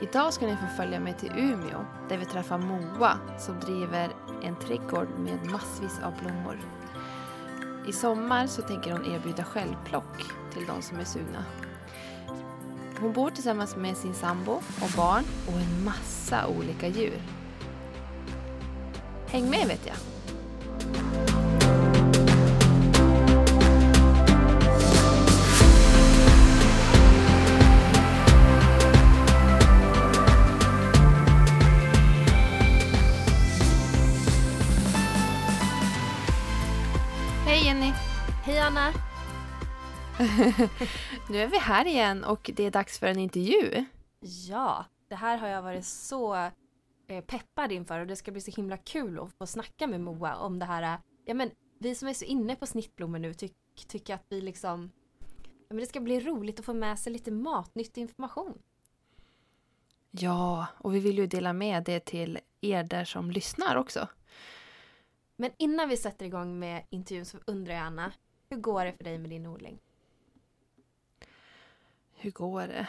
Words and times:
Idag 0.00 0.32
ska 0.32 0.46
ni 0.46 0.56
få 0.56 0.66
följa 0.76 1.00
med 1.00 1.18
till 1.18 1.32
Umeå 1.36 1.84
där 2.08 2.18
vi 2.18 2.24
träffar 2.24 2.58
Moa 2.58 3.18
som 3.38 3.60
driver 3.60 4.10
en 4.42 4.56
trädgård 4.56 5.08
med 5.18 5.50
massvis 5.50 6.00
av 6.04 6.12
blommor. 6.22 6.58
I 7.88 7.92
sommar 7.92 8.46
så 8.46 8.62
tänker 8.62 8.92
hon 8.92 9.14
erbjuda 9.14 9.44
självplock 9.44 10.22
till 10.52 10.66
de 10.66 10.82
som 10.82 10.98
är 11.00 11.04
sugna. 11.04 11.44
Hon 13.00 13.12
bor 13.12 13.30
tillsammans 13.30 13.76
med 13.76 13.96
sin 13.96 14.14
sambo 14.14 14.52
och 14.52 14.90
barn 14.96 15.24
och 15.46 15.60
en 15.60 15.84
massa 15.84 16.46
olika 16.46 16.88
djur. 16.88 17.22
Häng 19.26 19.50
med 19.50 19.66
vet 19.66 19.86
jag! 19.86 20.17
Nu 41.30 41.38
är 41.38 41.46
vi 41.46 41.58
här 41.58 41.86
igen 41.86 42.24
och 42.24 42.50
det 42.54 42.64
är 42.64 42.70
dags 42.70 42.98
för 42.98 43.06
en 43.06 43.18
intervju. 43.18 43.84
Ja, 44.20 44.84
det 45.08 45.14
här 45.14 45.38
har 45.38 45.48
jag 45.48 45.62
varit 45.62 45.86
så 45.86 46.34
eh, 47.08 47.24
peppad 47.26 47.72
inför 47.72 48.00
och 48.00 48.06
det 48.06 48.16
ska 48.16 48.30
bli 48.30 48.40
så 48.40 48.50
himla 48.50 48.76
kul 48.76 49.18
att 49.18 49.32
få 49.32 49.46
snacka 49.46 49.86
med 49.86 50.00
Moa 50.00 50.36
om 50.36 50.58
det 50.58 50.64
här. 50.64 50.98
Ja 51.24 51.34
men 51.34 51.50
vi 51.78 51.94
som 51.94 52.08
är 52.08 52.14
så 52.14 52.24
inne 52.24 52.56
på 52.56 52.66
snittblommor 52.66 53.18
nu 53.18 53.34
ty 53.34 53.48
tycker 53.86 54.14
att 54.14 54.26
vi 54.28 54.40
liksom 54.40 54.90
ja, 55.36 55.66
men 55.68 55.76
det 55.76 55.86
ska 55.86 56.00
bli 56.00 56.20
roligt 56.20 56.58
att 56.58 56.64
få 56.64 56.74
med 56.74 56.98
sig 56.98 57.12
lite 57.12 57.30
matnyttig 57.30 58.00
information. 58.00 58.58
Ja, 60.10 60.66
och 60.78 60.94
vi 60.94 61.00
vill 61.00 61.18
ju 61.18 61.26
dela 61.26 61.52
med 61.52 61.84
det 61.84 62.00
till 62.00 62.38
er 62.60 62.82
där 62.82 63.04
som 63.04 63.30
lyssnar 63.30 63.76
också. 63.76 64.08
Men 65.36 65.50
innan 65.56 65.88
vi 65.88 65.96
sätter 65.96 66.26
igång 66.26 66.58
med 66.58 66.82
intervjun 66.90 67.24
så 67.24 67.38
undrar 67.46 67.74
jag 67.74 67.82
Anna, 67.82 68.12
hur 68.50 68.56
går 68.56 68.84
det 68.84 68.92
för 68.92 69.04
dig 69.04 69.18
med 69.18 69.30
din 69.30 69.46
odling? 69.46 69.78
Hur 72.20 72.30
går 72.30 72.66
det? 72.66 72.86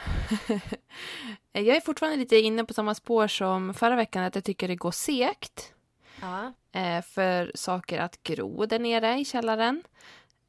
jag 1.60 1.76
är 1.78 1.82
fortfarande 1.82 2.18
lite 2.18 2.38
inne 2.38 2.66
på 2.66 2.74
samma 2.74 2.96
spår 2.96 3.28
som 3.28 3.74
förra 3.74 3.96
veckan, 3.96 4.24
att 4.24 4.36
jag 4.36 4.44
tycker 4.44 4.68
det 4.68 4.76
går 4.76 4.92
segt 4.92 5.74
Ja, 6.22 6.54
eh, 6.72 7.02
för 7.02 7.52
saker 7.56 8.00
att 8.00 8.24
gro 8.24 8.66
där 8.66 8.80
nere 8.80 9.20
i 9.20 9.26
källaren. 9.26 9.84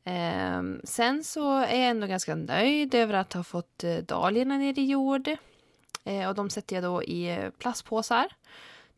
Eh, 0.04 0.62
sen 0.84 1.24
så 1.24 1.56
är 1.56 1.80
jag 1.80 1.90
ändå 1.90 2.06
ganska 2.06 2.34
nöjd 2.34 2.94
över 2.94 3.14
att 3.14 3.32
ha 3.32 3.44
fått 3.44 3.84
eh, 3.84 3.96
dahliorna 3.96 4.56
ner 4.56 4.78
i 4.78 4.84
jord. 4.84 5.28
Eh, 6.04 6.28
och 6.28 6.34
de 6.34 6.50
sätter 6.50 6.76
jag 6.76 6.84
då 6.84 7.02
i 7.02 7.50
plastpåsar. 7.58 8.26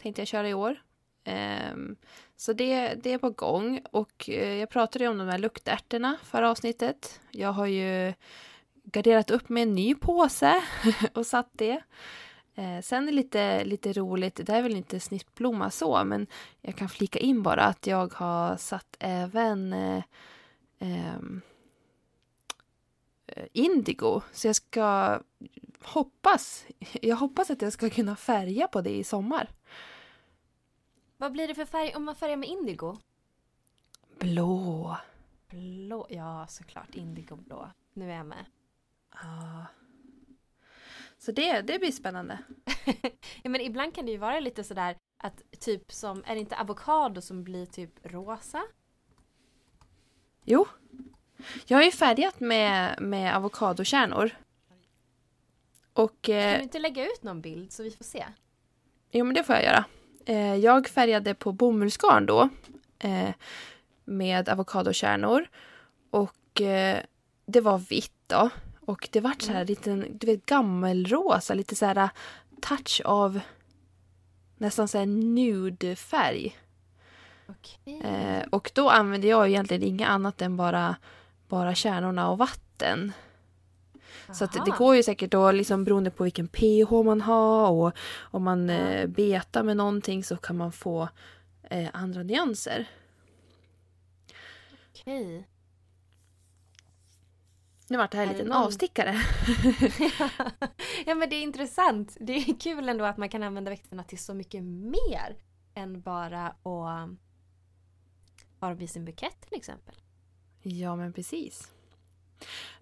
Tänkte 0.03 0.21
jag 0.21 0.29
köra 0.29 0.49
i 0.49 0.55
år. 0.55 0.83
Ehm, 1.25 1.97
så 2.37 2.53
det, 2.53 2.95
det 2.95 3.13
är 3.13 3.19
på 3.19 3.31
gång. 3.31 3.83
Och 3.91 4.29
jag 4.29 4.71
pratade 4.71 5.05
ju 5.05 5.11
om 5.11 5.19
de 5.19 5.29
här 5.29 5.39
luktärtorna 5.39 6.17
förra 6.25 6.51
avsnittet. 6.51 7.21
Jag 7.31 7.53
har 7.53 7.67
ju 7.67 8.13
garderat 8.93 9.31
upp 9.31 9.49
med 9.49 9.63
en 9.63 9.75
ny 9.75 9.95
påse 9.95 10.63
och 11.15 11.27
satt 11.27 11.51
det. 11.53 11.83
Eh, 12.55 12.81
sen 12.81 13.03
är 13.03 13.07
det 13.07 13.13
lite, 13.13 13.65
lite 13.65 13.93
roligt, 13.93 14.41
det 14.47 14.53
är 14.53 14.63
väl 14.63 14.77
inte 14.77 15.01
snittblomma 15.01 15.71
så, 15.71 16.05
men 16.05 16.27
jag 16.61 16.77
kan 16.77 16.89
flika 16.89 17.19
in 17.19 17.43
bara 17.43 17.65
att 17.65 17.87
jag 17.87 18.13
har 18.13 18.57
satt 18.57 18.97
även 18.99 19.73
eh, 19.73 20.03
ehm, 20.79 21.41
eh, 23.27 23.47
indigo. 23.53 24.21
Så 24.33 24.47
jag 24.47 24.57
ska 24.57 25.21
hoppas, 25.83 26.67
jag 27.03 27.17
hoppas 27.17 27.51
att 27.51 27.63
jag 27.63 27.73
ska 27.73 27.91
kunna 27.91 28.17
färga 28.17 28.69
på 28.69 28.81
det 28.81 28.97
i 28.97 29.05
sommar. 29.05 29.49
vad 31.17 31.33
blir 31.33 31.49
det 31.49 31.55
för 31.55 31.65
färg 31.65 31.95
om 31.95 32.05
man 32.05 32.17
färgar 32.17 32.37
med 32.37 32.49
indigo? 32.49 32.97
Blå. 34.19 34.97
Blå, 35.49 36.07
ja 36.11 36.47
såklart 36.49 36.95
indigoblå. 36.95 37.71
Nu 37.93 38.11
är 38.11 38.17
jag 38.17 38.27
med. 38.27 38.45
Ja. 39.15 39.67
Så 41.19 41.33
det, 41.33 41.61
det 41.61 41.79
blir 41.79 41.93
spännande. 41.93 42.39
ja, 43.43 43.51
men 43.51 43.61
ibland 43.61 43.95
kan 43.95 44.07
det 44.07 44.13
ju 44.13 44.19
vara 44.19 44.41
lite 44.41 44.65
sådär 44.65 44.97
att 45.23 45.43
typ 45.61 45.93
som, 45.93 46.23
är 46.27 46.35
det 46.35 46.41
inte 46.41 46.57
avokado 46.57 47.21
som 47.21 47.45
blir 47.45 47.67
typ 47.67 47.91
rosa? 48.03 48.63
Jo. 50.45 50.67
Jag 51.67 51.79
har 51.79 51.85
ju 51.85 51.91
färgat 51.91 52.41
med, 52.41 53.03
med 53.03 53.37
avokadokärnor. 53.37 54.31
Och... 55.93 56.23
Kan 56.23 56.35
Eh, 56.35 56.57
du 56.57 56.63
inte 56.63 56.79
lägga 56.79 57.05
ut 57.07 57.23
någon 57.23 57.41
bild 57.41 57.73
så 57.73 57.83
vi 57.83 57.91
får 57.91 58.05
se? 58.05 58.25
Jo, 59.11 59.25
men 59.25 59.35
det 59.35 59.45
får 59.45 59.55
jag 59.55 59.65
göra. 59.65 59.85
Eh, 60.27 60.55
jag 60.55 60.89
färgade 60.89 61.35
på 61.35 61.53
bomullsgarn 61.53 62.27
då. 62.27 62.49
Eh, 62.99 63.31
med 64.05 64.49
avokadokärnor. 64.49 65.49
Och 66.11 66.61
det 67.47 67.61
var 67.61 67.79
vitt 67.79 68.15
då. 68.27 68.51
Och 68.87 69.09
det 69.13 69.21
vart 69.21 69.43
så 69.43 69.53
här 69.53 69.65
liten, 69.65 70.19
du 70.19 70.27
vet 70.27 70.47
gammelrosa, 70.47 71.55
lite 71.55 71.77
så 71.77 71.87
här 71.87 72.09
touch 72.61 73.01
av 73.05 73.41
nästan 74.57 74.89
så 74.89 74.99
här 74.99 75.07
nude 75.07 75.97
färg. 75.97 76.57
Okej. 77.47 78.01
Eh, 78.05 78.49
och 78.51 78.71
då 78.75 78.89
använde 78.89 79.27
jag 79.27 79.49
egentligen 79.49 79.83
inget 79.83 80.09
annat 80.09 80.43
än 80.43 80.57
bara, 80.57 80.97
bara 81.49 81.75
kärnorna 81.75 82.31
och 82.31 82.39
vatten. 82.39 83.13
Så 84.33 84.45
att 84.45 84.53
det 84.53 84.61
Aha. 84.61 84.77
går 84.79 84.97
ju 84.97 85.03
säkert 85.03 85.31
då, 85.31 85.53
liksom 85.53 85.85
beroende 85.85 86.11
på 86.11 86.25
vilken 86.25 86.49
pH 86.49 87.03
man 87.05 87.21
har 87.21 87.71
och 87.71 87.93
om 88.21 88.43
man 88.43 88.71
eh, 88.71 89.07
betar 89.07 89.63
med 89.63 89.77
någonting 89.77 90.25
så 90.25 90.37
kan 90.37 90.57
man 90.57 90.73
få 90.73 91.09
eh, 91.63 91.89
andra 91.93 92.23
nyanser. 92.23 92.87
Okej. 94.91 95.47
Nu 97.93 97.99
vart 97.99 98.11
det 98.11 98.17
här 98.17 98.25
Är 98.25 98.31
en 98.31 98.37
liten 98.37 98.53
avstickare. 98.53 99.15
ja 101.07 101.15
men 101.15 101.31
det 101.31 101.37
är 101.37 101.43
intressant. 101.43 102.17
Det 102.21 102.33
är 102.33 102.61
kul 102.61 102.89
ändå 102.89 103.05
att 103.05 103.17
man 103.17 103.29
kan 103.29 103.43
använda 103.43 103.71
växterna 103.71 104.05
till 104.05 104.19
så 104.19 104.35
mycket 104.35 104.63
mer 104.63 105.37
än 105.75 106.01
bara 106.01 106.47
att 106.47 106.65
ha 108.61 108.69
dem 108.69 108.81
i 108.81 108.89
sin 108.89 109.05
bukett 109.05 109.41
till 109.49 109.57
exempel. 109.57 109.95
Ja, 110.63 110.97
men 110.97 111.13
precis. 111.13 111.73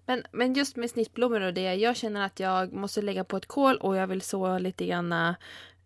Men, 0.05 0.23
men 0.31 0.53
just 0.53 0.75
med 0.75 0.89
snittblommor 0.89 1.41
och 1.41 1.53
det, 1.53 1.75
jag 1.75 1.95
känner 1.95 2.25
att 2.25 2.39
jag 2.39 2.73
måste 2.73 3.01
lägga 3.01 3.23
på 3.23 3.37
ett 3.37 3.47
kol 3.47 3.77
och 3.77 3.95
jag 3.95 4.07
vill 4.07 4.21
så 4.21 4.57
lite 4.59 4.85
grann 4.85 5.11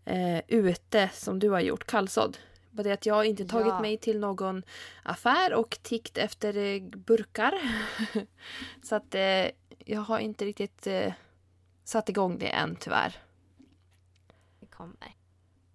eh, 0.06 0.42
ute 0.48 1.10
som 1.14 1.40
du 1.40 1.50
har 1.50 1.60
gjort, 1.60 1.86
kallsådd. 1.86 2.38
Bara 2.76 2.84
det 2.84 2.92
att 2.92 3.06
jag 3.06 3.26
inte 3.26 3.46
tagit 3.46 3.68
Ja. 3.68 3.82
mig 3.82 3.98
till 3.98 4.20
någon 4.20 4.64
affär 5.04 5.54
och 5.54 5.80
tickt 5.82 6.18
efter 6.18 6.58
eh, 6.58 6.82
burkar. 6.82 7.54
så 8.84 8.96
att 8.96 9.16
eh, 9.16 9.46
jag 9.86 10.02
har 10.02 10.20
inte 10.20 10.46
riktigt 10.46 10.88
eh, 10.88 11.14
satt 11.84 12.10
igång 12.10 12.38
det 12.40 12.48
än 12.48 12.76
tyvärr. 12.76 13.18
Det 14.60 14.66
kommer. 14.66 15.16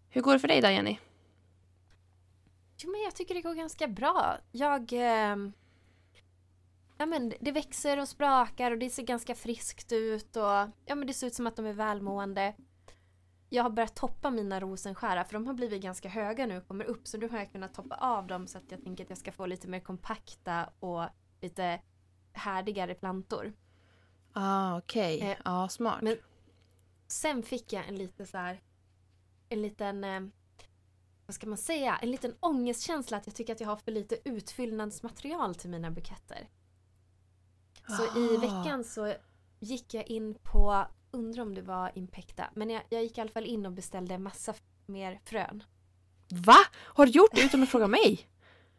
Hur 0.09 0.21
går 0.21 0.33
det 0.33 0.39
för 0.39 0.49
dig 0.49 0.61
då 0.61 0.69
Jenny? 0.71 0.99
Jo 2.77 2.91
men 2.91 3.01
jag 3.01 3.15
tycker 3.15 3.35
det 3.35 3.43
går 3.43 3.55
ganska 3.55 3.89
bra. 3.89 4.39
Jag... 4.53 4.93
ehm, 4.93 5.53
ja 6.99 7.07
men 7.07 7.33
det 7.41 7.53
växer 7.53 8.01
och 8.01 8.09
sprakar 8.09 8.71
och 8.71 8.79
det 8.79 8.91
ser 8.91 9.03
ganska 9.03 9.35
friskt 9.35 9.93
ut 9.93 10.37
och 10.37 10.69
ja 10.85 10.95
men 10.95 11.07
det 11.07 11.15
ser 11.15 11.27
ut 11.27 11.35
som 11.35 11.47
att 11.47 11.57
de 11.57 11.67
är 11.67 11.73
välmående. 11.73 12.55
Jag 13.53 13.63
har 13.63 13.71
börjat 13.71 13.95
toppa 13.97 14.31
mina 14.31 14.61
rosenskära 14.61 15.25
för 15.25 15.33
de 15.33 15.47
har 15.47 15.55
blivit 15.55 15.83
ganska 15.83 16.09
höga 16.09 16.47
nu 16.47 16.57
och 16.59 16.69
kommer 16.69 16.85
upp 16.85 17.07
så 17.07 17.19
nu 17.19 17.29
har 17.29 17.39
jag 17.39 17.53
kunnat 17.53 17.75
toppa 17.75 17.95
av 17.95 18.27
dem 18.27 18.47
så 18.47 18.59
att 18.59 18.65
jag 18.71 18.83
tänker 18.83 19.05
att 19.05 19.11
jag 19.11 19.19
ska 19.19 19.33
få 19.33 19.47
lite 19.47 19.69
mer 19.69 19.81
kompakta 19.81 20.71
och 20.81 21.05
lite 21.41 21.81
härdigare 22.33 22.95
plantor. 22.95 23.53
Ah, 24.33 24.79
okej. 24.79 25.21
Eh, 25.21 25.37
Ja, 25.45 25.69
smart. 25.69 26.03
men- 26.03 26.17
Sen 27.07 27.43
fick 27.43 27.73
jag 27.73 27.89
en 27.89 27.97
lite 27.97 28.27
så 28.27 28.39
här, 28.39 28.61
en 29.49 29.63
liten, 29.63 30.05
eh, 30.05 30.21
vad 31.27 31.35
ska 31.35 31.47
man 31.47 31.59
säga, 31.59 31.97
en 32.03 32.11
liten 32.11 32.35
ångestkänsla 32.41 33.17
att 33.17 33.27
jag 33.27 33.35
tycker 33.37 33.53
att 33.53 33.61
jag 33.61 33.69
har 33.69 33.77
för 33.77 33.93
lite 33.93 34.29
utfyllnadsmaterial 34.29 35.55
till 35.55 35.71
mina 35.71 35.91
buketter. 35.91 36.49
Så 37.89 38.19
i 38.19 38.37
Ah. 38.37 38.41
veckan 38.41 38.85
så 38.85 39.15
gick 39.61 39.95
jag 39.95 40.07
in 40.07 40.35
på, 40.43 40.87
undrar 41.11 41.43
om 41.43 41.55
det 41.55 41.63
var 41.63 41.93
Impecta, 41.95 42.51
men 42.55 42.71
jag, 42.71 42.83
jag 42.89 43.03
gick 43.03 43.19
i 43.19 43.21
alla 43.21 43.31
fall 43.31 43.45
in 43.47 43.67
och 43.67 43.73
beställde 43.73 44.19
massa 44.19 44.55
mer 44.87 45.21
frön. 45.25 45.63
Va? 46.31 46.57
Har 46.75 47.07
du 47.07 47.13
gjort 47.13 47.35
det 47.35 47.43
utan 47.43 47.63
att 47.63 47.69
fråga 47.69 47.87
mig? 47.87 48.27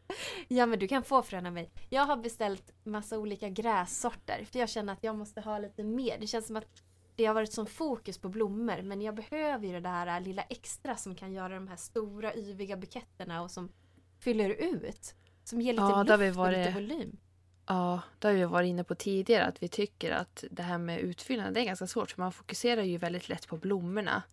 Ja 0.47 0.65
men 0.65 0.79
du 0.79 0.87
kan 0.87 1.03
få 1.03 1.21
frön 1.21 1.45
av 1.45 1.53
mig. 1.53 1.71
Jag 1.89 2.05
har 2.05 2.17
beställt 2.17 2.73
massa 2.83 3.19
olika 3.19 3.49
grässorter 3.49 4.45
för 4.51 4.59
jag 4.59 4.69
känner 4.69 4.93
att 4.93 5.03
jag 5.03 5.15
måste 5.15 5.41
ha 5.41 5.57
lite 5.57 5.83
mer. 5.83 6.17
Det 6.19 6.27
känns 6.27 6.47
som 6.47 6.55
att 6.55 6.83
det 7.15 7.25
har 7.25 7.33
varit 7.33 7.53
sån 7.53 7.65
fokus 7.65 8.17
på 8.17 8.29
blommor 8.29 8.81
men 8.81 9.01
jag 9.01 9.15
behöver 9.15 9.67
ju 9.67 9.73
det 9.73 9.79
där 9.79 10.19
lilla 10.19 10.41
extra 10.41 10.95
som 10.95 11.15
kan 11.15 11.33
göra 11.33 11.55
de 11.55 11.67
här 11.67 11.75
stora 11.75 12.35
yviga 12.35 12.77
buketterna 12.77 13.41
och 13.41 13.51
som 13.51 13.71
fyller 14.19 14.49
ut. 14.49 15.15
Som 15.43 15.61
ger 15.61 15.73
lite 15.73 15.83
Ja, 15.83 16.03
luft 16.03 16.37
och 16.37 16.51
lite 16.51 16.71
volym. 16.71 17.17
Ja, 17.65 18.01
det 18.19 18.27
har 18.27 18.33
vi 18.35 18.43
varit 18.45 18.67
inne 18.67 18.83
på 18.83 18.95
tidigare 18.95 19.45
att 19.45 19.63
vi 19.63 19.67
tycker 19.67 20.11
att 20.11 20.43
det 20.51 20.63
här 20.63 20.77
med 20.77 20.99
utfyllnad 20.99 21.57
är 21.57 21.63
ganska 21.63 21.87
svårt 21.87 22.11
för 22.11 22.21
man 22.21 22.31
fokuserar 22.31 22.81
ju 22.83 22.97
väldigt 22.97 23.29
lätt 23.29 23.47
på 23.47 23.57
blommorna. 23.57 24.23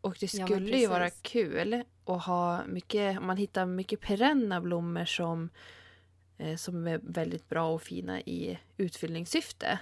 Och 0.00 0.16
det 0.20 0.34
Ja, 0.34 0.46
skulle 0.46 0.78
ju 0.78 0.86
vara 0.86 1.10
kul 1.10 1.84
att 2.04 2.24
ha 2.24 2.64
mycket, 2.66 3.22
man 3.22 3.36
hittar 3.36 3.66
mycket 3.66 4.00
perenna 4.00 4.60
blommor 4.60 5.04
som, 5.04 5.50
eh, 6.38 6.56
som 6.56 6.86
är 6.86 6.98
väldigt 7.02 7.48
bra 7.48 7.68
och 7.68 7.82
fina 7.82 8.20
i 8.20 8.58
utfyllningssyfte. 8.76 9.78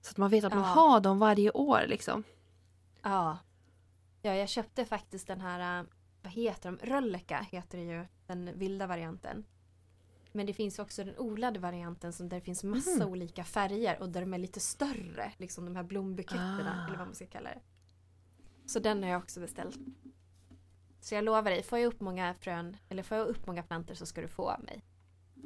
Så 0.00 0.10
att 0.10 0.16
man 0.16 0.30
vet 0.30 0.44
att 0.44 0.52
man 0.54 0.62
Ja. 0.62 0.68
har 0.68 1.00
dem 1.00 1.18
varje 1.18 1.50
år 1.50 1.84
liksom. 1.86 2.24
Ja. 3.02 3.38
Ja, 4.22 4.34
jag 4.34 4.48
köpte 4.48 4.84
faktiskt 4.84 5.26
den 5.26 5.40
här, 5.40 5.80
äh, 5.80 5.86
vad 6.22 6.32
heter 6.32 6.70
de? 6.70 6.78
Rölleka 6.86 7.46
heter 7.50 7.78
det 7.78 7.84
ju, 7.84 8.04
den 8.26 8.58
vilda 8.58 8.86
varianten. 8.86 9.44
Men 10.32 10.46
det 10.46 10.52
finns 10.52 10.78
också 10.78 11.04
den 11.04 11.18
odlade 11.18 11.60
varianten 11.60 12.12
som 12.12 12.28
där 12.28 12.36
det 12.36 12.44
finns 12.44 12.64
massa 12.64 12.90
Mhm. 13.04 13.08
olika 13.08 13.44
färger 13.44 14.00
och 14.02 14.08
där 14.08 14.20
de 14.20 14.34
är 14.34 14.38
lite 14.38 14.60
större. 14.60 15.32
Liksom 15.36 15.64
de 15.64 15.76
här 15.76 15.82
blombuketterna 15.82 16.82
Ah. 16.82 16.86
eller 16.88 16.98
vad 16.98 17.06
man 17.06 17.14
ska 17.14 17.26
kalla 17.26 17.50
det. 17.50 17.60
Så 18.66 18.78
den 18.78 19.02
har 19.02 19.10
jag 19.10 19.18
också 19.22 19.40
beställt. 19.40 19.78
Så 21.00 21.14
jag 21.14 21.24
lovar 21.24 21.50
dig, 21.50 21.62
får 21.62 21.78
jag 21.78 21.86
upp 21.86 22.00
många 22.00 22.34
frön 22.34 22.76
eller 22.88 23.02
får 23.02 23.16
jag 23.18 23.26
upp 23.26 23.46
många 23.46 23.62
plantor 23.62 23.94
så 23.94 24.06
ska 24.06 24.20
du 24.20 24.28
få 24.28 24.50
av 24.50 24.64
mig. 24.64 24.82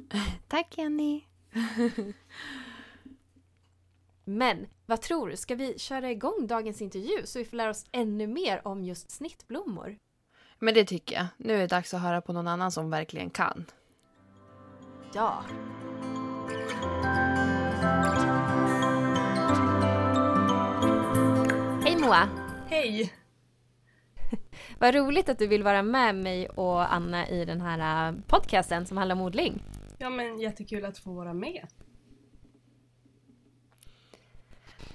Tack 0.47 0.77
Jenny! 0.77 1.23
Men 4.23 4.67
vad 4.85 5.01
tror 5.01 5.29
du, 5.29 5.37
ska 5.37 5.55
vi 5.55 5.79
köra 5.79 6.11
igång 6.11 6.47
dagens 6.47 6.81
intervju 6.81 7.25
så 7.25 7.39
vi 7.39 7.45
får 7.45 7.57
lära 7.57 7.69
oss 7.69 7.85
ännu 7.91 8.27
mer 8.27 8.67
om 8.67 8.83
just 8.83 9.11
snittblommor? 9.11 9.97
Men 10.59 10.73
det 10.73 10.85
tycker 10.85 11.15
jag. 11.15 11.25
Nu 11.37 11.53
är 11.53 11.57
det 11.57 11.67
dags 11.67 11.93
att 11.93 12.01
höra 12.01 12.21
på 12.21 12.33
någon 12.33 12.47
annan 12.47 12.71
som 12.71 12.89
verkligen 12.89 13.29
kan. 13.29 13.65
Ja. 15.13 15.43
Hej 21.83 21.97
Moa! 22.01 22.29
Hej! 22.67 23.13
Vad 24.79 24.95
roligt 24.95 25.29
att 25.29 25.39
du 25.39 25.47
vill 25.47 25.63
vara 25.63 25.83
med 25.83 26.15
mig 26.15 26.49
och 26.49 26.93
Anna 26.93 27.29
i 27.29 27.45
den 27.45 27.61
här 27.61 28.09
äh, 28.09 28.19
podcasten 28.27 28.85
som 28.85 28.97
handlar 28.97 29.15
om 29.15 29.21
odling. 29.21 29.63
Ja 29.97 30.09
men 30.09 30.39
jättekul 30.39 30.85
att 30.85 30.97
få 30.97 31.13
vara 31.13 31.33
med. 31.33 31.67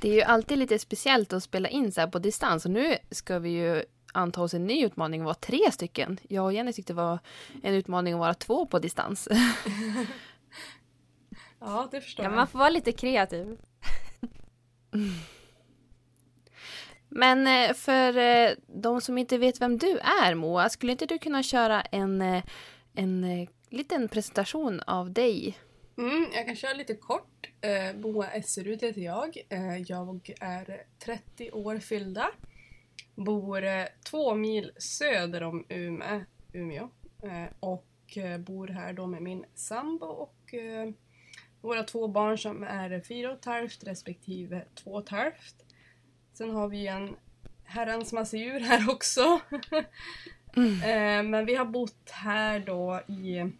Det 0.00 0.08
är 0.08 0.14
ju 0.14 0.22
alltid 0.22 0.58
lite 0.58 0.78
speciellt 0.78 1.32
att 1.32 1.42
spela 1.42 1.68
in 1.68 1.92
så 1.92 2.00
här 2.00 2.08
på 2.08 2.18
distans 2.18 2.64
och 2.64 2.70
nu 2.70 2.96
ska 3.10 3.38
vi 3.38 3.50
ju 3.50 3.82
anta 4.12 4.42
oss 4.42 4.54
en 4.54 4.66
ny 4.66 4.84
utmaning 4.84 5.20
att 5.20 5.24
vara 5.24 5.34
tre 5.34 5.72
stycken. 5.72 6.18
Jag 6.28 6.44
och 6.44 6.52
Jenny 6.52 6.72
tyckte 6.72 6.92
det 6.92 6.96
var 6.96 7.18
en 7.62 7.74
utmaning 7.74 8.14
att 8.14 8.20
vara 8.20 8.34
två 8.34 8.66
på 8.66 8.78
distans. 8.78 9.28
Ja, 11.64 11.88
det 11.90 12.00
förstår 12.00 12.24
Ja, 12.24 12.30
jag. 12.30 12.36
man 12.36 12.46
får 12.46 12.58
vara 12.58 12.70
lite 12.70 12.92
kreativ. 12.92 13.58
Men 17.08 17.46
eh, 17.46 17.74
för 17.74 18.16
eh, 18.16 18.50
de 18.66 19.00
som 19.00 19.18
inte 19.18 19.38
vet 19.38 19.60
vem 19.60 19.78
du 19.78 19.98
är 19.98 20.34
Moa, 20.34 20.68
skulle 20.68 20.92
inte 20.92 21.06
du 21.06 21.18
kunna 21.18 21.42
köra 21.42 21.80
en, 21.82 22.22
eh, 22.22 22.42
en 22.94 23.46
liten 23.70 24.08
presentation 24.08 24.80
av 24.80 25.12
dig? 25.12 25.58
Mm, 25.98 26.26
jag 26.34 26.46
kan 26.46 26.56
köra 26.56 26.72
lite 26.72 26.94
kort. 26.94 27.28
Moa 27.94 28.26
Esserud 28.26 28.82
heter 28.82 29.00
jag. 29.00 29.36
Jag 29.86 30.30
är 30.40 30.82
30 31.04 31.50
år 31.50 31.78
fyllda. 31.78 32.30
Bor 33.14 33.64
eh, 33.64 33.84
två 34.04 34.34
mil 34.34 34.72
söder 34.76 35.42
om 35.42 35.64
Umeå, 35.68 36.20
Umeå. 36.52 36.88
Eh, 37.22 37.52
och 37.60 38.16
eh, 38.16 38.38
bor 38.38 38.68
här 38.68 38.92
då 38.92 39.06
med 39.06 39.22
min 39.22 39.44
sambo 39.54 40.06
och 40.06 40.54
våra 41.60 41.82
två 41.82 42.08
barn 42.08 42.38
som 42.38 42.62
är 42.62 43.00
fyra 43.00 43.32
och 43.32 43.38
ett 43.38 43.44
halvt 43.44 43.84
respektive 43.84 44.64
två 44.74 44.90
och 44.90 45.02
ett 45.02 45.08
halvt. 45.08 45.64
Sen 46.32 46.50
har 46.50 46.68
vi 46.68 46.86
en 46.86 47.16
herrans 47.64 48.12
massa 48.12 48.36
djur 48.36 48.60
här 48.60 48.90
också. 48.90 49.40
Eh, 50.56 51.22
Men 51.22 51.46
vi 51.46 51.54
har 51.54 51.64
bott 51.64 52.10
här 52.10 52.60
då 52.60 53.00
i 53.08 53.52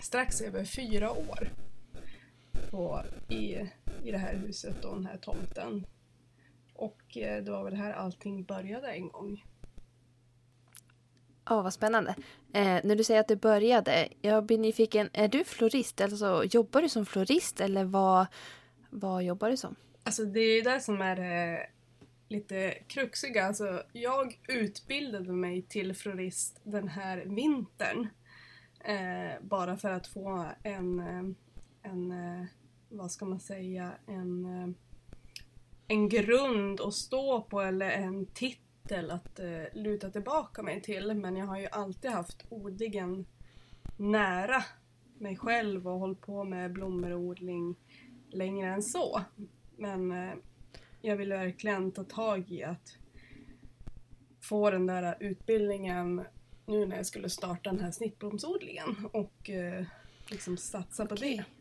strax 0.00 0.40
över 0.40 0.64
fyra 0.64 1.10
år. 1.10 1.50
På, 2.70 3.02
i, 3.28 3.54
I 4.04 4.10
det 4.12 4.18
här 4.18 4.34
huset 4.34 4.84
och 4.84 4.94
den 4.94 5.06
här 5.06 5.16
tomten. 5.16 5.86
Och 6.78 7.16
eh, 7.16 7.44
det 7.44 7.50
var 7.50 7.64
väl 7.64 7.74
här 7.74 7.92
allting 7.92 8.44
började 8.44 8.88
en 8.88 9.08
gång. 9.08 9.44
Åh, 11.50 11.62
vad 11.62 11.74
spännande. 11.74 12.14
Eh, 12.52 12.80
när 12.84 12.96
du 12.96 13.04
säger 13.04 13.20
att 13.20 13.28
du 13.28 13.36
började, 13.36 14.08
jag 14.20 14.44
blir 14.44 14.58
nyfiken. 14.58 15.10
Är 15.12 15.28
du 15.28 15.44
florist? 15.44 16.00
Alltså, 16.00 16.44
jobbar 16.44 16.82
du 16.82 16.88
som 16.88 17.06
florist 17.06 17.60
eller 17.60 17.84
vad, 17.84 18.26
vad 18.90 19.22
jobbar 19.22 19.50
du 19.50 19.56
som? 19.56 19.76
Alltså 20.02 20.24
det 20.24 20.40
är 20.40 20.64
det 20.64 20.80
som 20.80 21.02
är 21.02 21.18
eh, 21.54 21.60
lite 22.28 22.70
kruxiga. 22.70 23.46
Alltså, 23.46 23.82
jag 23.92 24.40
utbildade 24.48 25.32
mig 25.32 25.62
till 25.62 25.94
florist 25.94 26.60
den 26.62 26.88
här 26.88 27.18
vintern. 27.26 28.08
Eh, 28.80 29.42
bara 29.42 29.76
för 29.76 29.90
att 29.90 30.06
få 30.06 30.48
en, 30.62 31.00
eh, 31.00 31.24
en 31.90 32.10
eh, 32.10 32.46
vad 32.88 33.10
ska 33.10 33.24
man 33.24 33.40
säga, 33.40 33.92
en, 34.06 34.74
en 35.88 36.08
grund 36.08 36.80
att 36.80 36.94
stå 36.94 37.40
på 37.40 37.60
eller 37.60 37.90
en 37.90 38.26
titel 38.26 39.10
att 39.10 39.38
eh, 39.38 39.62
luta 39.72 40.10
tillbaka 40.10 40.62
mig 40.62 40.82
till. 40.82 41.14
Men 41.14 41.36
jag 41.36 41.46
har 41.46 41.58
ju 41.58 41.66
alltid 41.66 42.10
haft 42.10 42.46
odlingen 42.48 43.26
nära 43.96 44.64
mig 45.18 45.36
själv 45.36 45.88
och 45.88 45.98
hållit 45.98 46.20
på 46.20 46.44
med 46.44 46.72
blommor 46.72 47.10
och 47.10 47.20
odling 47.20 47.76
längre 48.30 48.68
än 48.68 48.82
så. 48.82 49.20
Men 49.76 50.12
eh, 50.12 50.34
jag 51.02 51.16
vill 51.16 51.28
verkligen 51.28 51.92
ta 51.92 52.04
tag 52.04 52.50
i 52.50 52.62
att 52.64 52.96
få 54.40 54.70
den 54.70 54.86
där 54.86 55.16
utbildningen 55.20 56.24
nu 56.66 56.86
när 56.86 56.96
jag 56.96 57.06
skulle 57.06 57.30
starta 57.30 57.70
den 57.70 57.80
här 57.80 57.90
snittblomsodlingen 57.90 59.08
och 59.12 59.50
eh, 59.50 59.84
liksom 60.30 60.56
satsa 60.56 61.06
på 61.06 61.14
Okej. 61.14 61.36
det. 61.36 61.57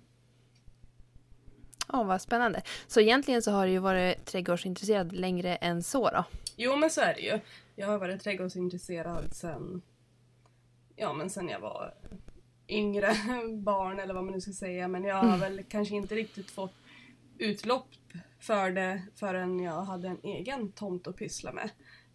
Åh, 1.94 2.06
vad 2.06 2.22
spännande. 2.22 2.62
Så 2.88 3.00
egentligen 3.00 3.42
så 3.42 3.52
har 3.52 3.66
du 3.66 3.72
ju 3.72 3.80
varit 3.80 4.26
trädgårdsintresserad 4.26 5.14
längre 5.14 5.56
än 5.56 5.84
så 5.84 6.10
då? 6.10 6.24
Jo 6.56 6.76
men 6.76 6.90
så 6.90 7.02
är 7.02 7.14
det 7.14 7.22
ju. 7.22 7.40
Jag 7.76 7.88
har 7.88 7.98
varit 7.98 8.24
trädgårdsintresserad 8.24 9.34
sen, 9.34 9.82
ja 10.96 11.14
men 11.14 11.30
sen 11.30 11.50
jag 11.50 11.60
var 11.60 11.94
yngre 12.70 13.14
barn 13.64 14.00
eller 14.00 14.14
vad 14.14 14.24
man 14.24 14.34
nu 14.34 14.42
ska 14.42 14.52
säga. 14.52 14.88
Men 14.88 15.04
jag 15.04 15.16
har 15.16 15.38
väl 15.38 15.64
kanske 15.70 15.96
inte 15.96 16.16
riktigt 16.16 16.52
fått 16.52 16.76
utlopp 17.38 17.90
för 18.40 18.72
det 18.72 19.02
förrän 19.16 19.60
jag 19.60 19.82
hade 19.84 20.08
en 20.08 20.20
egen 20.24 20.72
tomt 20.72 21.08
att 21.08 21.18
pyssla 21.18 21.52
med. 21.52 21.70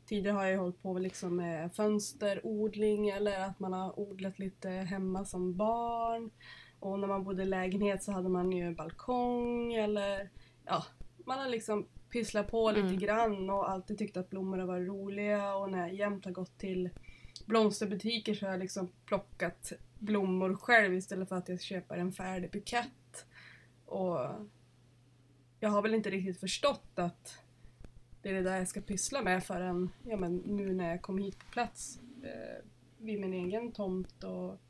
Tidigare 0.07 0.35
har 0.37 0.47
jag 0.47 0.59
hållit 0.59 0.83
på 0.83 0.99
liksom 0.99 1.37
med 1.37 1.75
fönsterodling 1.75 3.09
eller 3.09 3.41
att 3.41 3.61
man 3.61 3.73
har 3.73 3.99
odlat 4.01 4.39
lite 4.39 4.69
hemma 4.69 5.25
som 5.25 5.57
barn. 5.57 6.31
Och 6.83 6.99
när 6.99 7.09
man 7.09 7.25
bodde 7.25 7.43
i 7.43 7.47
lägenhet 7.47 8.03
så 8.03 8.13
hade 8.13 8.29
man 8.29 8.53
ju 8.53 8.75
balkong 8.75 9.75
eller 9.75 10.31
ja, 10.65 10.85
man 11.25 11.39
har 11.39 11.49
liksom 11.49 11.87
pysslat 12.11 12.51
på 12.51 12.71
lite 12.71 12.81
Mm. 12.87 12.99
grann 12.99 13.51
och 13.51 13.71
alltid 13.71 13.99
tyckt 13.99 14.17
att 14.17 14.31
blommor 14.31 14.59
har 14.59 14.67
varit 14.67 14.89
roliga 14.89 15.55
och 15.55 15.71
när 15.71 15.79
jag 15.79 15.95
jämt 15.95 16.25
har 16.25 16.33
gått 16.33 16.59
till 16.59 16.91
blomsterbutiker 17.47 18.35
så 18.35 18.47
har 18.47 18.53
jag 18.53 18.61
liksom 18.61 18.93
plockat 19.07 19.73
blommor 19.99 20.55
själv 20.57 20.95
istället 20.95 21.29
för 21.29 21.37
att 21.37 21.49
jag 21.49 21.61
köper 21.61 21.97
en 21.97 22.13
färdig 22.13 22.51
bukett. 22.51 23.27
Och 23.87 24.19
jag 25.61 25.71
har 25.71 25.83
väl 25.83 25.95
inte 25.95 26.11
riktigt 26.11 26.41
förstått 26.41 26.91
att 26.95 27.39
det 28.23 28.29
är 28.29 28.35
det 28.35 28.43
där 28.43 28.59
jag 28.59 28.69
ska 28.69 28.81
pyssla 28.81 29.23
med 29.23 29.45
förrän 29.45 29.91
ja, 30.05 30.17
men 30.17 30.37
nu 30.37 30.75
när 30.75 30.91
jag 30.91 31.03
kom 31.03 31.19
hit 31.19 31.39
på 31.39 31.45
plats 31.53 31.99
eh, 32.23 32.65
vid 32.99 33.21
min 33.21 33.33
egen 33.35 33.73
tomt 33.73 34.25
och 34.25 34.61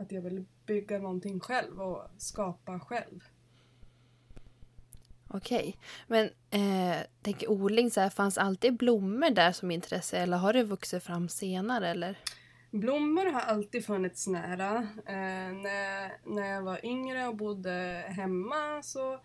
att 0.00 0.12
jag 0.12 0.22
vill 0.22 0.44
bygga 0.66 0.98
någonting 0.98 1.40
själv 1.40 1.80
och 1.80 2.02
skapa 2.16 2.80
själv. 2.80 3.24
Okej. 5.28 5.78
Men 6.06 6.30
eh, 6.50 6.96
tänker 7.22 7.50
odling, 7.50 7.90
så 7.90 8.00
här, 8.00 8.10
fanns 8.10 8.38
alltid 8.38 8.76
blommor 8.76 9.30
där 9.30 9.52
som 9.52 9.70
intresse 9.70 10.18
eller 10.18 10.36
har 10.36 10.52
det 10.52 10.62
vuxit 10.62 11.02
fram 11.02 11.28
senare 11.28 11.88
eller? 11.88 12.18
Blommor 12.70 13.32
har 13.32 13.40
alltid 13.40 13.86
funnits 13.86 14.26
nära. 14.26 14.76
Eh, 15.06 15.52
när, 15.62 16.12
när 16.34 16.46
jag 16.54 16.62
var 16.62 16.86
yngre 16.86 17.28
och 17.28 17.36
bodde 17.36 18.04
hemma 18.08 18.82
så 18.82 19.20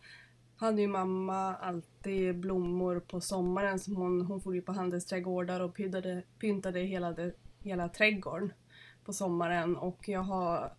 hade 0.58 0.82
ju 0.82 0.88
mamma 0.88 1.56
alltid 1.56 2.40
blommor 2.40 3.00
på 3.00 3.22
sommaren. 3.22 3.80
Som 3.80 3.96
hon, 3.96 4.22
hon 4.22 4.42
får 4.42 4.56
ju 4.56 4.62
på 4.62 4.72
handelsträdgårdar 4.72 5.60
och 5.60 5.76
pyntade, 5.76 6.24
pyntade 6.40 6.80
hela, 6.80 7.12
det, 7.12 7.32
hela 7.64 7.90
trädgården 7.90 8.54
på 9.06 9.14
sommaren. 9.14 9.78
Och 9.78 10.10
jag 10.10 10.22
har 10.22 10.74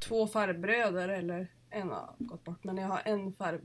två 0.00 0.26
farbröder, 0.26 1.08
eller 1.08 1.48
en 1.70 1.88
har 1.88 2.14
gått 2.18 2.44
bort, 2.44 2.64
men 2.64 2.76
jag 2.76 2.88
har 2.88 3.02
en 3.04 3.32
far, 3.32 3.60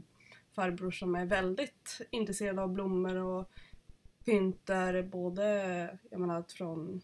farbror 0.56 0.92
som 0.92 1.16
är 1.16 1.26
väldigt 1.26 2.02
intresserad 2.12 2.60
av 2.60 2.70
blommor 2.70 3.16
och 3.16 3.50
pyntar 4.26 5.04
både, 5.04 5.44
jag 6.10 6.20
menar 6.20 6.36
allt 6.36 6.52
från 6.52 7.02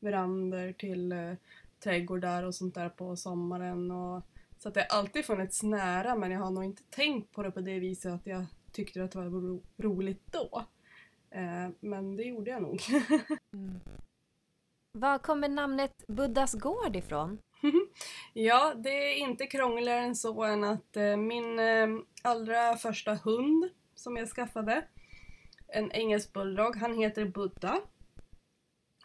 verander 0.00 0.72
till 0.72 1.12
eh, 1.12 1.32
trädgårdar 1.84 2.42
och 2.42 2.54
sånt 2.54 2.74
där 2.74 2.88
på 2.88 3.16
sommaren. 3.16 3.90
Och 3.90 4.22
Så 4.58 4.68
att 4.68 4.74
det 4.74 4.86
har 4.88 4.98
alltid 4.98 5.24
funnits 5.24 5.62
nära 5.62 6.14
men 6.14 6.30
jag 6.30 6.40
har 6.40 6.50
nog 6.50 6.64
inte 6.64 6.82
tänkt 6.90 7.32
på 7.32 7.42
det 7.42 7.50
på 7.50 7.60
det 7.60 7.78
viset 7.78 8.12
att 8.12 8.26
jag 8.26 8.46
tyckte 8.72 9.04
att 9.04 9.10
det 9.10 9.18
var 9.18 9.30
ro 9.30 9.62
roligt 9.76 10.32
då. 10.32 10.64
Eh, 11.30 11.68
men 11.80 12.16
det 12.16 12.22
gjorde 12.22 12.50
jag 12.50 12.62
nog. 12.62 12.80
Mm. 13.52 13.80
Var 14.92 15.18
kommer 15.18 15.48
namnet 15.48 16.06
Buddhas 16.08 16.54
gård 16.54 16.96
ifrån? 16.96 17.38
ja, 18.32 18.74
det 18.74 19.12
är 19.12 19.16
inte 19.16 19.46
krångligare 19.46 20.00
än 20.00 20.14
så 20.14 20.44
än 20.44 20.64
att 20.64 20.96
eh, 20.96 21.16
min 21.16 21.58
eh, 21.58 21.88
allra 22.22 22.76
första 22.76 23.14
hund 23.14 23.70
som 23.94 24.16
jag 24.16 24.28
skaffade, 24.28 24.84
en 25.68 25.92
engelsk 25.92 26.32
bulldog, 26.32 26.76
han 26.76 26.98
heter 26.98 27.24
Buddha. 27.24 27.80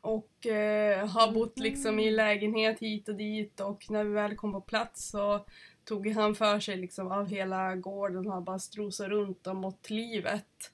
Och 0.02 0.46
eh, 0.46 1.08
har 1.08 1.32
bott 1.32 1.60
liksom 1.60 2.00
i 2.00 2.12
lägenhet 2.12 2.80
hit 2.80 3.10
och 3.10 3.16
dit 3.16 3.60
och 3.60 3.86
när 3.90 4.04
vi 4.04 4.14
väl 4.14 4.36
kom 4.36 4.52
på 4.52 4.62
plats 4.62 5.10
så 5.10 5.46
tog 5.86 6.08
han 6.08 6.36
för 6.36 6.60
sig 6.60 6.78
liksom 6.78 7.12
av 7.12 7.28
hela 7.28 7.76
gården 7.76 8.32
och 8.32 8.44
bara 8.44 8.60
strosade 8.60 9.10
runt 9.10 9.48
och 9.48 9.56
mått 9.56 9.90
livet. 9.90 10.72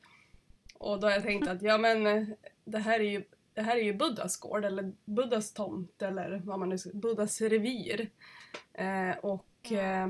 Och 0.73 0.99
då 0.99 1.07
har 1.07 1.11
jag 1.11 1.23
tänkt 1.23 1.47
att 1.47 1.61
ja 1.61 1.77
men 1.77 2.07
eh, 2.07 2.27
det 2.65 2.79
här 2.79 2.99
är 2.99 3.09
ju 3.09 3.23
det 3.59 3.63
här 3.63 3.77
är 3.77 3.83
ju 3.83 3.93
Buddhas 3.93 4.37
gård 4.37 4.65
eller 4.65 4.93
Buddhas 5.05 5.53
tomt 5.53 6.01
eller 6.01 6.41
vad 6.45 6.59
man 6.59 6.69
nu 6.69 6.77
ska 6.77 6.89
Buddhas 6.93 7.41
revir. 7.41 8.09
Eh, 8.73 9.17
och 9.21 9.71
eh, 9.71 10.03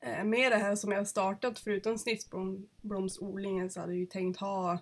eh, 0.00 0.24
med 0.24 0.52
det 0.52 0.56
här 0.56 0.74
som 0.74 0.92
jag 0.92 1.08
startat 1.08 1.58
förutom 1.58 1.98
snittblomsodlingen 1.98 3.70
så 3.70 3.80
hade 3.80 3.92
jag 3.92 4.00
ju 4.00 4.06
tänkt 4.06 4.40
ha 4.40 4.78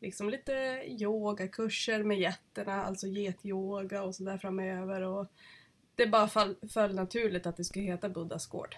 liksom 0.00 0.28
lite 0.30 0.52
yogakurser 0.86 2.02
med 2.02 2.18
getterna, 2.18 2.84
alltså 2.84 3.06
getyoga 3.06 4.02
och 4.02 4.14
sådär 4.14 4.38
framöver. 4.38 5.02
Och 5.02 5.26
det 5.94 6.06
bara 6.06 6.28
fall, 6.28 6.56
föll 6.72 6.94
naturligt 6.94 7.46
att 7.46 7.56
det 7.56 7.64
skulle 7.64 7.84
heta 7.84 8.08
Buddhas 8.08 8.46
gård. 8.46 8.76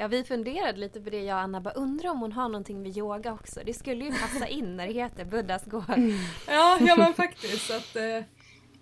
Ja, 0.00 0.08
vi 0.08 0.24
funderade 0.24 0.78
lite 0.78 1.00
på 1.00 1.10
det 1.10 1.22
jag 1.22 1.36
och 1.36 1.40
Anna, 1.40 1.60
bara 1.60 1.74
undrar 1.74 2.10
om 2.10 2.20
hon 2.20 2.32
har 2.32 2.48
någonting 2.48 2.82
med 2.82 2.96
yoga 2.96 3.32
också. 3.32 3.60
Det 3.64 3.74
skulle 3.74 4.04
ju 4.04 4.10
passa 4.10 4.48
in 4.48 4.76
när 4.76 4.86
det 4.86 4.92
heter 4.92 5.24
Buddhas 5.24 5.64
gård. 5.64 5.90
Mm. 5.90 6.18
Ja, 6.46 6.78
ja 6.80 6.96
men 6.96 7.14
faktiskt. 7.14 7.70
Att, 7.70 7.96
eh, 7.96 8.24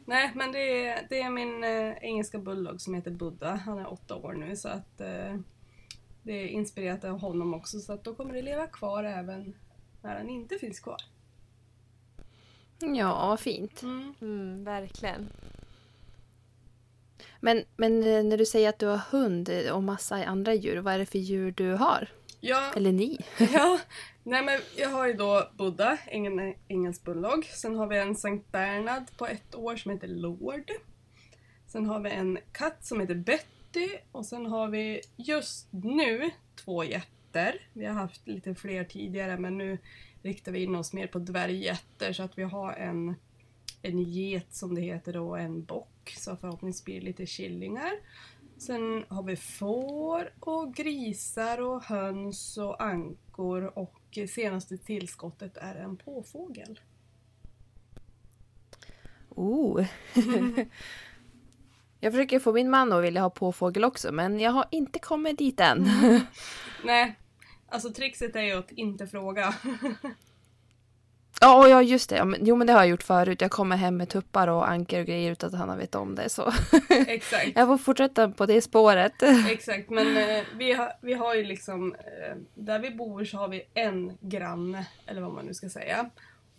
nej, 0.04 0.32
men 0.34 0.52
det 0.52 0.86
är, 0.86 1.06
det 1.08 1.20
är 1.20 1.30
min 1.30 1.64
eh, 1.64 1.94
engelska 2.00 2.38
bulldog 2.38 2.80
som 2.80 2.94
heter 2.94 3.10
Buddha. 3.10 3.54
Han 3.54 3.78
är 3.78 3.92
åtta 3.92 4.16
år 4.16 4.32
nu 4.32 4.56
så 4.56 4.68
att 4.68 5.00
eh, 5.00 5.36
det 6.22 6.32
är 6.32 6.46
inspirerat 6.46 7.04
av 7.04 7.20
honom 7.20 7.54
också 7.54 7.78
så 7.78 7.92
att 7.92 8.04
då 8.04 8.14
kommer 8.14 8.34
det 8.34 8.42
leva 8.42 8.66
kvar 8.66 9.04
även 9.04 9.54
när 10.02 10.16
han 10.16 10.28
inte 10.28 10.58
finns 10.58 10.80
kvar. 10.80 11.00
Ja, 12.78 13.28
vad 13.28 13.40
fint. 13.40 13.82
Mm. 13.82 14.14
Mm, 14.20 14.64
verkligen. 14.64 15.28
Men, 17.46 17.64
men 17.76 18.02
eh, 18.02 18.24
när 18.24 18.36
du 18.36 18.46
säger 18.46 18.68
att 18.68 18.78
du 18.78 18.86
har 18.86 19.00
hund 19.10 19.50
och 19.72 19.82
massa 19.82 20.24
andra 20.24 20.54
djur, 20.54 20.76
vad 20.76 20.94
är 20.94 20.98
det 20.98 21.06
för 21.06 21.18
djur 21.18 21.50
du 21.56 21.72
har? 21.72 22.08
Ja, 22.40 22.72
Eller 22.76 22.92
ni? 22.92 23.18
ja, 23.52 23.80
nej 24.22 24.44
men 24.44 24.60
jag 24.76 24.88
har 24.88 25.06
ju 25.06 25.12
då 25.12 25.48
Buddha, 25.58 25.98
en 26.06 26.54
engelsk 26.68 27.04
bulldog. 27.04 27.44
Sen 27.44 27.76
har 27.76 27.86
vi 27.86 27.98
en 27.98 28.16
Sankt 28.16 28.52
Bernhard 28.52 29.02
på 29.18 29.26
ett 29.26 29.54
år 29.54 29.76
som 29.76 29.90
heter 29.90 30.08
Lord. 30.08 30.70
Sen 31.66 31.86
har 31.86 32.00
vi 32.00 32.10
en 32.10 32.38
katt 32.52 32.86
som 32.86 33.00
heter 33.00 33.14
Betty 33.14 33.88
och 34.12 34.26
sen 34.26 34.46
har 34.46 34.68
vi 34.68 35.00
just 35.16 35.68
nu 35.70 36.30
två 36.64 36.84
jätter. 36.84 37.68
Vi 37.72 37.84
har 37.84 37.94
haft 37.94 38.28
lite 38.28 38.54
fler 38.54 38.84
tidigare 38.84 39.38
men 39.38 39.58
nu 39.58 39.78
riktar 40.22 40.52
vi 40.52 40.62
in 40.62 40.74
oss 40.74 40.92
mer 40.92 41.06
på 41.06 41.18
dvärgjätter 41.18 42.12
så 42.12 42.22
att 42.22 42.38
vi 42.38 42.42
har 42.42 42.72
en, 42.72 43.14
en 43.82 43.98
get 43.98 44.54
som 44.54 44.74
det 44.74 44.80
heter 44.80 45.12
då 45.12 45.28
och 45.28 45.40
en 45.40 45.64
bock 45.64 45.88
så 46.10 46.36
förhoppningsvis 46.36 46.84
blir 46.84 47.00
det 47.00 47.06
lite 47.06 47.26
killingar. 47.26 47.92
Sen 48.58 49.04
har 49.08 49.22
vi 49.22 49.36
får 49.36 50.32
och 50.40 50.74
grisar 50.74 51.60
och 51.60 51.84
höns 51.84 52.58
och 52.58 52.82
ankor 52.82 53.78
och 53.78 54.18
senaste 54.28 54.78
tillskottet 54.78 55.56
är 55.56 55.74
en 55.74 55.96
påfågel. 55.96 56.80
Oh. 59.28 59.86
jag 62.00 62.12
försöker 62.12 62.38
få 62.38 62.52
min 62.52 62.70
man 62.70 62.92
att 62.92 63.04
vilja 63.04 63.20
ha 63.20 63.30
påfågel 63.30 63.84
också 63.84 64.12
men 64.12 64.40
jag 64.40 64.50
har 64.50 64.66
inte 64.70 64.98
kommit 64.98 65.38
dit 65.38 65.60
än. 65.60 65.88
Nej, 66.84 67.18
alltså 67.68 67.92
trixet 67.92 68.36
är 68.36 68.42
ju 68.42 68.52
att 68.52 68.72
inte 68.72 69.06
fråga. 69.06 69.54
Ja, 71.40 71.68
ja 71.68 71.82
just 71.82 72.10
det. 72.10 72.36
Jo, 72.40 72.56
men 72.56 72.66
det 72.66 72.72
har 72.72 72.80
jag 72.80 72.88
gjort 72.88 73.02
förut. 73.02 73.40
Jag 73.40 73.50
kommer 73.50 73.76
hem 73.76 73.96
med 73.96 74.08
tuppar 74.08 74.48
och 74.48 74.68
ankor 74.68 75.00
och 75.00 75.06
grejer 75.06 75.32
utan 75.32 75.50
att 75.50 75.58
han 75.58 75.68
har 75.68 75.76
vet 75.76 75.94
om 75.94 76.14
det. 76.14 76.28
Så. 76.28 76.52
Exakt. 77.06 77.50
jag 77.54 77.66
får 77.66 77.78
fortsätta 77.78 78.28
på 78.28 78.46
det 78.46 78.60
spåret. 78.62 79.12
Exakt, 79.50 79.90
men 79.90 80.16
eh, 80.16 80.44
vi, 80.56 80.72
har, 80.72 80.92
vi 81.00 81.14
har 81.14 81.34
ju 81.34 81.44
liksom... 81.44 81.94
Eh, 81.94 82.36
där 82.54 82.78
vi 82.78 82.90
bor 82.90 83.24
så 83.24 83.36
har 83.36 83.48
vi 83.48 83.62
en 83.74 84.18
granne, 84.20 84.86
eller 85.06 85.20
vad 85.22 85.32
man 85.32 85.46
nu 85.46 85.54
ska 85.54 85.68
säga. 85.68 86.10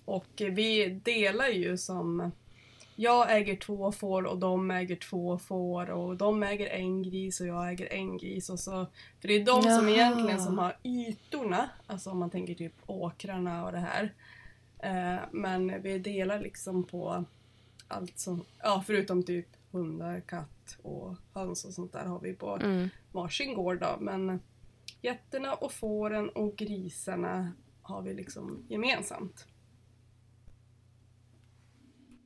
Och 0.05 0.27
vi 0.37 0.89
delar 1.03 1.47
ju 1.47 1.77
som... 1.77 2.31
Jag 2.99 3.35
äger 3.37 3.55
två 3.55 3.91
får 3.91 4.25
och 4.25 4.37
de 4.37 4.71
äger 4.71 4.95
två 4.95 5.39
får 5.39 5.89
och 5.89 6.17
de 6.17 6.43
äger 6.43 6.67
en 6.67 7.03
gris 7.03 7.41
och 7.41 7.47
jag 7.47 7.69
äger 7.71 7.93
en 7.93 8.17
gris. 8.17 8.49
Och 8.49 8.59
så, 8.59 8.87
för 9.21 9.27
det 9.27 9.33
är 9.33 9.45
de 9.45 9.61
som 9.61 9.89
egentligen 9.89 10.41
som 10.41 10.57
har 10.57 10.77
ytorna, 10.83 11.69
alltså 11.87 12.09
om 12.09 12.19
man 12.19 12.29
tänker 12.29 12.53
typ 12.53 12.73
åkrarna 12.85 13.65
och 13.65 13.71
det 13.71 13.79
här. 13.79 14.13
Eh, 14.79 15.19
men 15.31 15.81
vi 15.81 15.99
delar 15.99 16.39
liksom 16.39 16.83
på 16.83 17.25
allt 17.87 18.19
som, 18.19 18.45
ja 18.63 18.83
förutom 18.87 19.23
typ 19.23 19.47
hundar, 19.71 20.19
katt 20.19 20.77
och 20.81 21.15
höns 21.33 21.65
och 21.65 21.73
sånt 21.73 21.93
där 21.93 22.05
har 22.05 22.19
vi 22.19 22.33
på 22.33 22.55
mm. 22.55 22.89
varsin 23.11 23.53
gård 23.53 23.79
då. 23.79 23.97
Men 23.99 24.39
getterna 25.01 25.53
och 25.53 25.71
fåren 25.71 26.29
och 26.29 26.55
grisarna 26.55 27.51
har 27.81 28.01
vi 28.01 28.13
liksom 28.13 28.65
gemensamt. 28.69 29.47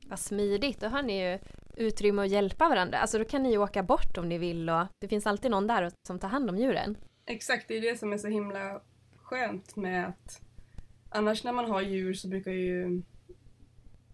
Vad 0.06 0.18
smidigt, 0.18 0.80
då 0.80 0.88
har 0.88 1.02
ni 1.02 1.24
ju 1.24 1.38
utrymme 1.76 2.22
att 2.22 2.30
hjälpa 2.30 2.68
varandra. 2.68 2.98
Alltså 2.98 3.18
då 3.18 3.24
kan 3.24 3.42
ni 3.42 3.50
ju 3.50 3.58
åka 3.58 3.82
bort 3.82 4.18
om 4.18 4.28
ni 4.28 4.38
vill 4.38 4.70
och 4.70 4.86
det 4.98 5.08
finns 5.08 5.26
alltid 5.26 5.50
någon 5.50 5.66
där 5.66 5.92
som 6.06 6.18
tar 6.18 6.28
hand 6.28 6.50
om 6.50 6.58
djuren. 6.58 6.96
Exakt, 7.26 7.68
det 7.68 7.76
är 7.76 7.80
det 7.80 7.98
som 7.98 8.12
är 8.12 8.18
så 8.18 8.28
himla 8.28 8.80
skönt 9.16 9.76
med 9.76 10.08
att 10.08 10.40
Annars 11.14 11.44
när 11.44 11.52
man 11.52 11.70
har 11.70 11.82
djur 11.82 12.14
så 12.14 12.28
brukar 12.28 12.52
ju 12.52 13.02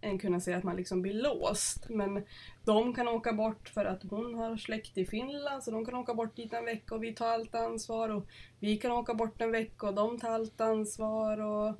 en 0.00 0.18
kunna 0.18 0.40
säga 0.40 0.56
att 0.56 0.64
man 0.64 0.76
liksom 0.76 1.02
blir 1.02 1.14
låst. 1.14 1.88
Men 1.88 2.24
de 2.64 2.94
kan 2.94 3.08
åka 3.08 3.32
bort 3.32 3.68
för 3.68 3.84
att 3.84 4.02
hon 4.10 4.34
har 4.34 4.56
släkt 4.56 4.98
i 4.98 5.06
Finland 5.06 5.64
så 5.64 5.70
de 5.70 5.84
kan 5.84 5.94
åka 5.94 6.14
bort 6.14 6.36
dit 6.36 6.52
en 6.52 6.64
vecka 6.64 6.94
och 6.94 7.02
vi 7.02 7.14
tar 7.14 7.28
allt 7.28 7.54
ansvar. 7.54 8.08
Och 8.08 8.26
vi 8.58 8.76
kan 8.76 8.92
åka 8.92 9.14
bort 9.14 9.40
en 9.40 9.52
vecka 9.52 9.86
och 9.86 9.94
de 9.94 10.18
tar 10.18 10.30
allt 10.30 10.60
ansvar. 10.60 11.40
Och... 11.40 11.74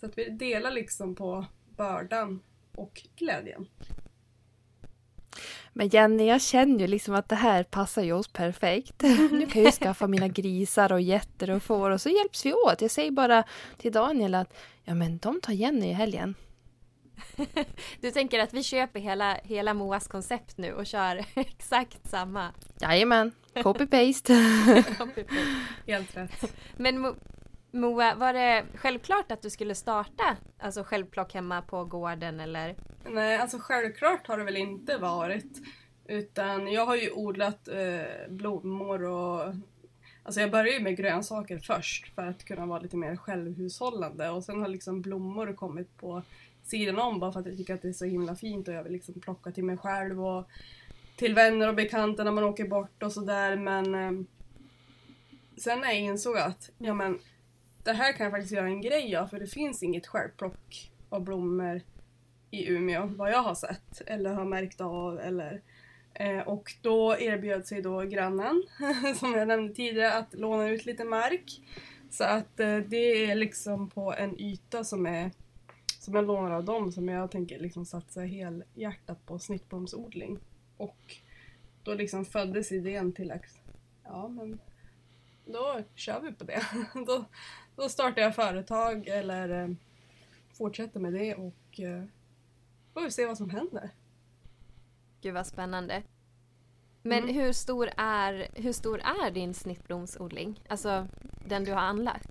Så 0.00 0.06
att 0.06 0.18
vi 0.18 0.28
delar 0.28 0.70
liksom 0.70 1.14
på 1.14 1.44
bördan 1.76 2.40
och 2.74 3.02
glädjen. 3.16 3.66
Men 5.72 5.88
Jenny, 5.88 6.26
jag 6.26 6.42
känner 6.42 6.80
ju 6.80 6.86
liksom 6.86 7.14
att 7.14 7.28
det 7.28 7.36
här 7.36 7.62
passar 7.62 8.02
ju 8.02 8.12
oss 8.12 8.28
perfekt. 8.28 9.02
Nu 9.02 9.46
kan 9.46 9.62
jag 9.62 9.64
ju 9.64 9.70
skaffa 9.70 10.06
mina 10.06 10.28
grisar 10.28 10.92
och 10.92 11.00
getter 11.00 11.50
och 11.50 11.62
får 11.62 11.90
och 11.90 12.00
så 12.00 12.08
hjälps 12.08 12.46
vi 12.46 12.52
åt. 12.52 12.82
Jag 12.82 12.90
säger 12.90 13.10
bara 13.10 13.44
till 13.76 13.92
Daniel 13.92 14.34
att 14.34 14.56
ja 14.84 14.94
men 14.94 15.18
de 15.18 15.40
tar 15.40 15.52
Jenny 15.52 15.86
i 15.86 15.92
helgen. 15.92 16.34
Du 18.00 18.10
tänker 18.10 18.38
att 18.38 18.52
vi 18.52 18.62
köper 18.62 19.00
hela, 19.00 19.34
hela 19.34 19.74
Moas 19.74 20.08
koncept 20.08 20.58
nu 20.58 20.72
och 20.72 20.86
kör 20.86 21.24
exakt 21.34 22.10
samma? 22.10 22.50
Jajamän, 22.80 23.32
copy-paste. 23.54 24.32
Helt 25.86 26.16
rätt. 26.16 26.56
Men 26.76 27.14
Moa, 27.74 28.14
var 28.14 28.32
det 28.32 28.64
självklart 28.74 29.32
att 29.32 29.42
du 29.42 29.50
skulle 29.50 29.74
starta 29.74 30.36
alltså 30.58 30.84
självplock 30.84 31.34
hemma 31.34 31.62
på 31.62 31.84
gården 31.84 32.40
eller? 32.40 32.76
Nej, 33.10 33.36
alltså 33.36 33.58
självklart 33.60 34.26
har 34.26 34.38
det 34.38 34.44
väl 34.44 34.56
inte 34.56 34.96
varit. 34.98 35.62
Utan 36.06 36.72
jag 36.72 36.86
har 36.86 36.96
ju 36.96 37.10
odlat 37.10 37.68
eh, 37.68 38.28
blommor 38.28 39.02
och 39.04 39.54
Alltså 40.22 40.40
jag 40.40 40.50
började 40.50 40.70
ju 40.70 40.80
med 40.80 40.96
grönsaker 40.96 41.58
först 41.58 42.14
för 42.14 42.26
att 42.26 42.44
kunna 42.44 42.66
vara 42.66 42.80
lite 42.80 42.96
mer 42.96 43.16
självhushållande 43.16 44.30
och 44.30 44.44
sen 44.44 44.60
har 44.60 44.68
liksom 44.68 45.02
blommor 45.02 45.52
kommit 45.52 45.96
på 45.96 46.22
sidan 46.62 46.98
om 46.98 47.20
bara 47.20 47.32
för 47.32 47.40
att 47.40 47.46
jag 47.46 47.56
tycker 47.56 47.74
att 47.74 47.82
det 47.82 47.88
är 47.88 47.92
så 47.92 48.04
himla 48.04 48.36
fint 48.36 48.68
och 48.68 48.74
jag 48.74 48.82
vill 48.82 48.92
liksom 48.92 49.20
plocka 49.20 49.50
till 49.50 49.64
mig 49.64 49.76
själv 49.76 50.24
och 50.26 50.48
till 51.16 51.34
vänner 51.34 51.68
och 51.68 51.74
bekanta 51.74 52.24
när 52.24 52.32
man 52.32 52.44
åker 52.44 52.68
bort 52.68 53.02
och 53.02 53.12
sådär 53.12 53.56
men 53.56 53.94
eh, 53.94 54.26
Sen 55.56 55.80
när 55.80 55.86
jag 55.86 55.98
insåg 55.98 56.36
att 56.36 56.70
ja 56.78 56.94
men 56.94 57.18
det 57.84 57.92
här 57.92 58.12
kan 58.12 58.24
jag 58.24 58.32
faktiskt 58.32 58.52
göra 58.52 58.66
en 58.66 58.80
grej 58.80 59.16
av 59.16 59.26
för 59.26 59.40
det 59.40 59.46
finns 59.46 59.82
inget 59.82 60.06
självplock 60.06 60.92
av 61.08 61.24
blommor 61.24 61.80
i 62.50 62.68
Umeå 62.68 63.06
vad 63.06 63.30
jag 63.30 63.42
har 63.42 63.54
sett 63.54 64.00
eller 64.06 64.32
har 64.32 64.44
märkt 64.44 64.80
av 64.80 65.20
eller 65.20 65.62
eh, 66.14 66.38
och 66.38 66.72
då 66.82 67.16
erbjöd 67.18 67.66
sig 67.66 67.82
då 67.82 68.00
grannen, 68.00 68.62
som 69.16 69.32
jag 69.32 69.48
nämnde 69.48 69.74
tidigare, 69.74 70.12
att 70.12 70.34
låna 70.34 70.68
ut 70.68 70.86
lite 70.86 71.04
mark. 71.04 71.60
Så 72.10 72.24
att 72.24 72.60
eh, 72.60 72.76
det 72.76 73.30
är 73.30 73.34
liksom 73.34 73.90
på 73.90 74.14
en 74.14 74.40
yta 74.40 74.84
som 74.84 75.06
är 75.06 75.30
som 76.00 76.14
jag 76.14 76.26
lånar 76.26 76.50
av 76.50 76.64
dem 76.64 76.92
som 76.92 77.08
jag 77.08 77.30
tänker 77.30 77.58
liksom 77.58 77.86
satsa 77.86 78.20
helhjärtat 78.20 79.26
på 79.26 79.38
snittblomsodling. 79.38 80.38
Och 80.76 81.16
då 81.82 81.94
liksom 81.94 82.24
föddes 82.24 82.72
idén 82.72 83.12
till 83.12 83.30
att 83.30 83.60
ja, 84.04 84.28
men 84.28 84.58
då 85.46 85.82
kör 85.94 86.20
vi 86.20 86.32
på 86.32 86.44
det. 86.44 86.62
då, 87.06 87.24
då 87.76 87.88
startar 87.88 88.22
jag 88.22 88.34
företag 88.34 89.08
eller 89.08 89.62
eh, 89.62 89.68
fortsätter 90.58 91.00
med 91.00 91.12
det 91.12 91.34
och 91.34 91.80
eh, 91.80 92.04
får 92.94 93.00
vi 93.02 93.10
se 93.10 93.26
vad 93.26 93.36
som 93.36 93.50
händer. 93.50 93.90
Gud 95.20 95.34
vad 95.34 95.46
spännande. 95.46 96.02
Men 97.02 97.22
Mm. 97.22 97.34
hur, 97.34 97.52
stor 97.52 97.90
är, 97.96 98.48
hur 98.54 98.72
stor 98.72 99.00
är 99.00 99.30
din 99.30 99.54
snittblomsodling? 99.54 100.60
Alltså 100.68 101.08
den 101.46 101.64
du 101.64 101.72
har 101.72 101.80
anlagt? 101.80 102.28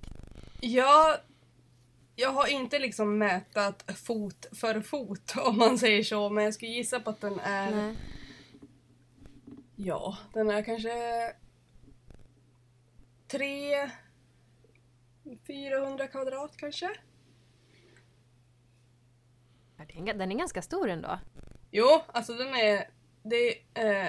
Jag, 0.60 1.16
jag 2.16 2.30
har 2.32 2.46
inte 2.46 2.78
liksom 2.78 3.18
mätat 3.18 3.84
fot 3.96 4.46
för 4.52 4.80
fot 4.80 5.34
om 5.46 5.58
man 5.58 5.78
säger 5.78 6.02
så, 6.02 6.30
men 6.30 6.44
jag 6.44 6.54
skulle 6.54 6.70
gissa 6.70 7.00
på 7.00 7.10
att 7.10 7.20
den 7.20 7.40
är, 7.40 7.70
Nej. 7.70 7.94
ja, 9.76 10.18
den 10.32 10.50
är 10.50 10.62
kanske 10.62 11.32
tre 13.28 13.90
400 15.46 16.06
kvadrat 16.08 16.56
kanske? 16.56 16.90
Ja, 19.76 19.84
det 19.88 19.94
är 19.94 19.98
en- 20.10 20.18
Den 20.18 20.32
är 20.32 20.36
ganska 20.38 20.62
stor 20.62 20.88
ändå. 20.88 21.18
Jo, 21.70 22.02
alltså 22.06 22.32
den 22.34 22.54
är, 22.54 22.88
det, 23.22 23.58
eh, 23.74 24.08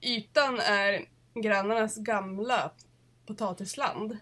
ytan 0.00 0.58
är 0.60 1.08
grannarnas 1.34 1.96
gamla 1.96 2.70
potatisland 3.26 4.16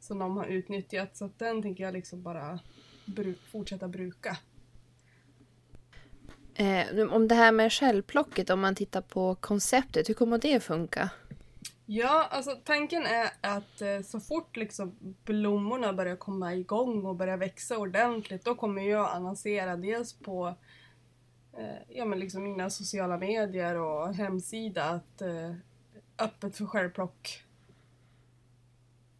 som 0.00 0.18
de 0.18 0.36
har 0.36 0.46
utnyttjat 0.46 1.16
så 1.16 1.24
att 1.24 1.38
den 1.38 1.62
tänker 1.62 1.84
jag 1.84 1.92
liksom 1.92 2.22
bara 2.22 2.58
bru- 3.06 3.38
fortsätta 3.50 3.88
bruka. 3.88 4.38
Eh, 6.54 6.98
om 7.12 7.28
det 7.28 7.34
här 7.34 7.52
med 7.52 7.72
självplocket, 7.72 8.50
om 8.50 8.60
man 8.60 8.74
tittar 8.74 9.00
på 9.02 9.34
konceptet, 9.34 10.08
hur 10.08 10.14
kommer 10.14 10.38
det 10.38 10.60
funka? 10.60 11.10
Ja, 11.86 12.28
alltså 12.30 12.56
tanken 12.64 13.02
är 13.06 13.30
att 13.40 13.82
eh, 13.82 14.00
så 14.00 14.20
fort 14.20 14.56
liksom 14.56 14.96
blommorna 15.24 15.92
börjar 15.92 16.16
komma 16.16 16.54
igång 16.54 17.04
och 17.04 17.16
börjar 17.16 17.36
växa 17.36 17.78
ordentligt 17.78 18.44
då 18.44 18.54
kommer 18.54 18.82
jag 18.82 19.10
annonsera 19.10 19.76
dels 19.76 20.12
på 20.12 20.54
eh, 21.58 21.76
ja, 21.88 22.04
men 22.04 22.18
liksom 22.18 22.42
mina 22.42 22.70
sociala 22.70 23.16
medier 23.18 23.74
och 23.76 24.14
hemsida 24.14 24.84
att 24.84 25.22
eh, 25.22 25.54
öppet 26.18 26.56
för 26.56 26.66
självplock 26.66 27.42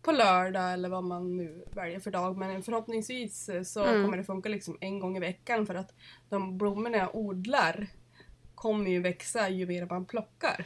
på 0.03 0.13
lördag 0.13 0.73
eller 0.73 0.89
vad 0.89 1.05
man 1.05 1.37
nu 1.37 1.65
väljer 1.73 2.01
för 2.01 2.11
dag. 2.11 2.37
Men 2.37 2.63
förhoppningsvis 2.63 3.49
eh, 3.49 3.63
så 3.63 3.85
Mm. 3.85 4.05
kommer 4.05 4.17
det 4.17 4.25
funka 4.25 4.49
liksom 4.49 4.79
en 4.81 5.01
gång 5.01 5.17
i 5.17 5.21
veckan 5.21 5.67
för 5.67 5.75
att 5.75 5.95
de 6.29 6.59
blommorna 6.59 6.97
jag 6.97 7.15
odlar 7.15 7.87
kommer 8.55 8.91
ju 8.91 9.01
växa 9.01 9.49
ju 9.49 9.67
mer 9.67 9.87
man 9.87 10.05
plockar. 10.05 10.65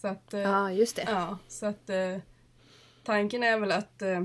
Så 0.00 0.08
att, 0.08 0.34
eh, 0.34 0.40
Ja, 0.40 0.72
just 0.72 0.96
det. 0.96 1.04
Ja, 1.06 1.38
så 1.48 1.66
att 1.66 1.90
eh, 1.90 2.16
tanken 3.04 3.42
är 3.42 3.60
väl 3.60 3.72
att 3.72 4.02
eh, 4.02 4.22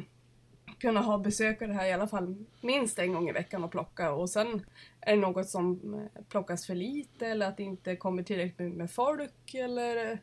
kunna 0.80 1.02
ha 1.02 1.18
besökare 1.18 1.74
här 1.74 1.86
i 1.86 1.94
alla 1.94 2.08
fall 2.08 2.46
minst 2.62 3.00
en 3.00 3.14
gång 3.14 3.30
i 3.30 3.32
veckan 3.32 3.64
och 3.64 3.72
plocka 3.72 4.12
och 4.12 4.30
sen 4.30 4.66
är 5.02 5.16
det 5.16 5.22
något 5.22 5.50
som 5.50 6.00
plockas 6.30 6.66
för 6.66 6.76
lite 6.76 7.28
eller 7.28 7.48
att 7.48 7.58
det 7.58 7.64
inte 7.64 7.96
kommer 7.96 8.24
tillräckligt 8.24 8.74
med, 8.76 8.92
folk 8.92 9.54
eller 9.54 10.20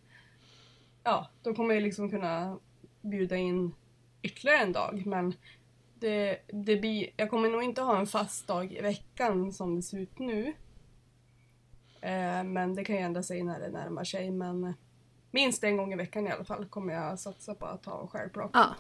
ja, 1.04 1.30
då 1.42 1.54
kommer 1.54 1.74
jag 1.74 1.82
liksom 1.82 2.10
kunna 2.10 2.58
bjuda 3.00 3.36
in 3.36 3.74
ytterligare 4.22 4.62
en 4.62 4.72
dag 4.72 5.02
men 5.06 5.34
det, 5.94 6.38
det 6.48 6.76
blir, 6.76 7.10
jag 7.16 7.30
kommer 7.30 7.50
nog 7.50 7.62
inte 7.62 7.82
ha 7.82 7.98
en 7.98 8.06
fast 8.06 8.46
dag 8.46 8.72
i 8.72 8.80
veckan 8.80 9.52
som 9.52 9.76
det 9.76 9.82
ser 9.82 9.98
ut 9.98 10.18
nu. 10.18 10.54
Eh, 12.00 12.44
men 12.44 12.74
det 12.74 12.84
kan 12.84 12.96
ju 12.96 13.02
ändra 13.02 13.22
sig 13.22 13.42
när 13.42 13.60
det 13.60 13.68
närmar 13.68 14.04
sig 14.04 14.30
men 14.30 14.74
minst 15.32 15.64
en 15.64 15.76
gång 15.76 15.92
i 15.92 15.96
veckan 15.96 16.26
i 16.26 16.30
alla 16.30 16.44
fall 16.44 16.66
kommer 16.66 16.94
jag 16.94 17.18
satsa 17.18 17.54
på 17.54 17.66
att 17.66 17.86
ha 17.86 18.06
självplock. 18.06 18.50
Ja. 18.54 18.74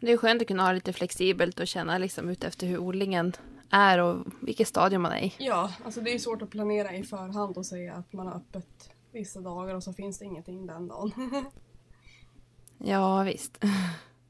Men 0.00 0.06
Det 0.06 0.12
är 0.12 0.16
skönt 0.16 0.42
att 0.42 0.48
kunna 0.48 0.62
ha 0.62 0.72
lite 0.72 0.92
flexibelt 0.92 1.60
och 1.60 1.66
känna 1.66 1.98
liksom 1.98 2.28
ut 2.28 2.44
efter 2.44 2.66
hur 2.66 2.78
odlingen 2.78 3.32
är 3.70 3.98
och 3.98 4.26
vilket 4.40 4.68
stadium 4.68 5.02
man 5.02 5.12
är 5.12 5.22
i. 5.22 5.34
Ja, 5.38 5.72
alltså 5.84 6.00
det 6.00 6.14
är 6.14 6.18
svårt 6.18 6.42
att 6.42 6.50
planera 6.50 6.94
i 6.96 7.02
förhand 7.02 7.56
och 7.56 7.66
säga 7.66 7.94
att 7.94 8.12
man 8.12 8.26
har 8.26 8.34
öppet 8.34 8.90
vissa 9.12 9.40
dagar 9.40 9.74
och 9.74 9.82
så 9.82 9.92
finns 9.92 10.18
det 10.18 10.24
ingenting 10.24 10.66
den 10.66 10.88
dagen. 10.88 11.12
Ja, 12.84 13.22
visst. 13.22 13.64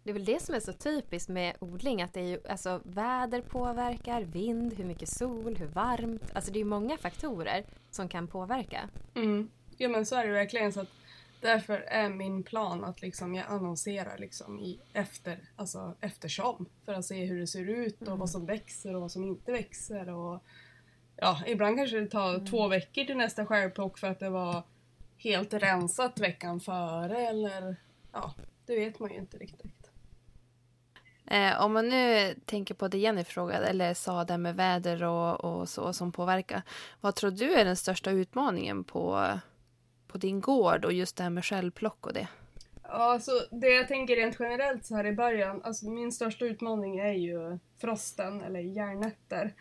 Det 0.03 0.11
är 0.11 0.15
väl 0.15 0.25
det 0.25 0.43
som 0.43 0.55
är 0.55 0.61
så 0.61 0.73
typiskt 0.73 1.29
med 1.29 1.57
odling, 1.61 2.03
att 2.03 2.13
det 2.13 2.21
är 2.21 2.25
ju, 2.25 2.41
alltså, 2.49 2.81
väder 2.85 3.41
påverkar, 3.41 4.23
vind, 4.23 4.75
hur 4.75 4.85
mycket 4.85 5.09
sol, 5.09 5.57
hur 5.57 5.67
varmt. 5.67 6.23
Alltså 6.35 6.53
det 6.53 6.57
är 6.57 6.61
ju 6.61 6.65
många 6.65 6.97
faktorer 6.97 7.65
som 7.91 8.09
kan 8.09 8.27
påverka. 8.27 8.89
Mm. 9.15 9.49
Ja 9.83 9.89
men 9.89 10.07
så 10.07 10.17
är 10.17 10.27
det 10.27 10.33
verkligen 10.33 10.73
så 10.73 10.81
att 10.81 10.93
därför 11.41 11.79
är 11.79 12.09
min 12.09 12.43
plan 12.43 12.85
att 12.85 13.03
liksom 13.03 13.35
jag 13.35 13.47
annonserar 13.49 14.19
liksom 14.19 14.61
i 14.61 14.81
efter, 14.93 15.39
alltså 15.57 15.95
eftersom 16.01 16.67
för 16.85 16.95
att 16.95 17.05
se 17.05 17.25
hur 17.25 17.41
det 17.41 17.47
ser 17.47 17.69
ut 17.69 18.09
och 18.09 18.19
vad 18.19 18.31
som 18.31 18.47
växer 18.47 18.95
och 18.95 19.01
vad 19.01 19.13
som 19.13 19.25
inte 19.25 19.53
växer 19.53 20.09
och 20.09 20.43
ja, 21.17 21.43
ibland 21.47 21.77
kanske 21.77 22.01
det 22.01 22.07
tar 22.07 22.47
två 22.47 22.69
veckor 22.69 23.05
till 23.05 23.17
nästa 23.17 23.47
självplock 23.47 23.99
för 23.99 24.07
att 24.07 24.21
det 24.21 24.31
var 24.31 24.63
helt 25.17 25.55
rensat 25.55 26.21
veckan 26.21 26.61
före 26.61 27.27
eller 27.27 27.77
ja, 28.13 28.35
det 28.67 28.77
vet 28.77 28.99
man 28.99 29.11
ju 29.11 29.17
inte 29.17 29.37
riktigt. 29.37 29.91
Eh, 31.27 31.63
om 31.63 31.73
man 31.73 31.89
nu 31.89 32.35
tänker 32.45 32.75
på 32.75 32.89
det 32.89 32.99
Jenny 32.99 33.25
frågade, 33.25 33.67
eller 33.67 33.95
sa 33.95 34.25
det 34.25 34.39
med 34.39 34.57
väder 34.57 35.03
och, 35.03 35.45
och 35.45 35.69
så 35.69 35.93
som 35.93 36.13
påverkar. 36.13 36.63
Vad 37.01 37.15
tror 37.15 37.31
du 37.31 37.53
är 37.53 37.65
den 37.65 37.77
största 37.77 38.11
utmaningen 38.11 38.85
på, 38.85 39.29
på 40.13 40.19
din 40.19 40.41
gård 40.41 40.85
och 40.85 40.93
just 40.93 41.17
det 41.17 41.23
här 41.23 41.31
med 41.31 41.45
självplock 41.45 42.07
och 42.07 42.13
det? 42.13 42.29
Ja, 42.83 43.13
alltså 43.13 43.33
det 43.51 43.69
jag 43.69 43.89
tänker 43.89 44.17
rent 44.17 44.37
generellt 44.41 44.87
så 44.87 44.97
här 44.97 45.07
i 45.07 45.13
början, 45.13 45.63
alltså 45.65 45.91
min 45.91 46.13
största 46.13 46.45
utmaning 46.45 46.99
är 46.99 47.13
ju 47.13 47.59
frosten 47.81 48.41
eller 48.41 48.61
järnnätter. 48.61 49.55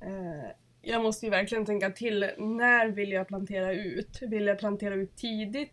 Eh, 0.00 0.50
jag 0.82 1.02
måste 1.02 1.26
ju 1.26 1.30
verkligen 1.30 1.66
tänka 1.66 1.90
till, 1.90 2.30
när 2.38 2.88
vill 2.88 3.12
jag 3.12 3.28
plantera 3.28 3.72
ut? 3.72 4.22
Vill 4.22 4.46
jag 4.46 4.58
plantera 4.58 4.94
ut 4.94 5.16
tidigt 5.16 5.72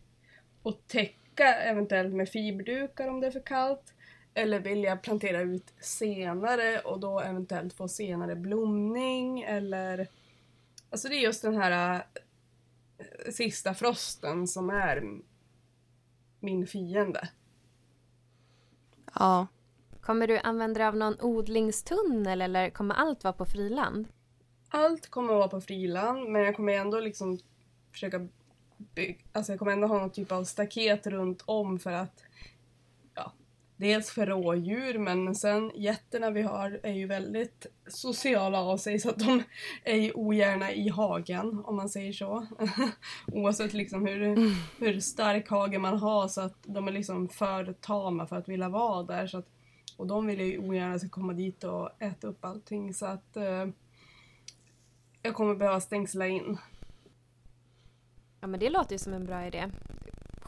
och 0.64 0.88
täcka 0.88 1.56
eventuellt 1.56 2.14
med 2.14 2.30
fiberdukar 2.30 3.08
om 3.08 3.20
det 3.20 3.28
är 3.28 3.32
för 3.32 3.46
kallt? 3.46 3.94
Eller 4.34 4.60
vill 4.60 4.84
jag 4.84 5.02
plantera 5.02 5.42
ut 5.42 5.74
senare 5.80 6.80
och 6.80 7.00
då 7.00 7.20
eventuellt 7.20 7.74
få 7.74 7.88
senare 7.88 8.36
blomning 8.36 9.42
eller... 9.42 10.08
Alltså 10.90 11.08
det 11.08 11.16
är 11.16 11.20
just 11.22 11.42
den 11.42 11.56
här 11.56 12.04
sista 13.32 13.74
frosten 13.74 14.48
som 14.48 14.70
är 14.70 15.20
min 16.40 16.68
fiende. 16.68 17.30
Ja, 19.14 19.48
Kommer 20.10 20.28
du 20.28 20.38
använda 20.38 20.78
dig 20.78 20.88
av 20.88 20.96
någon 20.96 21.22
odlingstunnel 21.22 22.42
eller 22.42 22.70
kommer 22.70 22.96
allt 22.96 23.24
vara 23.24 23.34
på 23.34 23.46
friland? 23.46 24.08
Allt 24.70 25.10
kommer 25.10 25.34
att 25.34 25.38
vara 25.40 25.48
på 25.48 25.62
friland 25.62 26.30
men 26.30 26.42
jag 26.42 26.56
kommer 26.56 26.74
ändå 26.74 27.00
liksom 27.00 27.40
försöka 27.92 28.28
bygga, 28.78 29.20
alltså 29.32 29.52
jag 29.52 29.60
kommer 29.60 29.72
ändå 29.72 29.88
ha 29.88 30.00
någon 30.00 30.10
typ 30.12 30.32
av 30.32 30.44
staket 30.44 31.08
runt 31.08 31.44
om 31.46 31.80
för 31.80 31.92
att 31.92 32.24
dels 33.80 34.12
för 34.12 34.26
rådjur 34.26 34.98
men 34.98 35.36
sen 35.36 35.72
getterna 35.76 36.30
vi 36.30 36.42
har 36.42 36.80
är 36.84 36.94
ju 36.94 37.08
väldigt 37.08 37.66
sociala 37.88 38.60
av 38.60 38.78
sig 38.78 39.00
så 39.00 39.10
att 39.10 39.20
de 39.20 39.44
är 39.84 39.96
ju 39.96 40.12
ogärna 40.12 40.74
i 40.74 40.90
hagen 40.90 41.64
om 41.66 41.76
man 41.76 41.90
säger 41.90 42.14
så. 42.14 42.48
Oavsett 43.28 43.74
liksom 43.74 44.08
hur, 44.08 44.36
hur 44.80 45.00
stark 45.00 45.50
hage 45.50 45.80
man 45.80 45.98
har 45.98 46.28
så 46.28 46.42
att 46.42 46.58
de 46.64 46.88
är 46.88 46.92
liksom 46.92 47.30
för 47.30 47.74
tama 47.74 48.28
för 48.28 48.36
att 48.36 48.50
vilja 48.50 48.70
vara 48.70 49.04
där. 49.04 49.28
Så 49.28 49.38
att, 49.38 49.48
och 49.98 50.08
de 50.08 50.26
vill 50.26 50.40
ju 50.40 50.58
ogärna 50.58 51.00
ska 51.00 51.10
komma 51.10 51.34
dit 51.34 51.64
och 51.64 52.02
äta 52.02 52.28
upp 52.28 52.46
allting 52.46 52.94
så 52.94 53.06
att 53.06 53.38
eh, 53.38 53.68
jag 55.22 55.34
kommer 55.34 55.56
behöva 55.56 55.82
stängsla 55.82 56.28
in. 56.28 56.58
Ja 58.42 58.48
men 58.48 58.60
det 58.60 58.70
låter 58.70 58.92
ju 58.92 59.00
som 59.00 59.14
en 59.14 59.26
bra 59.26 59.48
idé. 59.48 59.72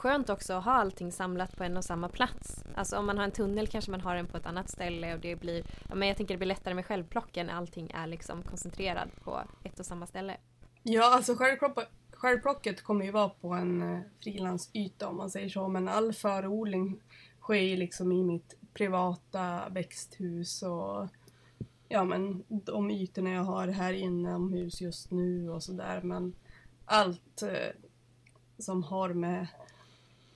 Skönt 0.01 0.29
också 0.29 0.53
att 0.53 0.65
ha 0.65 0.71
allting 0.71 1.11
samlat 1.11 1.57
på 1.57 1.63
en 1.63 1.77
och 1.77 1.83
samma 1.83 2.09
plats. 2.09 2.63
Alltså 2.75 2.97
om 2.97 3.05
man 3.05 3.17
har 3.17 3.25
en 3.25 3.31
tunnel 3.31 3.67
kanske 3.67 3.91
man 3.91 4.01
har 4.01 4.15
den 4.15 4.27
på 4.27 4.37
ett 4.37 4.45
annat 4.45 4.69
ställe 4.69 5.13
och 5.13 5.19
det 5.19 5.35
blir, 5.35 5.63
ja 5.89 5.95
men 5.95 6.07
jag 6.07 6.17
tänker 6.17 6.33
det 6.33 6.37
blir 6.37 6.47
lättare 6.47 6.73
med 6.73 6.85
självplocken 6.85 7.47
när 7.47 7.53
allting 7.53 7.91
är 7.91 8.07
liksom 8.07 8.43
koncentrerat 8.43 9.23
på 9.23 9.41
ett 9.63 9.79
och 9.79 9.85
samma 9.85 10.07
ställe. 10.07 10.37
Ja, 10.83 11.15
alltså 11.15 11.35
självplocket 12.11 12.83
kommer 12.83 13.05
ju 13.05 13.11
vara 13.11 13.29
på 13.29 13.49
en 13.49 13.81
eh, 13.81 13.99
frilansyta 14.23 15.07
om 15.07 15.17
man 15.17 15.29
säger 15.29 15.49
så, 15.49 15.67
men 15.67 15.87
all 15.87 16.13
förodling 16.13 17.01
sker 17.41 17.55
ju 17.55 17.77
liksom 17.77 18.11
i 18.11 18.23
mitt 18.23 18.57
privata 18.73 19.69
växthus 19.69 20.63
och 20.63 21.07
ja 21.87 22.03
men 22.03 22.43
de 22.49 22.91
ytorna 22.91 23.29
jag 23.29 23.43
har 23.43 23.67
här 23.67 23.93
inomhus 23.93 24.81
just 24.81 25.11
nu 25.11 25.49
och 25.49 25.63
sådär 25.63 26.01
men 26.01 26.35
allt 26.85 27.41
eh, 27.41 27.75
som 28.57 28.83
har 28.83 29.13
med 29.13 29.47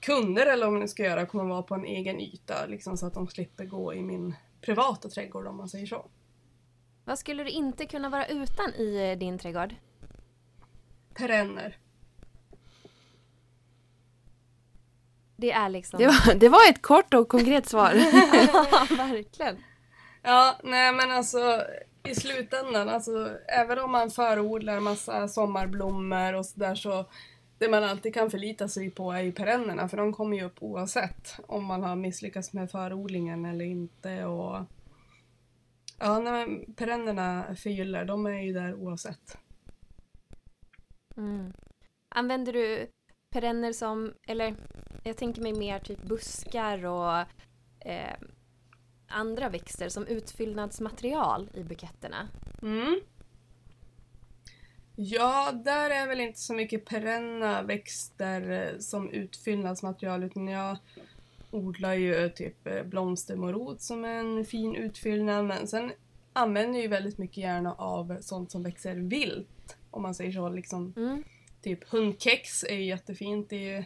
kunder 0.06 0.46
eller 0.46 0.68
om 0.68 0.78
ni 0.78 0.88
ska 0.88 1.02
göra 1.02 1.26
kommer 1.26 1.44
vara 1.44 1.62
på 1.62 1.74
en 1.74 1.84
egen 1.84 2.20
yta 2.20 2.66
liksom, 2.66 2.96
så 2.96 3.06
att 3.06 3.14
de 3.14 3.28
slipper 3.28 3.64
gå 3.64 3.94
i 3.94 4.02
min 4.02 4.34
privata 4.60 5.08
trädgård 5.08 5.46
om 5.46 5.56
man 5.56 5.68
säger 5.68 5.86
så. 5.86 6.06
Vad 7.04 7.18
skulle 7.18 7.44
du 7.44 7.50
inte 7.50 7.86
kunna 7.86 8.08
vara 8.08 8.26
utan 8.26 8.74
i 8.74 9.10
eh, 9.10 9.18
din 9.18 9.38
trädgård? 9.38 9.74
Perenner. 11.14 11.78
Det 15.36 15.52
är 15.52 15.68
liksom... 15.68 15.98
Det 15.98 16.06
var, 16.06 16.34
det 16.34 16.48
var 16.48 16.70
ett 16.70 16.82
kort 16.82 17.14
och 17.14 17.28
konkret 17.28 17.68
svar. 17.68 17.92
ja, 18.52 18.86
verkligen. 18.90 19.56
Ja, 20.22 20.56
nej 20.62 20.92
men 20.92 21.10
alltså 21.10 21.62
i 22.08 22.14
slutändan, 22.14 22.88
alltså, 22.88 23.30
även 23.48 23.78
om 23.78 23.92
man 23.92 24.10
förodlar 24.10 24.80
massa 24.80 25.28
sommarblommor 25.28 26.34
och 26.34 26.46
sådär 26.46 26.74
så, 26.74 26.88
där, 26.88 27.04
så 27.04 27.10
det 27.58 27.68
man 27.68 27.84
alltid 27.84 28.14
kan 28.14 28.30
förlita 28.30 28.68
sig 28.68 28.90
på 28.90 29.12
är 29.12 29.22
ju 29.22 29.32
perennerna 29.32 29.88
för 29.88 29.96
de 29.96 30.12
kommer 30.12 30.36
ju 30.36 30.44
upp 30.44 30.62
oavsett 30.62 31.40
om 31.46 31.64
man 31.64 31.82
har 31.82 31.96
misslyckats 31.96 32.52
med 32.52 32.70
förodlingen 32.70 33.44
eller 33.44 33.64
inte 33.64 34.24
och 34.24 34.64
Ja, 35.98 36.18
nej, 36.18 36.66
perennerna 36.76 37.54
förgyller, 37.56 38.04
de 38.04 38.26
är 38.26 38.40
ju 38.40 38.52
där 38.52 38.74
oavsett. 38.74 39.38
Mm. 41.16 41.52
Använder 42.08 42.52
du 42.52 42.86
perenner 43.30 43.72
som, 43.72 44.14
eller 44.26 44.56
jag 45.04 45.16
tänker 45.16 45.42
mig 45.42 45.52
mer 45.52 45.78
typ 45.78 46.02
buskar 46.02 46.84
och 46.84 47.18
eh, 47.88 48.16
andra 49.08 49.48
växter 49.48 49.88
som 49.88 50.06
utfyllnadsmaterial 50.06 51.50
i 51.54 51.62
buketterna? 51.64 52.28
Mm. 52.62 53.00
Ja, 54.96 55.52
där 55.64 55.90
är 55.90 56.06
väl 56.06 56.20
inte 56.20 56.40
så 56.40 56.54
mycket 56.54 56.84
perenna 56.84 57.62
växter 57.62 58.50
eh, 58.50 58.78
som 58.78 59.10
utfyllnadsmaterial 59.10 60.24
utan 60.24 60.48
jag 60.48 60.76
odlar 61.50 61.94
ju 61.94 62.28
typ 62.28 62.66
eh, 62.66 62.82
blomstermorot 62.82 63.80
som 63.80 64.04
en 64.04 64.44
fin 64.44 64.74
utfyllnad 64.74 65.44
men 65.44 65.66
sen 65.66 65.92
använder 66.32 66.78
jag 66.78 66.82
ju 66.82 66.88
väldigt 66.88 67.18
mycket 67.18 67.36
gärna 67.36 67.74
av 67.74 68.16
sånt 68.20 68.50
som 68.50 68.62
växer 68.62 68.94
vilt. 68.94 69.76
Om 69.90 70.02
man 70.02 70.14
säger 70.14 70.32
så. 70.32 70.48
Liksom, 70.48 70.92
Mm. 70.96 71.24
Typ 71.62 71.88
hundkex 71.88 72.64
är 72.64 72.74
ju 72.74 72.84
jättefint 72.84 73.52
i, 73.52 73.84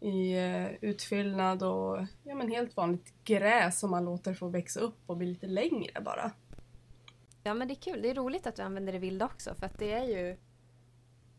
i 0.00 0.32
eh, 0.32 0.66
utfyllnad 0.80 1.62
och 1.62 1.98
ja, 2.22 2.34
men 2.34 2.50
helt 2.50 2.76
vanligt 2.76 3.14
gräs 3.24 3.78
som 3.80 3.90
man 3.90 4.04
låter 4.04 4.34
få 4.34 4.48
växa 4.48 4.80
upp 4.80 4.98
och 5.06 5.16
bli 5.16 5.26
lite 5.26 5.46
längre 5.46 6.00
bara. 6.00 6.30
Ja 7.42 7.54
men 7.54 7.68
det 7.68 7.74
är 7.74 7.82
kul, 7.92 8.02
det 8.02 8.10
är 8.10 8.14
roligt 8.14 8.46
att 8.46 8.56
du 8.56 8.62
använder 8.62 8.92
det 8.92 8.98
vilda 8.98 9.24
också 9.24 9.54
för 9.54 9.66
att 9.66 9.78
det 9.78 9.92
är 9.92 10.04
ju 10.04 10.36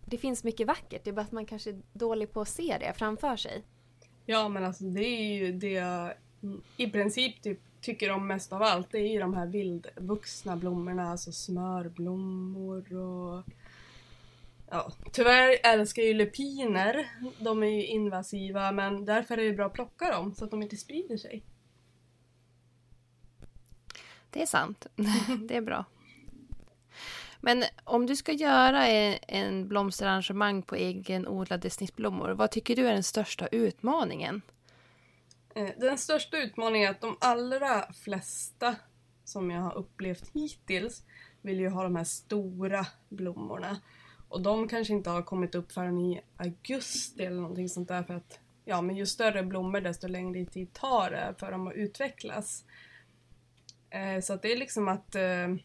Det 0.05 0.17
finns 0.17 0.43
mycket 0.43 0.67
vackert, 0.67 1.03
det 1.03 1.09
är 1.09 1.13
bara 1.13 1.21
att 1.21 1.31
man 1.31 1.45
kanske 1.45 1.69
är 1.69 1.81
dålig 1.93 2.33
på 2.33 2.41
att 2.41 2.49
se 2.49 2.77
det 2.79 2.93
framför 2.93 3.35
sig. 3.35 3.63
Ja 4.25 4.49
men 4.49 4.63
alltså 4.63 4.83
det 4.83 5.05
är 5.05 5.33
ju 5.33 5.51
det 5.51 5.71
jag 5.71 6.13
i 6.77 6.89
princip 6.89 7.41
typ 7.41 7.59
tycker 7.81 8.11
om 8.11 8.27
mest 8.27 8.53
av 8.53 8.61
allt. 8.61 8.91
Det 8.91 8.97
är 8.97 9.07
ju 9.07 9.19
de 9.19 9.33
här 9.33 9.45
vildvuxna 9.45 10.55
blommorna, 10.55 11.11
alltså 11.11 11.31
smörblommor 11.31 12.93
och 12.93 13.43
Ja, 14.71 14.91
tyvärr 15.11 15.57
älskar 15.63 16.01
jag 16.01 16.07
ju 16.07 16.13
lupiner. 16.13 17.09
De 17.39 17.63
är 17.63 17.67
ju 17.67 17.85
invasiva 17.85 18.71
men 18.71 19.05
därför 19.05 19.33
är 19.33 19.37
det 19.37 19.43
ju 19.43 19.55
bra 19.55 19.65
att 19.65 19.73
plocka 19.73 20.11
dem 20.11 20.35
så 20.35 20.45
att 20.45 20.51
de 20.51 20.61
inte 20.61 20.77
sprider 20.77 21.17
sig. 21.17 21.43
Det 24.29 24.41
är 24.41 24.45
sant. 24.45 24.87
Det 25.47 25.55
är 25.55 25.61
bra. 25.61 25.85
Men 27.41 27.63
om 27.83 28.05
du 28.05 28.15
ska 28.15 28.31
göra 28.31 28.87
en, 28.87 29.19
en 29.27 29.67
blomsterarrangemang 29.67 30.61
på 30.61 30.75
egenodlade 30.75 31.69
snittblommor, 31.69 32.29
vad 32.29 32.51
tycker 32.51 32.75
du 32.75 32.87
är 32.87 32.93
den 32.93 33.03
största 33.03 33.47
utmaningen? 33.47 34.41
Eh, 35.55 35.69
Den 35.77 35.97
största 35.97 36.37
utmaningen 36.37 36.87
är 36.87 36.91
att 36.91 37.01
de 37.01 37.17
allra 37.21 37.93
flesta 37.93 38.75
som 39.23 39.51
jag 39.51 39.61
har 39.61 39.77
upplevt 39.77 40.31
hittills 40.33 41.03
vill 41.41 41.59
ju 41.59 41.69
ha 41.69 41.83
de 41.83 41.95
här 41.95 42.03
stora 42.03 42.85
blommorna. 43.09 43.81
Och 44.29 44.41
de 44.41 44.67
kanske 44.67 44.93
inte 44.93 45.09
har 45.09 45.21
kommit 45.21 45.55
upp 45.55 45.71
förrän 45.71 45.97
i 45.97 46.21
augusti 46.37 47.25
eller 47.25 47.41
någonting 47.41 47.69
sånt 47.69 47.87
där 47.87 48.03
för 48.03 48.13
att 48.13 48.39
ja, 48.65 48.81
men 48.81 48.95
ju 48.95 49.05
större 49.05 49.43
blommor 49.43 49.81
desto 49.81 50.07
längre 50.07 50.45
tid 50.45 50.73
tar 50.73 51.11
det 51.11 51.35
för 51.39 51.51
dem 51.51 51.67
att 51.67 51.73
utvecklas. 51.73 52.65
Eh, 53.89 54.21
så 54.21 54.33
att 54.33 54.41
det 54.41 54.51
är 54.51 54.57
liksom 54.57 54.87
att 54.87 55.15
eh, 55.15 55.55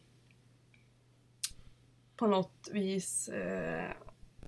på 2.17 2.27
något 2.27 2.69
vis 2.73 3.29
eh, 3.29 3.91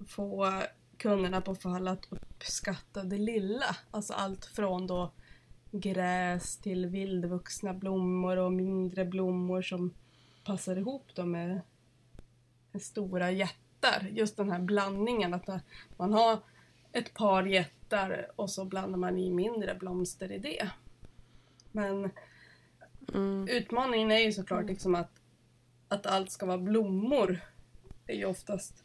få 0.07 0.63
kunderna 0.97 1.41
på 1.41 1.55
fall 1.55 1.89
att 1.89 2.07
uppskatta 2.11 3.03
det 3.03 3.19
lilla. 3.19 3.77
Alltså 3.91 4.13
allt 4.13 4.45
från 4.45 4.87
då 4.87 5.13
gräs 5.71 6.59
till 6.59 6.87
vildvuxna 6.87 7.75
blommor 7.75 8.37
och 8.37 8.53
mindre 8.53 9.05
blommor 9.05 9.63
som 9.63 9.95
passar 10.45 10.77
ihop 10.77 11.11
då 11.15 11.25
med 11.25 11.61
med 12.77 12.83
stora 12.83 13.31
jättar. 13.31 14.09
Just 14.11 14.37
den 14.37 14.51
här 14.51 14.59
blandningen 14.59 15.35
att 15.35 15.49
man 15.97 16.13
har 16.13 16.39
ett 16.93 17.15
par 17.15 17.43
jättar 17.43 18.31
och 18.37 18.51
så 18.51 18.65
blandar 18.65 18.99
man 18.99 19.19
i 19.19 19.31
mindre 19.31 19.75
blomster 19.75 20.33
i 20.33 20.39
det. 20.39 20.71
Men 21.73 22.11
Mm. 23.15 23.49
utmaningen 23.49 24.11
är 24.11 24.19
ju 24.19 24.33
såklart 24.33 24.67
liksom 24.67 24.95
att, 24.95 25.11
att 25.89 26.07
allt 26.07 26.31
ska 26.31 26.47
vara 26.47 26.59
blommor. 26.59 27.41
Det 28.05 28.13
är 28.13 28.17
ju 28.17 28.25
oftast 28.25 28.85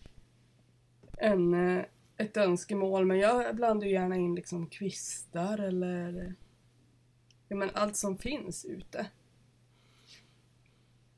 en, 1.17 1.53
eh, 1.53 1.85
ett 2.17 2.37
önskemål 2.37 3.05
men 3.05 3.19
jag 3.19 3.55
blandar 3.55 3.87
ju 3.87 3.93
gärna 3.93 4.15
in 4.15 4.35
liksom 4.35 4.67
kvistar 4.67 5.57
eller 5.57 6.35
ja, 7.47 7.55
men 7.55 7.69
allt 7.73 7.95
som 7.95 8.17
finns 8.17 8.65
ute. 8.65 9.07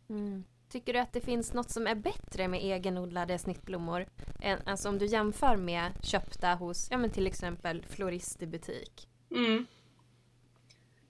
Mm. 0.09 0.43
Tycker 0.69 0.93
du 0.93 0.99
att 0.99 1.13
det 1.13 1.21
finns 1.21 1.53
något 1.53 1.69
som 1.69 1.87
är 1.87 1.95
bättre 1.95 2.47
med 2.47 2.59
egenodlade 2.63 3.37
snittblommor? 3.37 4.05
Än, 4.41 4.59
alltså 4.65 4.89
om 4.89 4.97
du 4.97 5.05
jämför 5.05 5.55
med 5.55 5.91
köpta 6.03 6.55
hos, 6.55 6.87
ja 6.91 6.97
men 6.97 7.09
till 7.09 7.27
exempel 7.27 7.85
florist 7.89 8.41
i 8.41 8.47
butik. 8.47 9.07
Mm. 9.31 9.65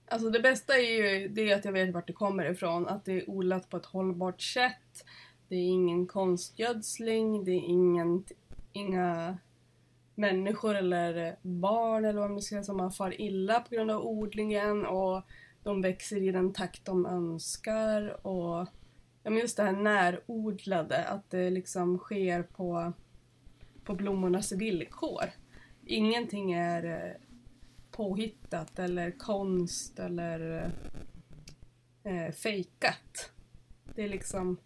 Alltså 0.08 0.30
det 0.30 0.40
bästa 0.40 0.78
är 0.78 1.18
ju 1.18 1.28
det 1.28 1.52
att 1.52 1.64
jag 1.64 1.72
vet 1.72 1.94
vart 1.94 2.06
det 2.06 2.12
kommer 2.12 2.50
ifrån. 2.50 2.88
Att 2.88 3.04
det 3.04 3.12
är 3.12 3.30
odlat 3.30 3.70
på 3.70 3.76
ett 3.76 3.86
hållbart 3.86 4.40
sätt. 4.40 5.04
Det 5.48 5.56
är 5.56 5.68
ingen 5.68 6.06
konstgödsling. 6.06 7.44
Det 7.44 7.50
är 7.50 7.60
ingen, 7.60 8.24
inga 8.72 9.38
människor 10.14 10.74
eller 10.74 11.36
barn 11.42 12.04
eller 12.04 12.20
vad 12.20 12.30
man 12.30 12.42
ska 12.42 12.54
säga 12.54 12.64
som 12.64 12.80
har 12.80 12.90
far 12.90 13.20
illa 13.20 13.60
på 13.60 13.74
grund 13.74 13.90
av 13.90 14.06
odlingen. 14.06 14.86
Och 14.86 15.22
de 15.62 15.82
växer 15.82 16.22
i 16.22 16.32
den 16.32 16.52
takt 16.52 16.84
de 16.84 17.06
önskar. 17.06 18.26
Och 18.26 18.66
ja, 19.22 19.30
men 19.30 19.36
just 19.36 19.56
det 19.56 19.62
här 19.62 19.72
närodlade. 19.72 21.04
Att 21.04 21.30
det 21.30 21.50
liksom 21.50 21.98
sker 21.98 22.42
på, 22.42 22.92
på 23.84 23.94
blommornas 23.94 24.52
villkor. 24.52 25.24
Ingenting 25.86 26.52
är 26.52 27.16
påhittat 27.96 28.78
eller 28.78 29.10
konst 29.10 29.98
eller 29.98 30.70
eh, 32.04 32.32
fejkat. 32.32 33.32
Det 33.94 34.02
är 34.02 34.08
liksom 34.08 34.56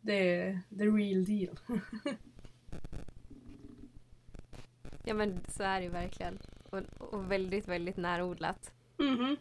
det 0.00 0.40
är 0.40 0.60
the 0.78 0.84
real 0.84 1.24
deal. 1.24 1.58
Ja 5.08 5.14
men 5.14 5.40
så 5.48 5.62
är 5.62 5.80
det 5.80 5.88
verkligen. 5.88 6.38
Och, 6.70 6.82
och 6.98 7.30
väldigt, 7.30 7.68
väldigt 7.68 7.96
närodlat. 7.96 8.72
Mhm. 8.98 9.36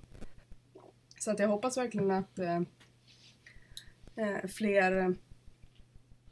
Så 1.19 1.31
att 1.31 1.39
jag 1.39 1.47
hoppas 1.47 1.77
verkligen 1.77 2.11
att 2.11 2.39
eh, 2.39 2.61
eh, 4.15 4.47
fler 4.47 5.15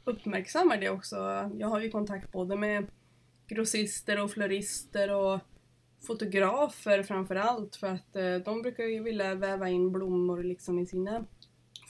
uppmärksammar 0.04 0.76
det 0.76 0.90
också. 0.90 1.16
Jag 1.58 1.68
har 1.68 1.80
ju 1.80 1.90
kontakt 1.90 2.32
både 2.32 2.56
med 2.56 2.86
grossister 3.46 4.22
och 4.22 4.30
florister 4.30 5.14
och 5.14 5.40
fotografer 6.06 7.02
framförallt 7.02 7.76
för 7.76 7.86
att 7.86 8.16
eh, 8.16 8.36
de 8.36 8.62
brukar 8.62 8.84
ju 8.84 9.02
vilja 9.02 9.34
väva 9.34 9.68
in 9.68 9.92
blommor 9.92 10.42
liksom 10.42 10.78
i 10.78 10.86
sina 10.86 11.24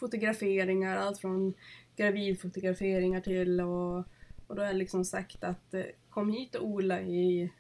fotograferingar. 0.01 0.97
Allt 0.97 1.19
från 1.19 1.55
gravidfotograferingar 1.97 3.21
till 3.21 3.61
och, 3.61 3.99
och 4.47 4.57
då 4.57 4.63
har 4.63 4.67
jag 4.67 4.77
liksom 4.77 5.05
sagt 5.05 5.45
att 5.45 5.75
eh, 5.75 5.85
kom 6.11 6.31
hit 6.31 6.55
och 6.55 6.67
odla 6.67 7.01
i 7.01 7.53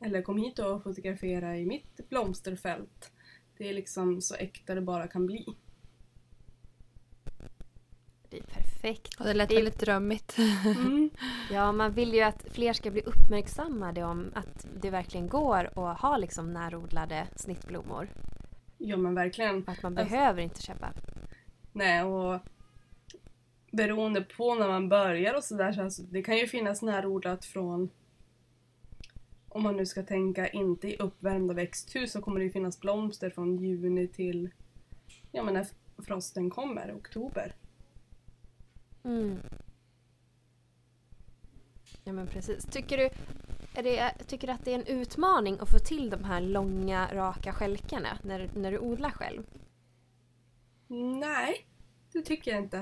eller 0.00 0.22
kom 0.22 0.38
hit 0.38 0.58
och 0.58 0.82
fotografera 0.82 1.58
i 1.58 1.66
mitt 1.66 2.08
blomsterfält. 2.08 3.12
Det 3.58 3.68
är 3.68 3.74
liksom 3.74 4.20
så 4.20 4.34
äkta 4.34 4.74
det 4.74 4.80
bara 4.80 5.08
kan 5.08 5.26
bli. 5.26 5.46
Det 8.30 8.38
är 8.38 8.42
perfekt. 8.42 9.16
Ja, 9.18 9.24
det 9.24 9.34
lät 9.34 9.48
Det- 9.48 9.54
väldigt 9.54 9.78
drömmigt. 9.80 10.36
Mm. 10.78 11.10
Ja, 11.50 11.72
man 11.72 11.92
vill 11.92 12.14
ju 12.14 12.20
att 12.20 12.46
fler 12.50 12.72
ska 12.72 12.90
bli 12.90 13.02
uppmärksammade 13.02 14.04
om 14.04 14.30
att 14.34 14.66
det 14.80 14.90
verkligen 14.90 15.28
går 15.28 15.70
att 15.78 16.00
ha 16.00 16.16
liksom 16.16 16.52
närodlade 16.52 17.26
snittblommor. 17.36 18.08
Ja 18.78 18.96
men 18.96 19.14
verkligen. 19.14 19.62
Och 19.62 19.68
att 19.68 19.82
man 19.82 19.98
Alltså- 19.98 20.14
behöver 20.14 20.42
inte 20.42 20.62
köpa. 20.62 20.92
Nej 21.72 22.02
och 22.02 22.40
beroende 23.72 24.20
på 24.22 24.54
när 24.54 24.68
man 24.68 24.88
börjar 24.88 25.34
och 25.34 25.44
sådär 25.44 25.72
så 25.72 25.82
alltså, 25.82 26.02
det 26.02 26.22
kan 26.22 26.36
ju 26.36 26.46
finnas 26.46 26.82
närodlat 26.82 27.44
från 27.44 27.90
om 29.48 29.62
man 29.62 29.76
nu 29.76 29.86
ska 29.86 30.02
tänka 30.02 30.48
inte 30.48 30.88
i 30.88 30.96
uppvärmda 30.96 31.54
växthus 31.54 32.12
så 32.12 32.20
kommer 32.22 32.38
det 32.38 32.44
ju 32.44 32.50
finnas 32.52 32.80
blomster 32.80 33.30
från 33.30 33.56
juni 33.56 34.08
till 34.08 34.50
ja 35.32 35.42
men 35.42 35.54
när 35.54 35.66
frosten 36.06 36.50
kommer, 36.50 36.94
oktober. 36.96 37.54
Mm. 39.04 39.38
Ja 42.04 42.12
men 42.12 42.26
precis. 42.26 42.64
Tycker 42.64 42.98
du, 42.98 43.10
är 43.74 43.82
det, 43.82 44.12
tycker 44.26 44.46
du 44.46 44.52
att 44.52 44.64
det 44.64 44.70
är 44.70 44.78
en 44.78 44.86
utmaning 44.86 45.58
att 45.60 45.70
få 45.70 45.78
till 45.78 46.10
de 46.10 46.24
här 46.24 46.40
långa 46.40 47.14
raka 47.14 47.52
skälkarna 47.52 48.18
när, 48.22 48.50
när 48.54 48.72
du 48.72 48.78
odlar 48.78 49.10
själv? 49.10 49.42
Nej, 51.20 51.66
det 52.12 52.22
tycker 52.22 52.50
jag 52.50 52.60
inte. 52.60 52.78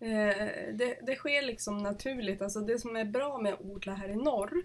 Eh, 0.00 0.74
det, 0.74 0.98
det 1.06 1.14
sker 1.16 1.42
liksom 1.42 1.78
naturligt. 1.78 2.42
Alltså 2.42 2.60
det 2.60 2.78
som 2.78 2.96
är 2.96 3.04
bra 3.04 3.38
med 3.38 3.54
att 3.54 3.60
odla 3.60 3.94
här 3.94 4.08
i 4.08 4.16
norr 4.16 4.62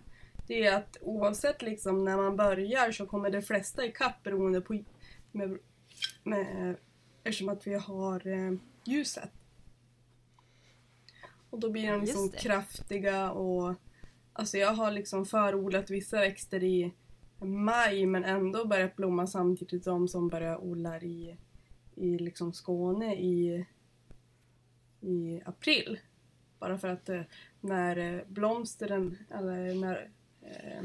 det 0.48 0.66
är 0.66 0.76
att 0.76 0.98
oavsett 1.02 1.62
liksom 1.62 2.06
när 2.06 2.18
man 2.18 2.36
börjar 2.36 2.92
så 2.92 3.06
kommer 3.06 3.30
de 3.30 3.42
flesta 3.42 3.86
ikapp 3.86 4.24
beroende 4.24 4.62
på 4.62 4.84
med, 5.32 5.58
med, 6.24 6.76
eftersom 7.24 7.50
att 7.50 7.68
vi 7.68 7.74
har 7.74 8.28
eh, 8.28 8.54
ljuset. 8.86 9.30
Och 11.50 11.60
då 11.60 11.70
blir 11.70 11.92
de 11.92 12.02
liksom 12.02 12.30
kraftiga 12.30 13.32
och 13.32 13.76
alltså 14.34 14.58
jag 14.58 14.74
har 14.74 14.92
liksom 14.92 15.26
förodlat 15.26 15.90
vissa 15.90 16.20
växter 16.20 16.64
i 16.64 16.94
maj 17.40 18.06
men 18.06 18.24
ändå 18.24 18.66
börjat 18.66 18.96
blomma 18.96 19.28
samtidigt 19.28 19.84
som 19.84 20.08
som 20.08 20.28
börjar 20.28 20.64
odla 20.64 21.02
i, 21.02 21.38
i 21.96 22.18
liksom 22.18 22.54
Skåne 22.54 23.16
i, 23.16 23.66
i 25.02 25.42
april. 25.46 26.00
Bara 26.60 26.78
för 26.78 26.88
att 26.88 27.10
eh, 27.10 27.22
när 27.62 27.98
eh, 27.98 28.22
blomstren, 28.28 29.18
eller 29.30 29.76
när 29.76 30.10
eh, 30.42 30.84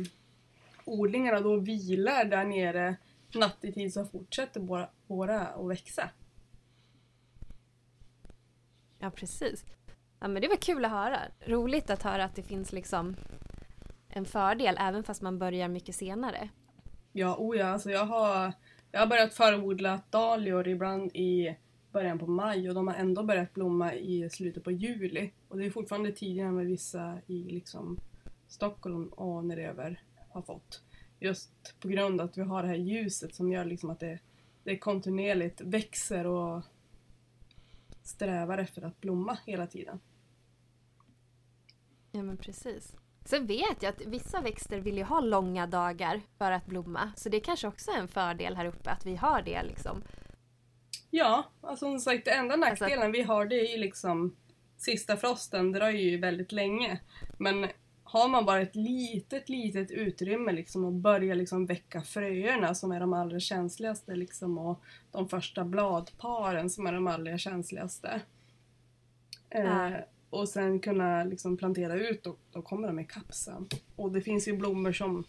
odlingarna 0.84 1.40
då 1.40 1.56
vilar 1.56 2.24
där 2.24 2.44
nere 2.44 2.96
nattetid 3.34 3.92
så 3.92 4.04
fortsätter 4.04 4.60
våra, 4.60 4.88
våra 5.06 5.46
att 5.46 5.70
växa. 5.70 6.10
Ja 8.98 9.10
precis. 9.10 9.64
Ja 10.20 10.28
men 10.28 10.42
det 10.42 10.48
var 10.48 10.56
kul 10.56 10.84
att 10.84 10.90
höra. 10.90 11.18
Roligt 11.46 11.90
att 11.90 12.02
höra 12.02 12.24
att 12.24 12.36
det 12.36 12.42
finns 12.42 12.72
liksom 12.72 13.16
en 14.08 14.24
fördel 14.24 14.76
även 14.80 15.04
fast 15.04 15.22
man 15.22 15.38
börjar 15.38 15.68
mycket 15.68 15.94
senare. 15.94 16.48
Ja, 17.12 17.36
oh 17.38 17.56
ja, 17.56 17.66
alltså 17.66 17.90
jag 17.90 18.04
har, 18.04 18.52
jag 18.92 19.00
har 19.00 19.06
börjat 19.06 19.34
förodla 19.34 20.00
dahlior 20.10 20.68
ibland 20.68 21.16
i 21.16 21.56
början 21.92 22.18
på 22.18 22.26
maj 22.26 22.68
och 22.68 22.74
de 22.74 22.88
har 22.88 22.94
ändå 22.94 23.22
börjat 23.22 23.54
blomma 23.54 23.94
i 23.94 24.30
slutet 24.30 24.64
på 24.64 24.70
juli. 24.70 25.30
Och 25.48 25.58
det 25.58 25.66
är 25.66 25.70
fortfarande 25.70 26.12
tidigare 26.12 26.48
än 26.48 26.56
vad 26.56 26.66
vissa 26.66 27.18
i 27.26 27.44
liksom 27.44 27.98
Stockholm 28.48 29.08
och 29.08 29.44
neröver 29.44 30.02
har 30.28 30.42
fått. 30.42 30.82
Just 31.20 31.80
på 31.80 31.88
grund 31.88 32.20
av 32.20 32.26
att 32.26 32.38
vi 32.38 32.42
har 32.42 32.62
det 32.62 32.68
här 32.68 32.74
ljuset 32.74 33.34
som 33.34 33.52
gör 33.52 33.64
liksom 33.64 33.90
att 33.90 34.00
det, 34.00 34.18
det 34.64 34.78
kontinuerligt 34.78 35.60
växer 35.60 36.26
och 36.26 36.62
strävar 38.02 38.58
efter 38.58 38.82
att 38.82 39.00
blomma 39.00 39.38
hela 39.46 39.66
tiden. 39.66 40.00
Ja 42.12 42.22
men 42.22 42.36
precis. 42.36 42.94
Sen 43.24 43.46
vet 43.46 43.82
jag 43.82 43.90
att 43.90 44.00
vissa 44.06 44.40
växter 44.40 44.80
vill 44.80 44.96
ju 44.96 45.04
ha 45.04 45.20
långa 45.20 45.66
dagar 45.66 46.20
för 46.38 46.52
att 46.52 46.66
blomma. 46.66 47.12
Så 47.16 47.28
det 47.28 47.40
kanske 47.40 47.68
också 47.68 47.90
är 47.90 47.98
en 47.98 48.08
fördel 48.08 48.56
här 48.56 48.64
uppe 48.64 48.90
att 48.90 49.06
vi 49.06 49.16
har 49.16 49.42
det 49.42 49.62
liksom. 49.62 50.02
Ja, 51.10 51.44
alltså 51.60 51.84
som 51.84 52.00
sagt 52.00 52.24
det 52.24 52.30
enda 52.30 52.56
nackdelen 52.56 52.98
alltså... 52.98 53.10
vi 53.10 53.22
har 53.22 53.46
det 53.46 53.60
är 53.60 53.72
ju 53.72 53.78
liksom 53.78 54.36
sista 54.76 55.16
frosten 55.16 55.72
dröjer 55.72 56.10
ju 56.10 56.18
väldigt 56.18 56.52
länge. 56.52 57.00
Men 57.38 57.68
har 58.04 58.28
man 58.28 58.44
bara 58.44 58.60
ett 58.60 58.76
litet, 58.76 59.48
litet 59.48 59.90
utrymme 59.90 60.52
liksom 60.52 60.84
och 60.84 60.92
börjar 60.92 61.34
liksom 61.34 61.66
väcka 61.66 62.02
fröerna 62.02 62.74
som 62.74 62.92
är 62.92 63.00
de 63.00 63.12
allra 63.12 63.40
känsligaste 63.40 64.14
liksom 64.14 64.58
och 64.58 64.82
de 65.12 65.28
första 65.28 65.64
bladparen 65.64 66.70
som 66.70 66.86
är 66.86 66.92
de 66.92 67.06
allra 67.06 67.38
känsligaste. 67.38 68.20
Mm. 69.50 69.92
Eh, 69.92 70.00
och 70.30 70.48
sen 70.48 70.80
kunna 70.80 71.24
liksom 71.24 71.56
plantera 71.56 71.94
ut 71.94 72.26
och 72.26 72.38
då 72.52 72.62
kommer 72.62 72.88
de 72.88 72.98
ikapp 72.98 73.34
sen. 73.34 73.68
Och 73.96 74.12
det 74.12 74.20
finns 74.20 74.48
ju 74.48 74.56
blommor 74.56 74.92
som 74.92 75.24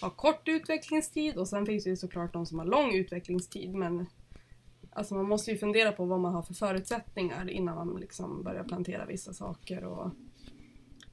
har 0.00 0.10
kort 0.10 0.48
utvecklingstid 0.48 1.36
och 1.36 1.48
sen 1.48 1.66
finns 1.66 1.84
det 1.84 1.90
ju 1.90 1.96
såklart 1.96 2.32
de 2.32 2.46
som 2.46 2.58
har 2.58 2.66
lång 2.66 2.94
utvecklingstid 2.94 3.74
men 3.74 4.06
Alltså 4.94 5.14
man 5.14 5.28
måste 5.28 5.50
ju 5.50 5.58
fundera 5.58 5.92
på 5.92 6.04
vad 6.04 6.20
man 6.20 6.34
har 6.34 6.42
för 6.42 6.54
förutsättningar 6.54 7.50
innan 7.50 7.76
man 7.76 8.00
liksom 8.00 8.42
börjar 8.42 8.64
plantera 8.64 9.06
vissa 9.06 9.32
saker 9.32 9.84
och 9.84 10.10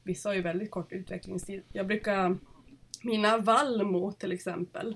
Vissa 0.09 0.29
har 0.29 0.33
ju 0.35 0.41
väldigt 0.41 0.71
kort 0.71 0.91
utvecklingstid. 0.91 1.63
Jag 1.73 1.87
brukar, 1.87 2.37
mina 3.03 3.37
vallmo 3.37 4.11
till 4.11 4.31
exempel, 4.31 4.95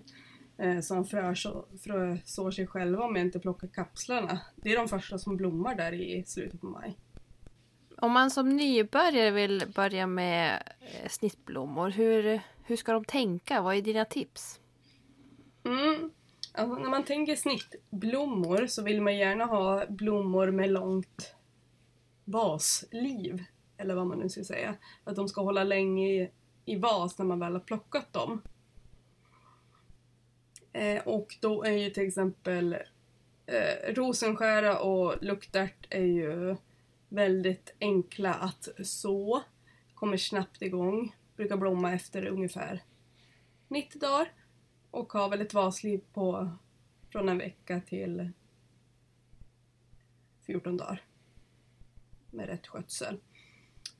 eh, 0.57 0.79
som 0.79 1.05
frösår 1.05 2.51
sig 2.51 2.67
själva 2.67 3.03
om 3.03 3.15
jag 3.15 3.25
inte 3.25 3.39
plockar 3.39 3.67
kapslarna. 3.67 4.41
Det 4.55 4.71
är 4.71 4.77
de 4.77 4.87
första 4.87 5.17
som 5.17 5.37
blommar 5.37 5.75
där 5.75 5.93
i 5.93 6.23
slutet 6.27 6.61
på 6.61 6.67
maj. 6.67 6.97
Om 7.97 8.11
man 8.11 8.31
som 8.31 8.49
nybörjare 8.49 9.31
vill 9.31 9.63
börja 9.75 10.07
med 10.07 10.63
eh, 10.79 11.09
snittblommor, 11.09 11.89
hur, 11.89 12.41
hur 12.63 12.75
ska 12.75 12.93
de 12.93 13.05
tänka? 13.05 13.61
Vad 13.61 13.75
är 13.75 13.81
dina 13.81 14.05
tips? 14.05 14.59
Mm. 15.63 16.11
Alltså, 16.53 16.75
när 16.75 16.89
man 16.89 17.03
tänker 17.03 17.35
snittblommor 17.35 18.67
så 18.67 18.83
vill 18.83 19.01
man 19.01 19.17
gärna 19.17 19.45
ha 19.45 19.85
blommor 19.89 20.51
med 20.51 20.71
långt 20.71 21.35
vasliv 22.25 23.43
eller 23.77 23.95
vad 23.95 24.07
man 24.07 24.19
nu 24.19 24.29
ska 24.29 24.43
säga. 24.43 24.75
Att 25.03 25.15
de 25.15 25.27
ska 25.27 25.41
hålla 25.41 25.63
länge 25.63 26.09
i, 26.09 26.31
i 26.65 26.75
vas 26.75 27.17
när 27.17 27.25
man 27.25 27.39
väl 27.39 27.53
har 27.53 27.59
plockat 27.59 28.13
dem. 28.13 28.41
Eh, 30.73 31.01
och 31.07 31.37
då 31.41 31.63
är 31.63 31.71
ju 31.71 31.89
till 31.89 32.07
exempel 32.07 32.73
eh, 33.45 33.93
rosenskära 33.93 34.79
och 34.79 35.23
luktärt 35.23 35.87
är 35.89 36.05
ju 36.05 36.55
väldigt 37.13 37.75
enkla 37.79 38.33
att 38.33 38.67
så. 38.83 39.43
Kommer 39.93 40.17
snabbt 40.17 40.61
igång. 40.61 41.15
Brukar 41.35 41.57
blomma 41.57 41.93
efter 41.93 42.25
ungefär 42.25 42.83
90 43.67 43.99
dagar. 43.99 44.31
Och 44.91 45.13
har 45.13 45.29
väl 45.29 45.41
ett 45.41 45.53
vasliv 45.53 46.01
på 46.13 46.51
från 47.09 47.29
en 47.29 47.37
vecka 47.37 47.81
till 47.81 48.29
14 50.41 50.77
dagar. 50.77 51.01
Med 52.31 52.45
rätt 52.45 52.67
skötsel. 52.67 53.19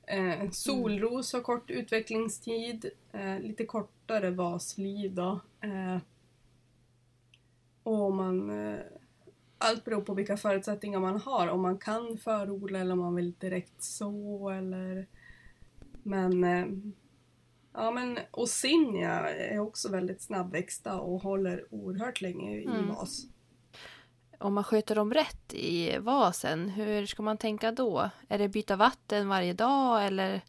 Eh, 0.06 0.50
solros 0.50 1.32
har 1.32 1.40
kort 1.40 1.70
utvecklingstid, 1.70 2.90
eh, 3.12 3.40
lite 3.40 3.64
kortare 3.64 4.30
vasliv 4.30 5.14
då. 5.14 5.40
Eh, 5.60 5.98
och 7.82 8.14
man, 8.14 8.50
eh, 8.50 8.80
allt 9.64 9.84
beror 9.84 10.00
på 10.00 10.14
vilka 10.14 10.36
förutsättningar 10.36 11.00
man 11.00 11.20
har, 11.20 11.48
om 11.48 11.62
man 11.62 11.78
kan 11.78 12.18
förodla 12.18 12.78
eller 12.78 12.92
om 12.92 12.98
man 12.98 13.14
vill 13.14 13.32
direkt 13.32 13.82
så 13.82 14.50
eller... 14.50 15.06
Men... 16.02 16.44
Eh, 16.44 16.66
ja 17.76 17.90
men 17.90 18.18
Osinnia 18.30 19.30
är 19.30 19.58
också 19.58 19.90
väldigt 19.90 20.22
snabbväxta 20.22 21.00
och 21.00 21.22
håller 21.22 21.64
oerhört 21.70 22.20
länge 22.20 22.56
i 22.56 22.64
mm. 22.64 22.88
vas 22.88 23.26
om 24.44 24.54
man 24.54 24.64
sköter 24.64 24.94
dem 24.94 25.14
rätt 25.14 25.54
i 25.54 25.98
vasen, 25.98 26.68
hur 26.68 27.06
ska 27.06 27.22
man 27.22 27.38
tänka 27.38 27.72
då? 27.72 28.10
Är 28.28 28.38
det 28.38 28.48
byta 28.48 28.76
vatten 28.76 29.28
varje 29.28 29.52
dag 29.52 30.06
eller 30.06 30.40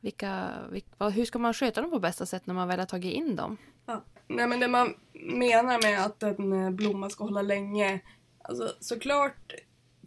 vilka, 0.00 0.50
vilka, 0.70 1.08
hur 1.08 1.24
ska 1.24 1.38
man 1.38 1.54
sköta 1.54 1.80
dem 1.80 1.90
på 1.90 1.98
bästa 1.98 2.26
sätt 2.26 2.46
när 2.46 2.54
man 2.54 2.68
väl 2.68 2.78
har 2.78 2.86
tagit 2.86 3.14
in 3.14 3.36
dem? 3.36 3.56
Ja. 3.86 4.04
Nej, 4.26 4.46
men 4.46 4.60
det 4.60 4.68
man 4.68 4.94
menar 5.12 5.82
med 5.82 6.04
att 6.04 6.22
en 6.22 6.52
eh, 6.52 6.70
blomma 6.70 7.10
ska 7.10 7.24
hålla 7.24 7.42
länge, 7.42 8.00
alltså 8.42 8.76
såklart 8.80 9.54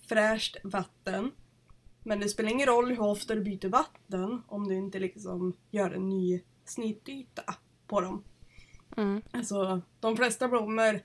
fräscht 0.10 0.58
vatten. 0.64 1.32
Men 2.04 2.20
det 2.20 2.30
spelar 2.30 2.50
ingen 2.50 2.68
roll 2.68 2.90
hur 2.90 3.02
ofta 3.02 3.36
du 3.36 3.42
byter 3.42 3.70
vatten 3.70 4.42
om 4.48 4.68
du 4.68 4.76
inte 4.76 5.00
liksom 5.00 5.54
gör 5.72 5.92
en 5.92 6.10
ny 6.10 6.42
snittyta 6.66 7.56
på 7.88 8.02
dem. 8.02 8.24
Mm. 8.98 9.22
Alltså 9.32 9.82
de 10.00 10.18
flesta 10.18 10.48
blommor 10.48 11.02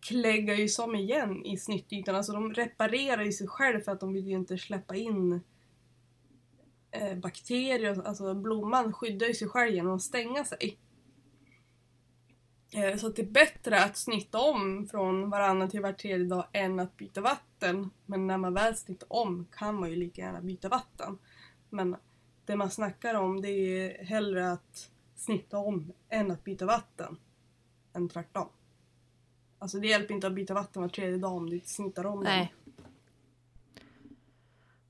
kläggar 0.00 0.54
ju 0.54 0.68
som 0.68 0.94
igen 0.94 1.46
i 1.46 1.56
snittytan. 1.56 2.14
Alltså 2.14 2.32
de 2.32 2.54
reparerar 2.54 3.24
ju 3.24 3.32
sig 3.32 3.46
själv 3.46 3.80
för 3.80 3.92
att 3.92 4.00
de 4.00 4.12
vill 4.12 4.26
ju 4.26 4.34
inte 4.34 4.58
släppa 4.58 4.96
in 4.96 5.40
eh, 6.90 7.14
bakterier. 7.14 8.02
Alltså 8.06 8.34
blomman 8.34 8.92
skyddar 8.92 9.26
ju 9.26 9.34
sig 9.34 9.48
själv 9.48 9.74
genom 9.74 9.96
att 9.96 10.02
stänga 10.02 10.44
sig. 10.44 10.78
Eh, 12.72 12.92
så 12.92 12.98
så 12.98 13.08
det 13.08 13.22
är 13.22 13.26
bättre 13.26 13.84
att 13.84 13.96
snitta 13.96 14.38
om 14.38 14.86
från 14.90 15.30
varannan 15.30 15.70
till 15.70 15.80
var 15.80 15.92
tredje 15.92 16.26
dag 16.26 16.44
än 16.52 16.80
att 16.80 16.96
byta 16.96 17.20
vatten. 17.20 17.90
Men 18.06 18.26
när 18.26 18.38
man 18.38 18.54
väl 18.54 18.76
snittar 18.76 19.12
om 19.12 19.46
kan 19.52 19.80
man 19.80 19.90
ju 19.90 19.96
lika 19.96 20.22
gärna 20.22 20.40
byta 20.40 20.68
vatten. 20.68 21.18
Men 21.70 21.96
det 22.46 22.56
man 22.56 22.70
snackar 22.70 23.14
om 23.14 23.42
det 23.42 23.48
är 23.48 24.04
hellre 24.04 24.52
att 24.52 24.90
snitta 25.16 25.58
om 25.58 25.92
än 26.08 26.30
att 26.30 26.44
byta 26.44 26.66
vatten. 26.66 27.16
Än 27.92 28.08
tvärtom. 28.08 28.48
Alltså 29.58 29.78
det 29.78 29.86
hjälper 29.86 30.14
inte 30.14 30.26
att 30.26 30.32
byta 30.32 30.54
vatten 30.54 30.82
var 30.82 30.88
tredje 30.88 31.18
dag 31.18 31.32
om 31.32 31.50
du 31.50 31.56
inte 31.56 31.68
snittar 31.68 32.06
om 32.06 32.20
Nej. 32.20 32.54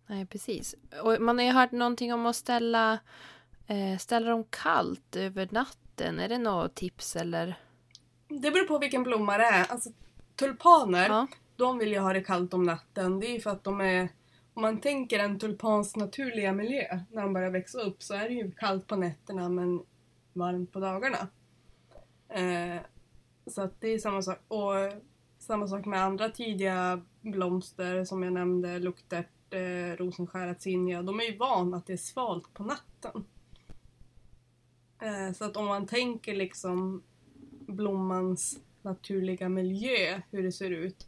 Nej, 0.06 0.26
precis. 0.26 0.74
Och 1.02 1.20
man 1.20 1.38
har 1.38 1.44
ju 1.44 1.50
hört 1.50 1.72
någonting 1.72 2.14
om 2.14 2.26
att 2.26 2.36
ställa, 2.36 2.98
eh, 3.66 3.98
ställa 3.98 4.30
dem 4.30 4.44
kallt 4.50 5.16
över 5.16 5.48
natten. 5.50 6.18
Är 6.18 6.28
det 6.28 6.38
något 6.38 6.74
tips 6.74 7.16
eller? 7.16 7.56
Det 8.28 8.50
beror 8.50 8.66
på 8.66 8.78
vilken 8.78 9.02
blomma 9.02 9.38
det 9.38 9.44
är. 9.44 9.72
Alltså 9.72 9.90
tulpaner, 10.36 11.08
ja. 11.08 11.26
de 11.56 11.78
vill 11.78 11.92
ju 11.92 11.98
ha 11.98 12.12
det 12.12 12.24
kallt 12.24 12.54
om 12.54 12.62
natten. 12.62 13.20
Det 13.20 13.36
är 13.36 13.40
för 13.40 13.50
att 13.50 13.64
de 13.64 13.80
är 13.80 14.08
om 14.56 14.62
man 14.62 14.80
tänker 14.80 15.18
en 15.18 15.38
tulpans 15.38 15.96
naturliga 15.96 16.52
miljö 16.52 17.00
när 17.12 17.22
de 17.22 17.32
börjar 17.32 17.50
växa 17.50 17.80
upp 17.80 18.02
så 18.02 18.14
är 18.14 18.28
det 18.28 18.34
ju 18.34 18.50
kallt 18.50 18.86
på 18.86 18.96
nätterna 18.96 19.48
men 19.48 19.82
varmt 20.32 20.72
på 20.72 20.80
dagarna. 20.80 21.28
Eh, 22.28 22.80
så 23.46 23.62
att 23.62 23.80
det 23.80 23.88
är 23.88 23.98
samma 23.98 24.22
sak. 24.22 24.38
Och 24.48 24.72
samma 25.38 25.68
sak 25.68 25.86
med 25.86 26.02
andra 26.02 26.28
tidiga 26.28 27.02
blomster 27.20 28.04
som 28.04 28.22
jag 28.22 28.32
nämnde, 28.32 28.78
luktärt, 28.78 29.54
eh, 29.54 29.96
rosenskära, 29.96 30.54
zinnia. 30.54 31.02
De 31.02 31.20
är 31.20 31.24
ju 31.24 31.36
vana 31.36 31.76
att 31.76 31.86
det 31.86 31.92
är 31.92 31.96
svalt 31.96 32.54
på 32.54 32.62
natten. 32.64 33.24
Eh, 35.00 35.32
så 35.32 35.44
att 35.44 35.56
om 35.56 35.66
man 35.66 35.86
tänker 35.86 36.34
liksom 36.34 37.02
blommans 37.66 38.58
naturliga 38.82 39.48
miljö, 39.48 40.20
hur 40.30 40.42
det 40.42 40.52
ser 40.52 40.70
ut. 40.70 41.06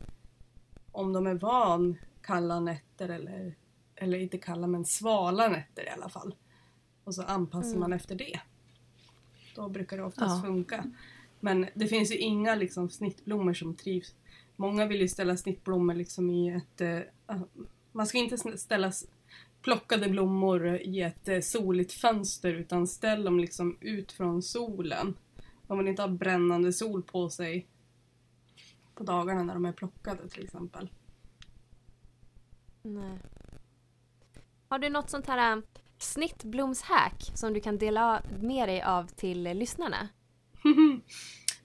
Om 0.93 1.13
de 1.13 1.27
är 1.27 1.35
van 1.35 1.99
kalla 2.23 2.61
nätter 2.61 3.09
eller, 3.09 3.55
eller 3.95 4.19
inte 4.19 4.39
kalla 4.39 4.67
men 4.67 4.85
svala 4.85 5.49
nätter 5.49 5.85
i 5.87 5.89
alla 5.89 6.09
fall. 6.09 6.35
Och 7.05 7.15
så 7.15 7.23
anpassar 7.23 7.69
Mm. 7.69 7.81
man 7.81 7.93
efter 7.93 8.15
det. 8.15 8.41
Då 9.55 9.69
brukar 9.69 9.97
det 9.97 10.03
oftast 10.05 10.37
Ja. 10.37 10.49
funka. 10.49 10.85
Men 11.41 11.67
det 11.75 11.87
finns 11.87 12.13
ju 12.13 12.17
inga 12.17 12.55
liksom, 12.55 12.91
snittblommor 12.91 13.55
som 13.55 13.75
trivs. 13.75 14.15
Många 14.57 14.87
vill 14.87 15.01
ju 15.01 15.09
ställa 15.09 15.37
snittblommor 15.37 15.95
liksom 15.95 16.31
i 16.31 16.49
ett... 16.55 16.81
eh, 16.81 17.01
man 17.93 18.07
ska 18.07 18.19
inte 18.19 18.59
ställa 18.59 18.93
plockade 19.63 20.09
blommor 20.09 20.77
i 20.77 21.01
ett 21.01 21.29
eh, 21.29 21.41
soligt 21.41 21.93
fönster 21.93 22.53
utan 22.55 22.87
ställ 22.87 23.25
dem 23.25 23.41
liksom 23.41 23.77
ut 23.81 24.13
från 24.13 24.43
solen. 24.43 25.15
De 25.69 25.79
vill 25.79 25.89
inte 25.89 26.03
ha 26.03 26.09
brännande 26.09 26.73
sol 26.73 27.03
på 27.03 27.31
sig 27.31 27.69
på 28.95 29.05
dagarna 29.05 29.43
när 29.43 29.55
de 29.55 29.65
är 29.65 29.73
plockade 29.73 30.29
till 30.29 30.45
exempel. 30.45 30.91
Nej. 32.83 33.19
Har 34.69 34.79
du 34.79 34.89
något 34.89 35.11
sånt 35.11 35.27
här 35.27 35.57
äh, 35.57 35.63
snittblomshack 35.99 37.31
som 37.35 37.53
du 37.53 37.61
kan 37.61 37.79
dela 37.79 38.23
med 38.41 38.69
dig 38.69 38.83
av 38.83 39.07
till 39.07 39.43
lyssnarna? 39.43 40.09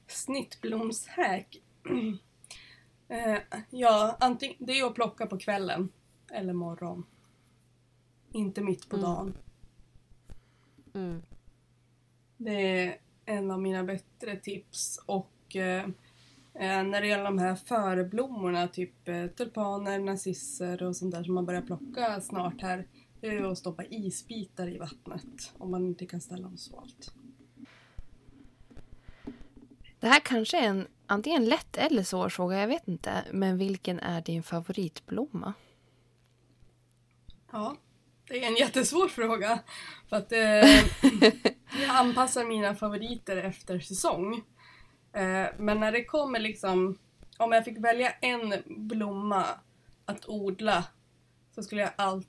Snittblomshack. 0.07 1.61
eh, 3.07 3.37
ja, 3.69 4.17
antingen, 4.19 4.55
det 4.59 4.79
är 4.79 4.85
att 4.85 4.93
plocka 4.95 5.25
på 5.25 5.37
kvällen 5.37 5.89
eller 6.31 6.53
morgon. 6.53 7.05
Inte 8.31 8.61
mitt 8.61 8.89
på 8.89 8.95
Mm. 8.95 9.09
dagen. 9.09 9.33
Mm. 10.93 11.21
Det 12.37 12.51
är 12.85 12.97
en 13.25 13.51
av 13.51 13.62
mina 13.62 13.83
bättre 13.83 14.36
tips. 14.36 14.99
Och 15.05 15.55
eh, 15.55 15.83
eh, 16.53 16.83
när 16.83 17.01
det 17.01 17.07
gäller 17.07 17.23
de 17.23 17.38
här 17.38 17.55
förblommorna, 17.55 18.67
typ 18.67 19.07
eh, 19.07 19.27
tulpaner, 19.27 19.99
narcisser 19.99 20.83
och 20.83 20.95
sånt 20.95 21.15
där 21.15 21.23
som 21.23 21.33
man 21.33 21.45
börjar 21.45 21.62
plocka 21.62 22.21
snart 22.21 22.62
här. 22.62 22.88
Det 23.21 23.27
är 23.27 23.51
att 23.51 23.57
stoppa 23.57 23.83
isbitar 23.86 24.67
i 24.67 24.77
vattnet 24.77 25.53
om 25.57 25.71
man 25.71 25.86
inte 25.86 26.05
kan 26.05 26.21
ställa 26.21 26.43
dem 26.43 26.57
svalt. 26.57 27.13
Det 29.99 30.07
här 30.07 30.19
kanske 30.19 30.59
är 30.59 30.67
en 30.67 30.88
antingen 31.05 31.45
lätt 31.45 31.77
eller 31.77 32.03
svår 32.03 32.29
fråga, 32.29 32.59
jag 32.59 32.67
vet 32.67 32.88
inte. 32.88 33.23
Men 33.31 33.57
vilken 33.57 33.99
är 33.99 34.21
din 34.21 34.43
favoritblomma? 34.43 35.53
Ja, 37.51 37.77
det 38.27 38.43
är 38.43 38.47
en 38.47 38.55
jättesvår 38.55 39.07
fråga. 39.09 39.59
För 40.09 40.15
att 40.15 40.31
eh, 40.31 40.39
jag 41.81 41.89
anpassar 41.89 42.45
mina 42.45 42.75
favoriter 42.75 43.38
efter 43.38 43.79
säsong. 43.79 44.36
Eh, 45.13 45.47
men 45.57 45.79
när 45.79 45.91
det 45.91 46.05
kommer 46.05 46.39
liksom, 46.39 46.97
om 47.38 47.51
jag 47.51 47.65
fick 47.65 47.77
välja 47.77 48.12
en 48.12 48.53
blomma 48.65 49.45
att 50.05 50.29
odla 50.29 50.83
så 51.55 51.63
skulle 51.63 51.81
jag, 51.81 51.91
all, 51.95 52.25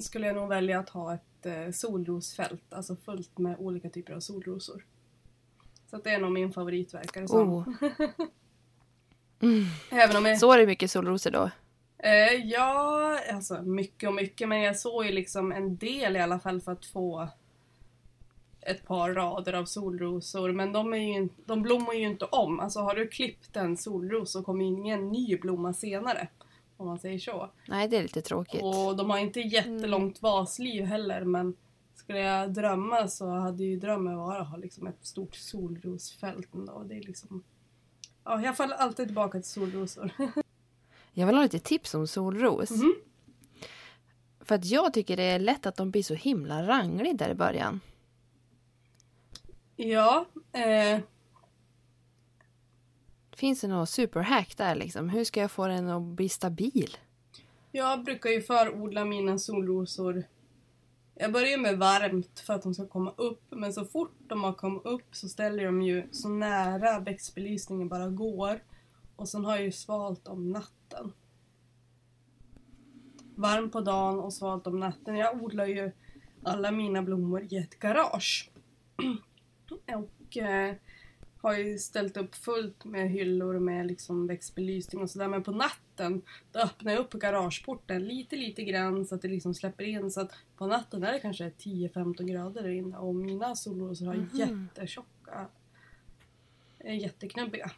skulle 0.00 0.26
jag 0.26 0.36
nog 0.36 0.48
välja 0.48 0.78
att 0.78 0.88
ha 0.88 1.14
ett 1.14 1.46
eh, 1.46 1.70
solrosfält, 1.72 2.72
alltså 2.72 2.96
fullt 2.96 3.38
med 3.38 3.56
olika 3.58 3.90
typer 3.90 4.12
av 4.12 4.20
solrosor. 4.20 4.84
Så 5.90 5.96
det 5.96 6.10
är 6.10 6.18
nog 6.18 6.32
min 6.32 6.52
favorit 6.52 6.94
verkar 6.94 7.20
det 7.20 7.28
som. 7.28 7.52
Oh. 7.52 7.68
Mm. 9.40 9.64
Även 9.90 10.16
om 10.16 10.24
jag... 10.24 10.38
Så 10.38 10.52
är 10.52 10.58
det 10.58 10.66
mycket 10.66 10.90
solrosor 10.90 11.30
då? 11.30 11.50
Eh, 11.98 12.34
ja, 12.44 13.18
alltså 13.32 13.62
mycket 13.62 14.08
och 14.08 14.14
mycket, 14.14 14.48
men 14.48 14.60
jag 14.60 14.76
såg 14.76 15.06
ju 15.06 15.12
liksom 15.12 15.52
en 15.52 15.76
del 15.76 16.16
i 16.16 16.20
alla 16.20 16.38
fall 16.38 16.60
för 16.60 16.72
att 16.72 16.86
få 16.86 17.28
ett 18.70 18.86
par 18.86 19.14
rader 19.14 19.52
av 19.52 19.64
solrosor. 19.64 20.52
Men 20.52 20.72
de, 20.72 20.94
är 20.94 21.20
ju, 21.20 21.28
de 21.46 21.62
blommar 21.62 21.92
ju 21.92 22.06
inte 22.06 22.24
om. 22.24 22.60
Alltså 22.60 22.80
har 22.80 22.94
du 22.94 23.08
klippt 23.08 23.56
en 23.56 23.76
solros 23.76 24.32
så 24.32 24.42
kommer 24.42 24.64
ingen 24.64 25.08
ny 25.08 25.36
blomma 25.36 25.72
senare. 25.72 26.28
Om 26.76 26.86
man 26.86 26.98
säger 26.98 27.18
så. 27.18 27.50
Nej, 27.68 27.88
det 27.88 27.96
är 27.96 28.02
lite 28.02 28.22
tråkigt. 28.22 28.62
Och 28.62 28.96
de 28.96 29.10
har 29.10 29.18
inte 29.18 29.40
jättelångt 29.40 30.22
vasliv 30.22 30.84
heller 30.84 31.24
men 31.24 31.56
skulle 31.94 32.18
jag 32.18 32.54
drömma 32.54 33.08
så 33.08 33.28
hade 33.30 33.64
ju 33.64 33.76
drömmen 33.76 34.16
varit 34.16 34.40
att 34.40 34.50
ha 34.50 34.56
liksom 34.56 34.86
ett 34.86 35.06
stort 35.06 35.36
solrosfält 35.36 36.54
ändå. 36.54 36.82
Det 36.88 36.94
är 36.94 37.02
liksom... 37.02 37.44
Ja, 38.24 38.42
jag 38.42 38.56
faller 38.56 38.76
alltid 38.76 39.06
tillbaka 39.06 39.38
till 39.38 39.50
solrosor. 39.50 40.10
Jag 41.12 41.26
vill 41.26 41.36
ha 41.36 41.42
lite 41.42 41.58
tips 41.58 41.94
om 41.94 42.06
solros. 42.06 42.70
Mhm. 42.70 42.94
För 44.40 44.54
att 44.54 44.64
jag 44.64 44.92
tycker 44.92 45.16
det 45.16 45.22
är 45.22 45.38
lätt 45.38 45.66
att 45.66 45.76
de 45.76 45.90
blir 45.90 46.02
så 46.02 46.14
himla 46.14 46.66
rangliga 46.66 47.12
där 47.12 47.30
i 47.30 47.34
början. 47.34 47.80
Ja, 49.80 50.26
eh, 50.52 51.00
Finns 53.36 53.60
det 53.60 53.68
något 53.68 53.88
superhack 53.88 54.56
där 54.56 54.74
liksom? 54.74 55.08
Hur 55.08 55.24
ska 55.24 55.40
jag 55.40 55.50
få 55.50 55.66
den 55.66 55.88
att 55.88 56.02
bli 56.02 56.28
stabil? 56.28 56.96
Jag 57.72 58.04
brukar 58.04 58.30
ju 58.30 58.42
förodla 58.42 59.04
mina 59.04 59.38
solrosor. 59.38 60.24
Jag 61.14 61.32
börjar 61.32 61.58
med 61.58 61.78
varmt 61.78 62.40
för 62.40 62.54
att 62.54 62.62
de 62.62 62.74
ska 62.74 62.86
komma 62.86 63.14
upp, 63.16 63.42
men 63.50 63.72
så 63.72 63.84
fort 63.84 64.16
de 64.18 64.44
har 64.44 64.52
kommit 64.52 64.84
upp 64.84 65.16
så 65.16 65.28
ställer 65.28 65.62
jag 65.62 65.72
dem 65.72 65.82
ju 65.82 66.08
så 66.10 66.28
nära 66.28 67.00
växtbelysningen 67.00 67.88
bara 67.88 68.08
går. 68.08 68.62
Och 69.16 69.28
sen 69.28 69.44
har 69.44 69.56
jag 69.56 69.64
ju 69.64 69.72
svalt 69.72 70.28
om 70.28 70.52
natten. 70.52 71.12
Varmt 73.34 73.72
på 73.72 73.80
dagen 73.80 74.20
och 74.20 74.32
svalt 74.32 74.66
om 74.66 74.80
natten. 74.80 75.16
Jag 75.16 75.42
odlar 75.42 75.66
ju 75.66 75.92
alla 76.42 76.70
mina 76.70 77.02
blommor 77.02 77.46
i 77.50 77.56
ett 77.56 77.78
garage. 77.78 78.50
och 79.72 80.36
eh, 80.36 80.74
har 81.40 81.58
ju 81.58 81.78
ställt 81.78 82.16
upp 82.16 82.34
fullt 82.34 82.84
med 82.84 83.10
hyllor 83.10 83.58
med 83.58 83.86
liksom 83.86 84.26
växtbelysning 84.26 85.02
och 85.02 85.10
sådär. 85.10 85.28
Men 85.28 85.42
på 85.42 85.52
natten 85.52 86.22
då 86.52 86.60
öppnar 86.60 86.92
jag 86.92 87.00
upp 87.00 87.12
garageporten 87.12 88.04
lite, 88.04 88.36
lite 88.36 88.64
grann 88.64 89.06
så 89.06 89.14
att 89.14 89.22
det 89.22 89.28
liksom 89.28 89.54
släpper 89.54 89.84
in. 89.84 90.10
Så 90.10 90.20
att 90.20 90.32
på 90.56 90.66
natten 90.66 91.04
är 91.04 91.12
det 91.12 91.20
kanske 91.20 91.48
10-15 91.48 92.24
grader 92.24 92.62
där 92.62 92.70
inne 92.70 92.96
och 92.96 93.14
mina 93.14 93.56
solrosor 93.56 94.06
har 94.06 94.14
mm. 94.14 94.28
jättetjocka, 94.32 95.46
jätteknubbiga. 96.84 97.70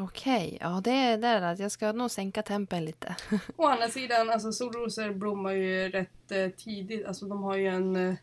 Okej, 0.00 0.58
ja 0.60 0.80
det 0.84 0.90
är 0.90 1.18
där 1.18 1.42
att 1.42 1.58
jag 1.58 1.72
ska 1.72 1.92
nog 1.92 2.10
sänka 2.10 2.42
tempen 2.42 2.84
lite. 2.84 3.16
Å 3.56 3.66
andra 3.66 3.88
sidan, 3.88 4.30
alltså 4.30 4.52
solrosor 4.52 5.12
blommar 5.12 5.52
ju 5.52 5.88
rätt 5.88 6.32
eh, 6.32 6.48
tidigt. 6.48 7.06
Alltså 7.06 7.26
de 7.26 7.42
har 7.42 7.56
ju 7.56 7.66
en, 7.66 7.96
eh, 7.96 8.14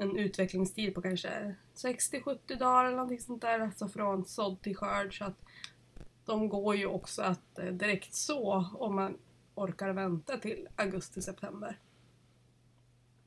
en 0.00 0.16
utvecklingstid 0.16 0.94
på 0.94 1.02
kanske 1.02 1.54
60-70 1.74 2.58
dagar 2.58 2.84
eller 2.84 2.96
någonting 2.96 3.20
sånt 3.20 3.42
där. 3.42 3.60
Alltså 3.60 3.88
från 3.88 4.24
sådd 4.24 4.62
till 4.62 4.76
skörd. 4.76 5.18
Så 5.18 5.24
att 5.24 5.44
de 6.24 6.48
går 6.48 6.76
ju 6.76 6.86
också 6.86 7.22
att 7.22 7.58
eh, 7.58 7.66
direkt 7.66 8.14
så 8.14 8.66
om 8.74 8.94
man 8.94 9.16
orkar 9.54 9.92
vänta 9.92 10.36
till 10.36 10.68
augusti-september. 10.76 11.78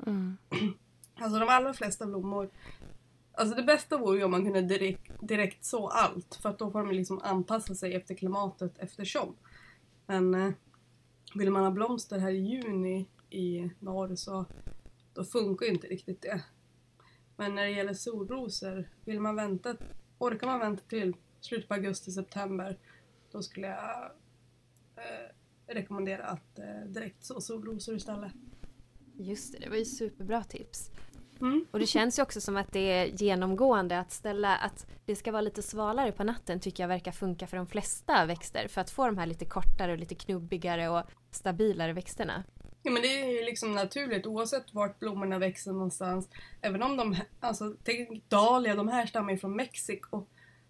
Mm. 0.06 0.38
Alltså 1.16 1.40
de 1.40 1.50
allra 1.50 1.74
flesta 1.74 2.06
blommor. 2.06 2.50
Alltså 3.32 3.56
det 3.56 3.64
bästa 3.64 3.98
vore 3.98 4.18
ju 4.18 4.24
om 4.24 4.32
man 4.32 4.44
kunde 4.44 4.62
direkt, 4.62 5.12
direkt 5.22 5.66
så 5.66 5.88
allt. 5.88 6.36
För 6.36 6.50
att 6.50 6.60
då 6.60 6.72
får 6.72 6.80
de 6.80 6.92
liksom 6.92 7.22
anpassa 7.24 7.76
sig 7.76 7.96
efter 7.96 8.16
klimatet 8.16 8.78
eftersom. 8.78 9.36
Men 10.06 10.34
eh, 10.34 10.52
vill 11.36 11.52
man 11.52 11.64
ha 11.64 11.72
blomster 11.72 12.20
här 12.20 12.32
i 12.32 12.38
juni 12.38 13.08
i 13.30 13.70
norr 13.80 14.16
så 14.16 14.46
då 15.14 15.24
funkar 15.24 15.66
ju 15.66 15.72
inte 15.72 15.88
riktigt 15.88 16.22
det. 16.22 16.44
Men 17.36 17.56
när 17.56 17.64
det 17.64 17.72
gäller 17.72 17.94
solrosor, 17.94 18.90
vill 19.06 19.20
man 19.20 19.36
vänta, 19.36 19.76
orkar 20.18 20.48
man 20.48 20.60
vänta 20.60 20.84
till 20.84 21.16
slutet 21.42 21.68
på 21.68 21.74
augusti-september 21.74 22.78
då 23.34 23.42
skulle 23.42 23.68
jag 23.68 24.12
eh, 24.96 25.74
rekommendera 25.74 26.26
att 26.26 26.60
eh, 26.60 26.88
direkt 26.88 27.26
så 27.26 27.42
solrosor 27.42 27.96
istället. 27.96 28.32
Just 29.18 29.54
det, 29.54 29.60
det 29.60 29.70
var 29.70 29.78
ju 29.78 29.86
superbra 29.86 30.44
tips. 30.44 30.92
Mm. 31.42 31.66
Och 31.72 31.80
det 31.80 31.88
känns 31.88 32.20
ju 32.20 32.24
också 32.24 32.42
som 32.42 32.58
att 32.58 32.72
det 32.72 32.80
är 32.80 33.06
genomgående 33.06 34.00
att 34.00 34.12
ställa 34.12 34.56
att 34.58 34.88
det 35.06 35.16
ska 35.16 35.32
vara 35.32 35.42
lite 35.42 35.62
svalare 35.62 36.12
på 36.12 36.24
natten 36.24 36.60
tycker 36.60 36.84
jag 36.84 36.88
verkar 36.88 37.12
funka 37.12 37.48
för 37.48 37.58
de 37.58 37.68
flesta 37.68 38.26
växter 38.26 38.68
för 38.68 38.82
att 38.82 38.90
få 38.90 39.06
de 39.06 39.18
här 39.18 39.26
lite 39.26 39.46
kortare 39.46 39.92
och 39.92 39.98
lite 39.98 40.16
knubbigare 40.16 40.90
och 40.90 41.04
stabilare 41.32 41.94
växterna. 41.94 42.44
Ja 42.86 42.92
men 42.92 43.02
det 43.02 43.22
är 43.22 43.40
ju 43.40 43.46
liksom 43.46 43.72
naturligt 43.72 44.26
oavsett 44.26 44.74
vart 44.74 45.00
blommorna 45.00 45.40
växer 45.40 45.72
någonstans. 45.72 46.30
Även 46.62 46.84
om 46.84 46.98
de, 46.98 47.16
alltså 47.40 47.76
tänk 47.84 48.30
Dahlia, 48.30 48.76
de 48.76 48.88
här 48.88 49.06
stammar 49.06 49.32
ju 49.32 49.38
från 49.38 49.56
Mexiko. 49.56 50.26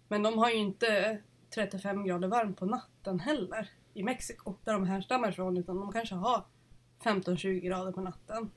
Men 0.08 0.22
de 0.22 0.38
har 0.38 0.50
ju 0.50 0.56
inte 0.56 1.18
35 1.54 2.04
grader 2.04 2.28
varmt 2.28 2.58
på 2.58 2.66
natten 2.66 3.20
heller 3.20 3.70
i 3.94 4.02
Mexiko, 4.02 4.54
där 4.64 4.72
de 4.72 4.86
härstammar 4.86 5.28
ifrån. 5.28 5.56
Utan 5.56 5.76
de 5.76 5.92
kanske 5.92 6.14
har 6.14 6.44
15-20 7.02 7.60
grader 7.60 7.92
på 7.92 8.00
natten. 8.00 8.50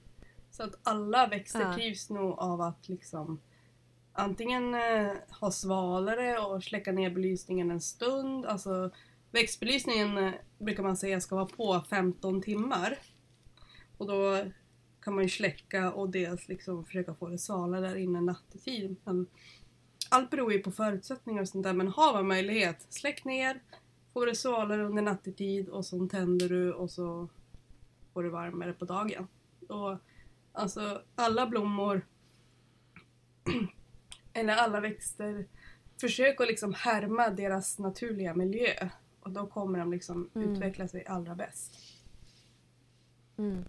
Så 0.51 0.63
att 0.63 0.79
alla 0.83 1.27
växter 1.27 1.61
Ja. 1.61 1.73
trivs 1.73 2.09
nog 2.09 2.39
av 2.39 2.61
att 2.61 2.89
liksom 2.89 3.39
antingen 4.13 4.75
eh, 4.75 5.11
ha 5.41 5.51
svalare 5.51 6.39
och 6.39 6.63
släcka 6.63 6.91
ner 6.91 7.09
belysningen 7.09 7.71
en 7.71 7.81
stund. 7.81 8.45
Alltså 8.45 8.91
växtbelysningen 9.31 10.17
eh, 10.17 10.31
brukar 10.57 10.83
man 10.83 10.97
säga 10.97 11.21
ska 11.21 11.35
vara 11.35 11.45
på 11.45 11.83
15 11.89 12.41
timmar. 12.41 12.97
Och 13.97 14.07
då 14.07 14.45
kan 15.01 15.15
man 15.15 15.23
ju 15.23 15.29
släcka 15.29 15.91
och 15.91 16.09
dels 16.09 16.47
liksom 16.47 16.85
försöka 16.85 17.13
få 17.15 17.27
det 17.27 17.37
svalare 17.37 17.87
där 17.87 17.95
inne 17.95 18.21
nattetid. 18.21 18.95
Men 19.03 19.27
allt 20.09 20.29
beror 20.29 20.53
ju 20.53 20.59
på 20.59 20.71
förutsättningar 20.71 21.41
och 21.41 21.49
sånt 21.49 21.63
där 21.63 21.73
men 21.73 21.87
har 21.87 22.13
man 22.13 22.27
möjlighet, 22.27 22.85
släck 22.89 23.25
ner, 23.25 23.61
får 24.13 24.25
det 24.25 24.35
svalare 24.35 24.85
under 24.85 25.01
nattetid 25.01 25.69
och 25.69 25.85
så 25.85 26.07
tänder 26.07 26.49
du 26.49 26.73
och 26.73 26.91
så 26.91 27.29
får 28.13 28.23
du 28.23 28.29
varmare 28.29 28.73
på 28.73 28.85
dagen. 28.85 29.27
Och 29.67 29.97
alltså 30.53 31.01
alla 31.15 31.47
blommor 31.47 32.05
eller 34.33 34.55
alla 34.55 34.79
växter, 34.79 35.45
försök 36.01 36.41
att 36.41 36.47
liksom 36.47 36.73
härma 36.73 37.29
deras 37.29 37.79
naturliga 37.79 38.33
miljö. 38.35 38.89
Och 39.19 39.31
då 39.31 39.47
kommer 39.47 39.79
de 39.79 39.91
liksom 39.91 40.29
Mm. 40.35 40.51
utveckla 40.51 40.87
sig 40.87 41.05
allra 41.05 41.35
bäst. 41.35 41.73
Mm. 43.37 43.63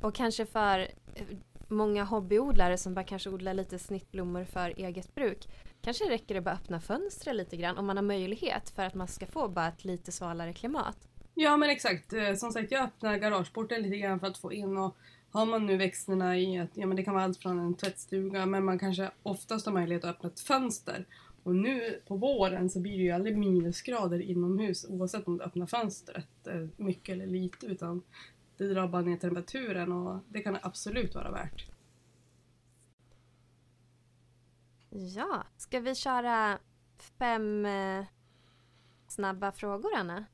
Och 0.00 0.14
kanske 0.14 0.46
för 0.46 0.78
eh, 1.14 1.26
många 1.68 2.04
hobbyodlare 2.04 2.78
som 2.78 2.94
bara 2.94 3.04
kanske 3.04 3.30
odlar 3.30 3.54
lite 3.54 3.78
snittblommor 3.78 4.44
för 4.44 4.72
eget 4.76 5.14
bruk. 5.14 5.48
Kanske 5.82 6.04
räcker 6.04 6.34
det 6.34 6.40
bara 6.40 6.50
att 6.50 6.60
öppna 6.62 6.80
fönstret 6.80 7.36
lite 7.36 7.56
grann 7.56 7.78
om 7.78 7.86
man 7.86 7.96
har 7.96 8.04
möjlighet 8.04 8.70
för 8.70 8.82
att 8.82 8.94
man 8.94 9.08
ska 9.08 9.26
få 9.26 9.48
bara 9.48 9.68
ett 9.68 9.84
lite 9.84 10.12
svalare 10.12 10.52
klimat. 10.52 11.08
Ja 11.34 11.56
men 11.56 11.70
exakt, 11.70 12.12
eh, 12.12 12.34
som 12.34 12.52
sagt 12.52 12.72
jag 12.72 12.84
öppnar 12.84 13.18
garageporten 13.18 13.82
lite 13.82 13.96
grann 13.96 14.20
för 14.20 14.26
att 14.26 14.38
få 14.38 14.52
in 14.52 14.76
och 14.76 14.96
har 15.30 15.46
man 15.46 15.66
nu 15.66 15.76
växterna 15.76 16.38
i 16.38 16.58
att, 16.58 16.70
ja 16.74 16.86
men 16.86 16.96
det 16.96 17.02
kan 17.02 17.14
vara 17.14 17.24
allt 17.24 17.38
från 17.38 17.58
en 17.58 17.74
tvättstuga 17.74 18.46
men 18.46 18.64
man 18.64 18.78
kanske 18.78 19.10
oftast 19.22 19.66
har 19.66 19.72
möjlighet 19.72 20.04
att 20.04 20.10
öppna 20.10 20.28
ett 20.28 20.40
fönster. 20.40 21.06
Och 21.42 21.54
nu 21.54 22.00
på 22.06 22.16
våren 22.16 22.70
så 22.70 22.80
blir 22.80 22.96
det 22.98 23.02
ju 23.02 23.10
aldrig 23.10 23.38
minusgrader 23.38 24.20
inomhus 24.20 24.86
oavsett 24.88 25.26
om 25.26 25.38
du 25.38 25.44
öppnar 25.44 25.66
fönstret 25.66 26.46
eh, 26.46 26.66
mycket 26.76 27.12
eller 27.12 27.26
lite 27.26 27.66
utan 27.66 28.02
det 28.56 28.68
drar 28.68 28.88
bara 28.88 29.02
ner 29.02 29.16
temperaturen 29.16 29.92
och 29.92 30.20
det 30.28 30.40
kan 30.40 30.58
absolut 30.62 31.14
vara 31.14 31.30
värt. 31.30 31.66
Ja, 34.90 35.44
ska 35.56 35.80
vi 35.80 35.94
köra 35.94 36.58
fem 37.18 37.66
eh, 37.66 38.04
snabba 39.08 39.52
frågor 39.52 39.90
Anna? 39.96 40.24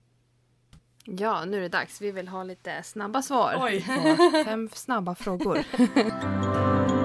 Ja, 1.04 1.44
nu 1.44 1.56
är 1.56 1.60
det 1.60 1.68
dags. 1.68 2.00
Vi 2.00 2.10
vill 2.10 2.28
ha 2.28 2.42
lite 2.42 2.82
snabba 2.82 3.22
svar. 3.22 3.56
Oj. 3.60 3.84
på 3.86 4.44
Fem 4.44 4.68
snabba 4.72 5.14
frågor. 5.14 5.58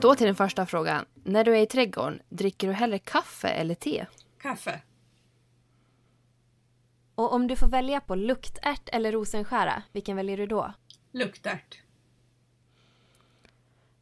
Då 0.00 0.14
till 0.14 0.26
den 0.26 0.36
första 0.36 0.66
frågan. 0.66 1.04
När 1.24 1.44
du 1.44 1.56
är 1.56 1.62
i 1.62 1.66
trädgården, 1.66 2.20
dricker 2.28 2.66
du 2.66 2.72
hellre 2.72 2.98
kaffe 2.98 3.48
eller 3.48 3.74
te? 3.74 4.06
Kaffe. 4.40 4.82
Och 7.14 7.32
om 7.32 7.46
du 7.46 7.56
får 7.56 7.66
välja 7.66 8.00
på 8.00 8.14
luktärt 8.14 8.88
eller 8.92 9.12
rosenskära, 9.12 9.82
vilken 9.92 10.16
väljer 10.16 10.36
du 10.36 10.46
då? 10.46 10.72
Luktärt. 11.10 11.82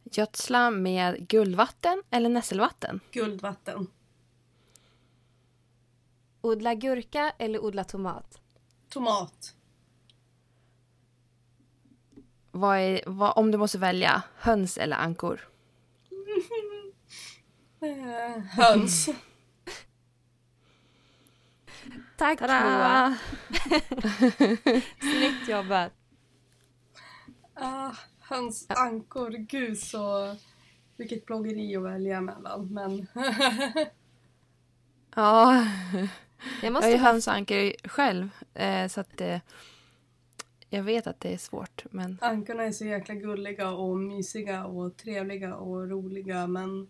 Gödsla 0.03 0.71
med 0.71 1.27
guldvatten 1.27 2.03
eller 2.09 2.29
nässelvatten? 2.29 2.99
Guldvatten. 3.11 3.87
Odla 6.41 6.73
gurka 6.75 7.33
eller 7.37 7.63
odla 7.63 7.83
tomat? 7.83 8.41
Tomat. 8.89 9.55
Vad 12.51 12.77
är, 12.77 13.01
vad, 13.05 13.33
om 13.37 13.51
du 13.51 13.57
måste 13.57 13.77
välja, 13.77 14.23
höns 14.35 14.77
eller 14.77 14.97
ankor? 14.97 15.49
Höns. 18.49 19.09
Tack 22.19 22.41
Moa! 22.41 22.47
Tada! 22.49 23.17
Snyggt 24.99 25.49
jobbat! 25.49 25.91
Ah, 27.53 27.91
höns, 28.19 28.65
ankor, 28.69 29.29
gud 29.29 29.77
så... 29.77 30.35
Vilket 30.97 31.25
bloggeri 31.25 31.75
att 31.75 31.83
välja 31.83 32.21
mellan. 32.21 32.73
Men 32.73 33.07
Ja, 35.15 35.65
Jag 35.95 36.07
jag 36.63 36.73
måste 36.73 36.89
är 36.89 36.97
bara 36.97 37.03
höns 37.03 37.27
och 37.27 37.33
ankor 37.33 37.87
själv. 37.87 38.29
Eh, 38.53 38.87
så 38.87 39.01
att 39.01 39.21
eh, 39.21 39.39
jag 40.69 40.83
vet 40.83 41.07
att 41.07 41.19
det 41.19 41.33
är 41.33 41.37
svårt. 41.37 41.85
Men 41.91 42.17
ankorna 42.21 42.63
är 42.63 42.71
så 42.71 42.85
jäkla 42.85 43.15
gulliga 43.15 43.71
och 43.71 43.97
mysiga 43.97 44.65
och 44.65 44.97
trevliga 44.97 45.55
och 45.55 45.89
roliga 45.89 46.47
men 46.47 46.89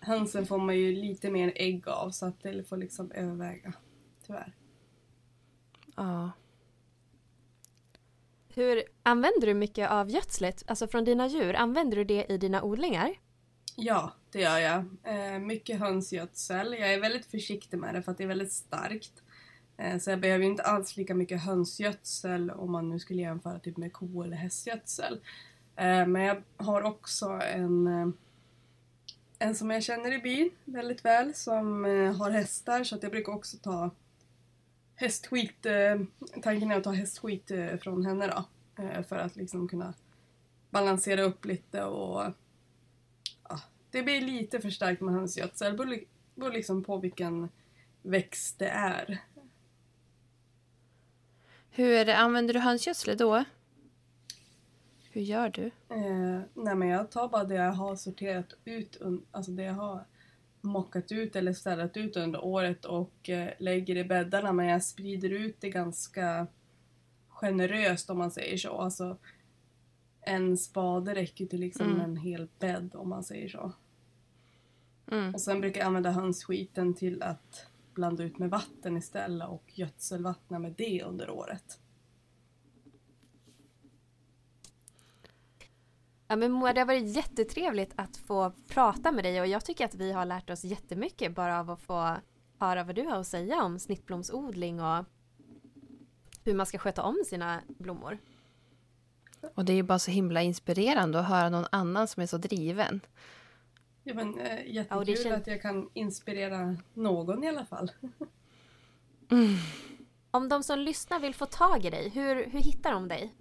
hönsen 0.00 0.46
får 0.46 0.58
man 0.58 0.76
ju 0.76 0.92
lite 0.92 1.30
mer 1.30 1.52
ägg 1.56 1.88
av 1.88 2.10
så 2.10 2.26
att 2.26 2.42
det 2.42 2.68
får 2.68 2.76
liksom 2.76 3.12
överväga. 3.12 3.72
Tyvärr. 4.28 4.52
ja. 5.96 6.30
Hur 8.54 8.82
använder 9.02 9.46
du 9.46 9.54
mycket 9.54 9.90
av 9.90 10.10
gödslet, 10.10 10.62
alltså 10.66 10.88
från 10.88 11.04
dina 11.04 11.26
djur? 11.26 11.54
Använder 11.54 11.96
du 11.96 12.04
det 12.04 12.26
i 12.32 12.38
dina 12.38 12.62
odlingar? 12.62 13.14
Ja, 13.76 14.12
det 14.32 14.40
gör 14.40 14.58
jag. 14.58 14.84
Eh, 15.04 15.38
mycket 15.38 15.78
hönsgödsel. 15.78 16.76
Jag 16.80 16.94
är 16.94 17.00
väldigt 17.00 17.26
försiktig 17.26 17.78
med 17.78 17.94
det 17.94 18.02
för 18.02 18.12
att 18.12 18.18
det 18.18 18.24
är 18.24 18.28
väldigt 18.28 18.52
starkt. 18.52 19.22
Eh, 19.76 19.98
så 19.98 20.10
jag 20.10 20.20
behöver 20.20 20.44
inte 20.44 20.62
alls 20.62 20.96
lika 20.96 21.14
mycket 21.14 21.42
hönsgödsel 21.42 22.50
om 22.50 22.72
man 22.72 22.88
nu 22.88 22.98
skulle 22.98 23.22
jämföra 23.22 23.58
typ 23.58 23.76
med 23.76 23.92
ko 23.92 24.22
eller 24.22 24.36
hästgödsel. 24.36 25.20
Eh, 25.76 26.06
men 26.06 26.22
jag 26.22 26.42
har 26.56 26.82
också 26.82 27.26
en, 27.26 28.12
en 29.38 29.54
som 29.54 29.70
jag 29.70 29.82
känner 29.82 30.12
i 30.12 30.18
byn 30.18 30.50
väldigt 30.64 31.04
väl 31.04 31.34
som 31.34 31.84
har 32.18 32.30
hästar 32.30 32.84
så 32.84 32.94
att 32.94 33.02
jag 33.02 33.12
brukar 33.12 33.32
också 33.32 33.56
ta 33.56 33.90
hästskit. 34.98 35.66
Eh, 35.66 36.00
tanken 36.42 36.70
är 36.70 36.76
att 36.76 36.84
ta 36.84 36.92
hästskit 36.92 37.50
eh, 37.50 37.76
från 37.76 38.06
henne 38.06 38.26
då. 38.26 38.44
Eh, 38.82 39.02
för 39.02 39.16
att 39.16 39.36
liksom 39.36 39.68
kunna 39.68 39.94
balansera 40.70 41.22
upp 41.22 41.44
lite 41.44 41.84
och 41.84 42.32
ja, 43.48 43.60
det 43.90 44.02
blir 44.02 44.20
lite 44.20 44.60
för 44.60 44.70
starkt 44.70 45.00
med 45.00 45.14
hönsgödsel. 45.14 45.70
Det 45.72 45.76
beror 45.78 45.90
li- 45.90 46.06
beror 46.34 46.52
liksom 46.52 46.84
på 46.84 46.96
vilken 46.96 47.48
växt 48.02 48.58
det 48.58 48.68
är. 48.68 49.18
Hur 51.70 52.08
använder 52.08 52.54
du 52.54 52.60
hönsgödsel 52.60 53.16
då? 53.16 53.44
Hur 55.12 55.20
gör 55.20 55.48
du? 55.48 55.66
Eh, 55.88 56.40
nej 56.54 56.74
men 56.74 56.88
jag 56.88 57.10
tar 57.10 57.28
bara 57.28 57.44
det 57.44 57.54
jag 57.54 57.72
har 57.72 57.96
sorterat 57.96 58.54
ut, 58.64 59.00
alltså 59.30 59.50
det 59.50 59.62
jag 59.62 59.74
har 59.74 60.04
mockat 60.60 61.12
ut 61.12 61.36
eller 61.36 61.52
städat 61.52 61.96
ut 61.96 62.16
under 62.16 62.44
året 62.44 62.84
och 62.84 63.28
eh, 63.28 63.50
lägger 63.58 63.96
i 63.96 64.04
bäddarna 64.04 64.52
men 64.52 64.66
jag 64.66 64.82
sprider 64.84 65.30
ut 65.30 65.56
det 65.60 65.70
ganska 65.70 66.46
generöst 67.28 68.10
om 68.10 68.18
man 68.18 68.30
säger 68.30 68.56
så. 68.56 68.78
Alltså 68.78 69.16
en 70.20 70.56
spade 70.56 71.14
räcker 71.14 71.46
till 71.46 71.60
liksom 71.60 71.86
Mm. 71.86 72.00
en 72.00 72.16
hel 72.16 72.48
bädd 72.58 72.94
om 72.94 73.08
man 73.08 73.24
säger 73.24 73.48
så. 73.48 73.72
Mm. 75.10 75.34
Och 75.34 75.40
sen 75.40 75.60
brukar 75.60 75.80
jag 75.80 75.86
använda 75.86 76.10
hönsskiten 76.10 76.94
till 76.94 77.22
att 77.22 77.66
blanda 77.94 78.24
ut 78.24 78.38
med 78.38 78.50
vatten 78.50 78.96
istället 78.96 79.48
och 79.48 79.64
gödselvattna 79.74 80.58
med 80.58 80.74
det 80.78 81.02
under 81.02 81.30
året. 81.30 81.78
Ja 86.28 86.36
men 86.36 86.52
Moa, 86.52 86.72
det 86.72 86.80
har 86.80 86.86
varit 86.86 87.16
jättetrevligt 87.16 87.92
att 87.96 88.16
få 88.16 88.52
prata 88.68 89.12
med 89.12 89.24
dig 89.24 89.40
och 89.40 89.46
jag 89.46 89.64
tycker 89.64 89.84
att 89.84 89.94
vi 89.94 90.12
har 90.12 90.24
lärt 90.24 90.50
oss 90.50 90.64
jättemycket 90.64 91.34
bara 91.34 91.60
av 91.60 91.70
att 91.70 91.80
få 91.80 92.16
höra 92.58 92.84
vad 92.84 92.94
du 92.94 93.02
har 93.02 93.16
att 93.16 93.26
säga 93.26 93.62
om 93.62 93.78
snittblomsodling 93.78 94.80
och 94.80 95.04
hur 96.44 96.54
man 96.54 96.66
ska 96.66 96.78
sköta 96.78 97.02
om 97.02 97.16
sina 97.26 97.60
blommor. 97.66 98.18
Och 99.54 99.64
det 99.64 99.72
är 99.72 99.76
ju 99.76 99.82
bara 99.82 99.98
så 99.98 100.10
himla 100.10 100.42
inspirerande 100.42 101.20
att 101.20 101.28
höra 101.28 101.48
någon 101.50 101.66
annan 101.72 102.08
som 102.08 102.22
är 102.22 102.26
så 102.26 102.36
driven. 102.38 103.00
Ja, 104.04 104.14
men, 104.14 104.36
Ja, 104.38 104.44
jättekul 104.66 104.98
och 104.98 105.04
det 105.06 105.14
kän- 105.24 105.36
att 105.36 105.46
jag 105.46 105.62
kan 105.62 105.90
inspirera 105.94 106.76
någon 106.94 107.44
i 107.44 107.48
alla 107.48 107.64
fall. 107.64 107.90
Om 110.30 110.48
de 110.48 110.62
som 110.62 110.78
lyssnar 110.78 111.20
vill 111.20 111.34
få 111.34 111.46
tag 111.46 111.84
i 111.84 111.90
dig, 111.90 112.08
hur, 112.08 112.34
hur 112.50 112.60
hittar 112.60 112.92
de 112.92 113.08
dig? 113.08 113.34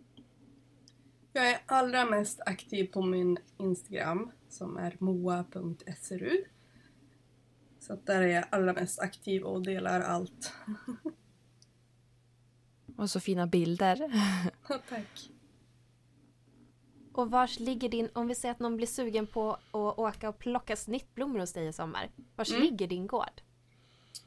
Jag 1.37 1.49
är 1.49 1.59
allra 1.65 2.05
mest 2.05 2.41
aktiv 2.45 2.87
på 2.91 3.01
min 3.01 3.37
Instagram 3.57 4.31
som 4.49 4.77
är 4.77 4.95
moa.srud. 4.99 6.45
Så 7.79 7.93
att 7.93 8.05
där 8.05 8.21
är 8.21 8.27
jag 8.27 8.45
allra 8.49 8.73
mest 8.73 8.99
aktiv 8.99 9.43
och 9.43 9.63
delar 9.63 10.01
allt. 10.01 10.53
Och 12.97 13.09
så 13.09 13.19
fina 13.19 13.47
bilder. 13.47 14.11
Tack. 14.89 15.29
Och 17.13 17.31
vars 17.31 17.59
ligger 17.59 17.89
din, 17.89 18.09
om 18.13 18.27
vi 18.27 18.35
säger 18.35 18.51
att 18.51 18.59
någon 18.59 18.77
blir 18.77 18.87
sugen 18.87 19.27
på 19.27 19.51
att 19.51 19.99
åka 19.99 20.29
och 20.29 20.39
plocka 20.39 20.75
snittblommor 20.75 21.39
hos 21.39 21.53
dig 21.53 21.67
i 21.67 21.73
sommar. 21.73 22.09
Vars 22.35 22.49
Mm. 22.51 22.63
ligger 22.63 22.87
din 22.87 23.07
gård? 23.07 23.41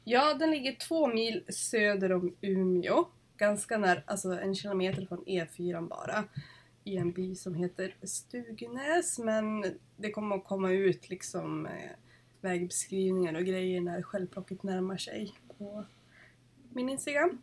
Ja, 0.03 0.33
den 0.33 0.51
ligger 0.51 0.75
två 0.75 1.07
mil 1.07 1.45
söder 1.49 2.11
om 2.11 2.35
Umeå. 2.41 3.05
ganska 3.37 3.77
nära, 3.77 4.01
alltså 4.07 4.29
en 4.31 4.55
kilometer 4.55 5.05
från 5.05 5.25
E4 5.25 5.87
bara. 5.87 6.23
I 6.83 6.97
en 6.97 7.11
by 7.11 7.35
som 7.35 7.55
heter 7.55 7.95
Stugnäs 8.03 9.19
men 9.19 9.65
det 9.97 10.11
kommer 10.11 10.35
att 10.35 10.45
komma 10.45 10.71
ut 10.71 11.09
liksom 11.09 11.65
eh, 11.65 11.91
vägbeskrivningar 12.41 13.33
och 13.33 13.45
grejer 13.45 13.81
när 13.81 14.01
självplocket 14.01 14.63
närmar 14.63 14.97
sig 14.97 15.33
på 15.57 15.85
min 16.69 16.89
Instagram. 16.89 17.41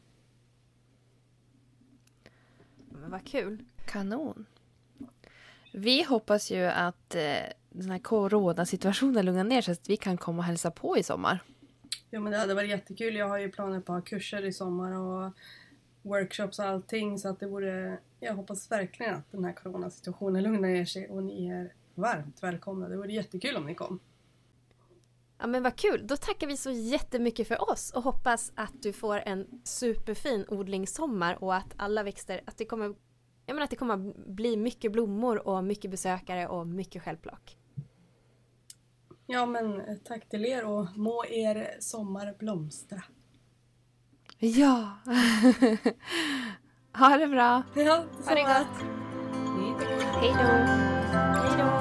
Men 2.88 3.10
vad 3.10 3.24
kul. 3.26 3.64
Kanon. 3.86 4.46
Vi 5.72 6.02
hoppas 6.02 6.50
ju 6.50 6.64
att 6.64 7.14
eh, 7.14 7.22
den 7.70 7.90
här 7.90 7.98
coronasituationen 7.98 9.26
lugnar 9.26 9.44
ner 9.44 9.62
sig 9.62 9.74
så 9.74 9.80
att 9.80 9.88
vi 9.88 9.96
kan 9.96 10.16
komma 10.16 10.38
och 10.38 10.44
hälsa 10.44 10.70
på 10.70 10.98
i 10.98 11.02
sommar. 11.02 11.42
Ja 12.10 12.20
men 12.20 12.32
det 12.32 12.38
hade 12.38 12.54
varit 12.54 12.70
jättekul. 12.70 13.16
Jag 13.16 13.28
har 13.28 13.38
ju 13.38 13.50
planer 13.50 13.80
på 13.80 13.92
att 13.92 13.98
ha 13.98 14.06
kurser 14.06 14.44
i 14.44 14.52
sommar 14.52 14.92
och 14.92 15.32
workshops 16.08 16.58
och 16.58 16.64
allting 16.64 17.18
så 17.18 17.28
att 17.28 17.40
det 17.40 17.46
vore... 17.46 17.98
Jag 18.20 18.34
hoppas 18.34 18.70
verkligen 18.70 19.14
att 19.14 19.32
den 19.32 19.44
här 19.44 19.52
coronasituationen 19.52 20.42
lugnar 20.42 20.68
ner 20.68 20.84
sig 20.84 21.08
och 21.08 21.22
ni 21.22 21.48
är 21.48 21.72
varmt 21.94 22.42
välkomna. 22.42 22.88
Det 22.88 22.96
vore 22.96 23.12
jättekul 23.12 23.56
om 23.56 23.66
ni 23.66 23.74
kom. 23.74 24.00
Ja 25.38 25.46
men 25.46 25.62
vad 25.62 25.76
kul, 25.76 26.06
då 26.06 26.16
tackar 26.16 26.46
vi 26.46 26.56
så 26.56 26.70
jättemycket 26.70 27.48
för 27.48 27.70
oss 27.70 27.90
och 27.90 28.02
hoppas 28.02 28.52
att 28.54 28.82
du 28.82 28.92
får 28.92 29.18
en 29.18 29.60
superfin 29.64 30.44
odlingssommar 30.48 31.44
och 31.44 31.54
att 31.54 31.74
alla 31.76 32.02
växter, 32.02 32.40
att 32.46 32.58
det 32.58 32.64
kommer, 32.64 32.94
jag 33.46 33.54
menar 33.54 33.64
att 33.64 33.70
det 33.70 33.76
kommer 33.76 33.96
bli 34.32 34.56
mycket 34.56 34.92
blommor 34.92 35.48
och 35.48 35.64
mycket 35.64 35.90
besökare 35.90 36.48
och 36.48 36.66
mycket 36.66 37.02
självplock. 37.02 37.56
Ja 39.26 39.46
men 39.46 39.82
tack 40.04 40.28
till 40.28 40.44
er 40.44 40.64
och 40.64 40.96
må 40.96 41.24
er 41.24 41.76
sommar 41.80 42.34
blomstra. 42.38 43.02
Ja. 44.40 44.88
ha 46.92 47.16
det 47.16 47.26
bra. 47.26 47.62
Ja, 47.74 48.04
ha 48.26 48.34
det 48.34 48.42
gott. 48.42 48.66
Hej 50.20 50.34
då. 50.38 50.44
Hej 51.42 51.56
då. 51.58 51.77